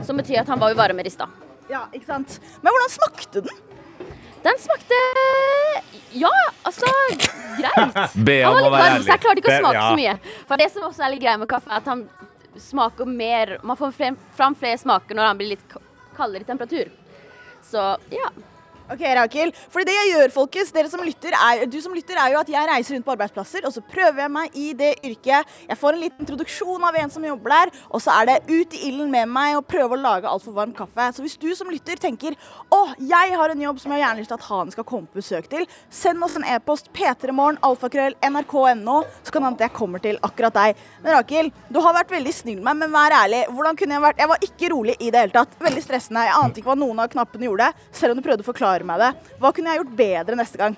Som 0.03 0.17
betyr 0.19 0.41
at 0.43 0.49
han 0.51 0.59
var 0.63 0.71
jo 0.75 0.79
varmere 0.81 1.07
i 1.07 1.15
stad. 1.15 1.29
Ja, 1.71 1.85
ikke 1.95 2.07
sant? 2.07 2.39
Men 2.63 2.73
hvordan 2.75 2.93
smakte 2.93 3.45
den? 3.47 3.63
Den 4.45 4.59
smakte 4.61 4.97
Ja, 6.13 6.31
altså 6.69 6.87
greit. 7.57 7.95
Be 8.27 8.35
om 8.45 8.59
å 8.59 8.71
være 8.71 8.91
ærlig. 8.91 9.07
så 9.07 9.15
jeg 9.15 9.21
klarte 9.23 9.41
ikke 9.41 9.51
å 9.51 9.55
Det- 9.55 9.63
Be, 9.65 9.73
ja. 9.73 9.89
så 9.89 9.97
mye. 9.97 10.19
For 10.47 10.57
det 10.57 10.71
som 10.73 10.83
også 10.83 11.05
er 11.07 11.11
litt 11.15 11.23
greit 11.23 11.39
med 11.41 11.49
kaffe, 11.49 11.71
er 11.71 11.77
at 11.81 11.85
han 11.87 12.09
smaker 12.61 13.05
mer 13.05 13.59
Man 13.63 13.77
får 13.77 13.95
fram 14.37 14.55
flere 14.55 14.79
smaker 14.79 15.15
når 15.15 15.31
han 15.31 15.39
blir 15.41 15.55
litt 15.55 15.77
kaldere 16.17 16.43
i 16.43 16.49
temperatur. 16.49 16.91
Så 17.63 17.97
ja. 18.11 18.31
Ok, 18.85 19.01
Rakel. 19.17 19.49
For 19.73 19.81
det 19.87 19.95
jeg 19.97 20.11
gjør, 20.11 20.33
folkens, 20.35 20.71
dere 20.75 20.91
som 20.93 21.01
lytter, 21.01 21.33
er, 21.33 21.63
du 21.73 21.79
som 21.81 21.95
lytter, 21.97 22.19
er 22.21 22.35
jo 22.35 22.41
at 22.43 22.51
jeg 22.53 22.69
reiser 22.69 22.93
rundt 22.93 23.07
på 23.07 23.13
arbeidsplasser, 23.15 23.65
og 23.65 23.73
så 23.73 23.81
prøver 23.81 24.21
jeg 24.21 24.33
meg 24.35 24.57
i 24.61 24.65
det 24.77 24.91
yrket. 25.09 25.55
Jeg 25.71 25.79
får 25.81 25.97
en 25.97 26.03
liten 26.03 26.21
introduksjon 26.21 26.85
av 26.85 26.99
en 27.01 27.13
som 27.15 27.25
jobber 27.25 27.55
der, 27.55 27.73
og 27.89 28.03
så 28.05 28.13
er 28.19 28.29
det 28.29 28.35
ut 28.51 28.77
i 28.77 28.83
ilden 28.91 29.09
med 29.15 29.31
meg 29.33 29.57
og 29.57 29.65
prøve 29.71 29.97
å 29.97 30.01
lage 30.03 30.29
altfor 30.29 30.53
varm 30.59 30.75
kaffe. 30.77 31.07
Så 31.17 31.25
hvis 31.25 31.39
du 31.41 31.49
som 31.57 31.71
lytter 31.73 31.97
tenker 32.03 32.37
å, 32.69 32.83
jeg 33.01 33.39
har 33.41 33.55
en 33.55 33.63
jobb 33.65 33.81
som 33.81 33.95
jeg 33.95 34.03
gjerne 34.03 34.27
til 34.27 34.37
at 34.37 34.45
han 34.51 34.75
skal 34.77 34.87
komme 34.91 35.09
på 35.09 35.23
besøk 35.23 35.49
til, 35.55 35.65
send 35.89 36.29
oss 36.29 36.37
en 36.37 36.45
e-post 36.53 36.93
p3morgen, 36.93 37.63
alfakrøll, 37.65 38.19
nrk.no, 38.29 38.99
så 39.25 39.33
kan 39.33 39.49
hende 39.49 39.63
at 39.63 39.67
jeg 39.71 39.77
kommer 39.81 40.05
til 40.05 40.21
akkurat 40.29 40.61
deg. 40.61 40.85
Men 41.01 41.17
Rakel, 41.17 41.51
du 41.73 41.81
har 41.81 41.97
vært 42.03 42.13
veldig 42.19 42.37
snill 42.37 42.61
med 42.61 42.75
meg, 42.75 42.85
men 42.85 42.95
vær 42.99 43.17
ærlig. 43.23 43.47
Hvordan 43.49 43.81
kunne 43.81 43.97
jeg 43.97 44.07
vært? 44.11 44.21
Jeg 44.21 44.33
var 44.35 44.47
ikke 44.51 44.73
rolig 44.77 44.99
i 45.01 45.09
det 45.09 45.25
hele 45.25 45.37
tatt. 45.41 45.59
Veldig 45.71 45.89
stressende. 45.89 46.29
Jeg 46.29 46.37
ante 46.43 46.61
ikke 46.61 46.75
hva 46.75 46.79
noen 46.85 47.01
av 47.01 47.13
knappene 47.17 47.49
gjorde, 47.49 47.73
selv 47.97 48.13
om 48.13 48.21
du 48.21 48.27
prøvde 48.29 48.45
å 48.45 48.53
forklare 48.53 48.75
meg 48.89 49.03
det. 49.03 49.13
Hva 49.41 49.53
kunne 49.55 49.73
jeg 49.73 49.83
gjort 49.83 49.97
bedre 49.99 50.41
neste 50.41 50.61
gang? 50.61 50.77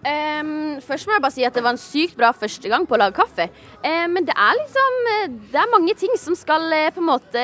Um, 0.00 0.78
først 0.80 1.04
må 1.04 1.12
jeg 1.12 1.20
bare 1.20 1.34
si 1.34 1.42
at 1.44 1.52
det 1.52 1.60
var 1.60 1.74
en 1.74 1.80
sykt 1.80 2.14
bra 2.16 2.30
første 2.32 2.70
gang 2.72 2.86
på 2.88 2.96
å 2.96 3.00
lage 3.02 3.18
kaffe. 3.18 3.50
Eh, 3.84 4.06
men 4.08 4.24
det 4.24 4.32
er 4.32 4.56
liksom 4.56 4.96
eh, 5.12 5.34
Det 5.52 5.60
er 5.60 5.74
mange 5.74 5.92
ting 5.98 6.14
som 6.16 6.36
skal 6.38 6.64
eh, 6.72 6.88
på 6.94 7.02
en 7.02 7.10
måte 7.10 7.42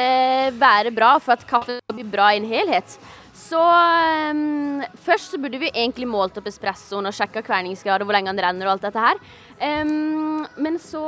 være 0.56 0.94
bra 0.96 1.18
for 1.20 1.36
at 1.36 1.44
kaffe 1.48 1.76
skal 1.82 1.98
bli 1.98 2.06
bra 2.08 2.30
i 2.32 2.40
en 2.40 2.48
helhet. 2.48 2.96
Så 3.36 3.60
um, 3.60 4.80
først 5.04 5.34
så 5.34 5.38
burde 5.38 5.60
vi 5.60 5.68
egentlig 5.68 6.08
målt 6.08 6.40
opp 6.40 6.48
espressoen 6.48 7.06
og 7.06 7.14
sjekka 7.14 7.44
kverningsgrad 7.44 8.00
og 8.00 8.08
hvor 8.08 8.16
lenge 8.16 8.32
den 8.32 8.40
renner 8.42 8.70
og 8.70 8.78
alt 8.78 8.88
dette 8.88 9.04
her. 9.04 9.20
Um, 9.60 10.46
men 10.56 10.80
så 10.80 11.04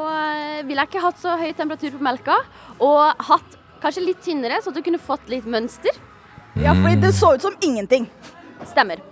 ville 0.69 0.85
jeg 0.85 0.93
ikke 0.93 1.07
hatt 1.09 1.23
så 1.25 1.39
høy 1.41 1.49
temperatur 1.57 1.97
på 1.97 2.05
melka, 2.05 2.37
og 2.85 3.25
hatt 3.33 3.57
kanskje 3.81 4.05
litt 4.05 4.21
tynnere, 4.23 4.61
så 4.61 4.71
at 4.71 4.77
du 4.77 4.85
kunne 4.85 5.01
fått 5.01 5.33
litt 5.33 5.49
mønster. 5.49 5.97
Ja, 6.61 6.77
fordi 6.77 7.01
det 7.01 7.17
så 7.17 7.33
ut 7.35 7.49
som 7.49 7.57
ingenting. 7.65 8.07
Stemmer. 8.67 9.03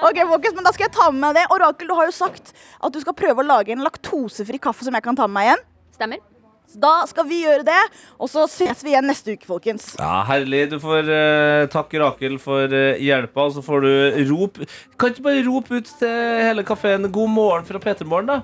Ok, 0.00 0.16
folkens, 0.30 0.54
men 0.56 0.64
Da 0.64 0.72
skal 0.72 0.86
jeg 0.86 0.94
ta 0.94 1.10
med 1.12 1.20
meg 1.20 1.36
det. 1.36 1.46
Orakel, 1.52 1.88
du 1.90 1.94
har 1.98 2.08
jo 2.08 2.14
sagt 2.14 2.52
at 2.54 2.94
du 2.94 3.00
skal 3.02 3.16
prøve 3.16 3.42
å 3.42 3.46
lage 3.46 3.74
en 3.74 3.84
laktosefri 3.84 4.60
kaffe 4.62 4.86
som 4.86 4.96
jeg 4.96 5.04
kan 5.04 5.18
ta 5.18 5.26
med 5.28 5.36
meg 5.36 5.48
igjen. 5.48 5.64
Stemmer. 5.98 6.22
Da 6.70 6.92
skal 7.10 7.26
vi 7.26 7.40
gjøre 7.42 7.64
det, 7.66 7.78
og 8.14 8.28
så 8.30 8.44
ses 8.46 8.84
vi 8.86 8.92
igjen 8.92 9.08
neste 9.10 9.34
uke, 9.34 9.48
folkens. 9.48 9.88
Ja, 9.98 10.20
Herlig. 10.28 10.68
Du 10.70 10.76
får 10.82 11.08
uh, 11.10 11.66
takke 11.72 11.98
Rakel 11.98 12.36
for 12.42 12.70
uh, 12.70 13.00
hjelpa, 13.02 13.48
og 13.48 13.56
så 13.56 13.64
får 13.66 13.82
du 13.86 13.90
rop 14.30 14.60
Kan 14.94 15.10
ikke 15.10 15.24
bare 15.24 15.42
rope 15.48 15.80
ut 15.80 15.90
til 15.98 16.44
hele 16.46 16.62
kafeen 16.66 17.10
'God 17.10 17.34
morgen' 17.34 17.66
fra 17.66 17.82
P3 17.82 18.06
Morgen, 18.06 18.30
da? 18.30 18.38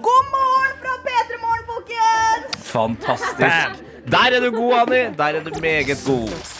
God 0.00 0.32
morgen 0.32 0.80
fra 0.80 0.96
P3 1.04 1.42
Morgen, 1.44 1.66
folkens! 1.74 2.64
Fantastisk. 2.70 3.84
Der 4.10 4.32
er 4.32 4.40
du 4.40 4.50
god, 4.56 4.72
Anni. 4.80 5.02
Der 5.18 5.36
er 5.36 5.44
du 5.44 5.60
meget 5.60 6.00
god. 6.06 6.59